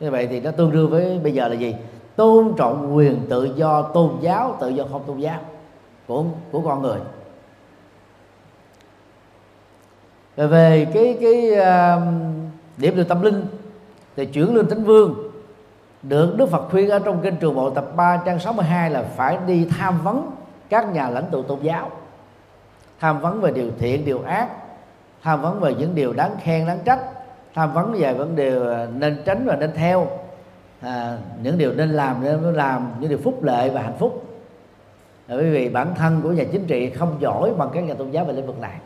[0.00, 1.74] như vậy thì nó tương đương với bây giờ là gì?
[2.16, 5.40] Tôn trọng quyền tự do tôn giáo tự do không tôn giáo
[6.06, 6.98] của của con người.
[10.36, 12.02] Về về cái cái uh,
[12.76, 13.46] điểm được tâm linh
[14.16, 15.14] thì chuyển lên thánh vương
[16.02, 19.38] được Đức Phật khuyên ở trong kinh Trường Bộ tập 3 trang 62 là phải
[19.46, 20.30] đi tham vấn
[20.68, 21.90] các nhà lãnh tụ tôn giáo
[23.00, 24.48] tham vấn về điều thiện điều ác
[25.22, 27.00] tham vấn về những điều đáng khen đáng trách
[27.56, 30.06] tham vấn về vấn đề nên tránh và nên theo.
[30.80, 34.24] À, những điều nên làm nên làm những điều phúc lệ và hạnh phúc.
[35.28, 38.24] Bởi vì bản thân của nhà chính trị không giỏi bằng các nhà tôn giáo
[38.24, 38.78] về lĩnh vực này.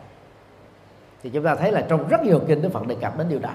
[1.22, 3.38] Thì chúng ta thấy là trong rất nhiều kinh Đức Phật đề cập đến điều
[3.38, 3.50] đó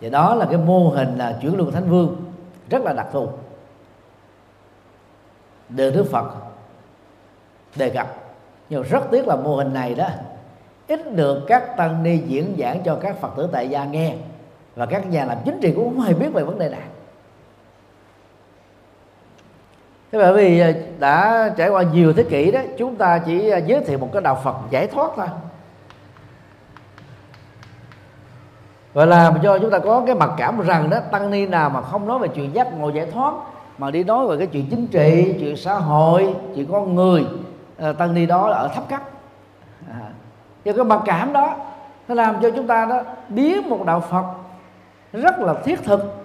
[0.00, 2.32] thì đó là cái mô hình là chuyển luân thánh vương
[2.70, 3.28] rất là đặc thù.
[5.68, 6.34] Được Đức Phật
[7.76, 8.14] đề cập
[8.68, 10.08] nhưng rất tiếc là mô hình này đó
[10.88, 14.14] ít được các tăng ni diễn giảng cho các phật tử tại gia nghe.
[14.76, 16.80] Và các nhà làm chính trị cũng không hề biết về vấn đề này.
[20.12, 23.58] Thế bởi vì à, đã trải qua nhiều thế kỷ đó chúng ta chỉ à,
[23.58, 25.26] giới thiệu một cái đạo Phật giải thoát thôi.
[28.92, 31.82] Và làm cho chúng ta có cái mặc cảm rằng đó tăng ni nào mà
[31.82, 33.34] không nói về chuyện giác ngộ giải thoát
[33.78, 37.24] mà đi nói về cái chuyện chính trị chuyện xã hội chuyện con người
[37.78, 39.02] ờ, tăng ni đó là ở thấp cấp.
[39.90, 40.10] À,
[40.64, 41.56] và cái mặc cảm đó
[42.08, 44.24] nó làm cho chúng ta đó biến một đạo Phật
[45.12, 46.24] rất là thiết thực.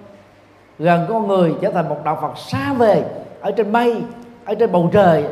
[0.80, 3.06] Gần con người trở thành một đạo Phật xa về
[3.41, 4.02] ở trên mây
[4.45, 5.26] ở trên bầu trời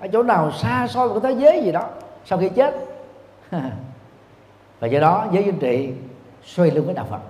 [0.00, 1.88] ở chỗ nào xa xôi của thế giới gì đó
[2.24, 2.74] sau khi chết.
[4.80, 5.92] Và do đó giới chính trị
[6.44, 7.20] xoay lưng với đạo Phật.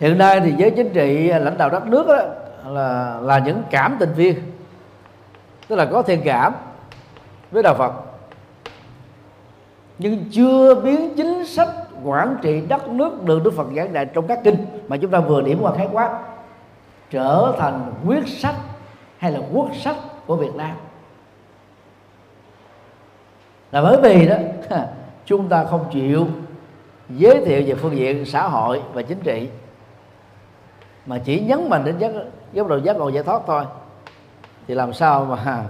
[0.00, 2.22] Hiện nay thì giới chính trị à, lãnh đạo đất nước đó,
[2.66, 4.34] là là những cảm tình viên.
[5.68, 6.54] Tức là có thiện cảm
[7.54, 7.92] với đạo Phật.
[9.98, 11.68] Nhưng chưa biến chính sách
[12.04, 14.56] quản trị đất nước được Đức Phật giảng dạy trong các kinh
[14.88, 16.20] mà chúng ta vừa điểm qua khái quát,
[17.10, 18.54] trở thành quyết sách
[19.18, 20.76] hay là quốc sách của Việt Nam.
[23.72, 24.36] Là bởi vì đó,
[25.26, 26.26] chúng ta không chịu
[27.08, 29.48] giới thiệu về phương diện xã hội và chính trị,
[31.06, 32.12] mà chỉ nhấn mạnh đến giác
[32.52, 33.64] góc độ giác ngộ giải thoát thôi.
[34.66, 35.64] Thì làm sao mà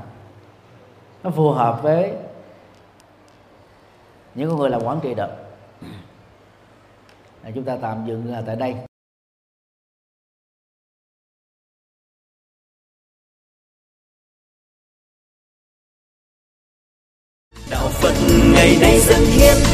[1.24, 2.12] nó phù hợp với
[4.34, 5.28] những người làm quản trị được
[7.42, 8.74] à, chúng ta tạm dừng tại đây.
[17.70, 18.14] Đạo phật
[18.54, 19.73] ngày nay dân hiến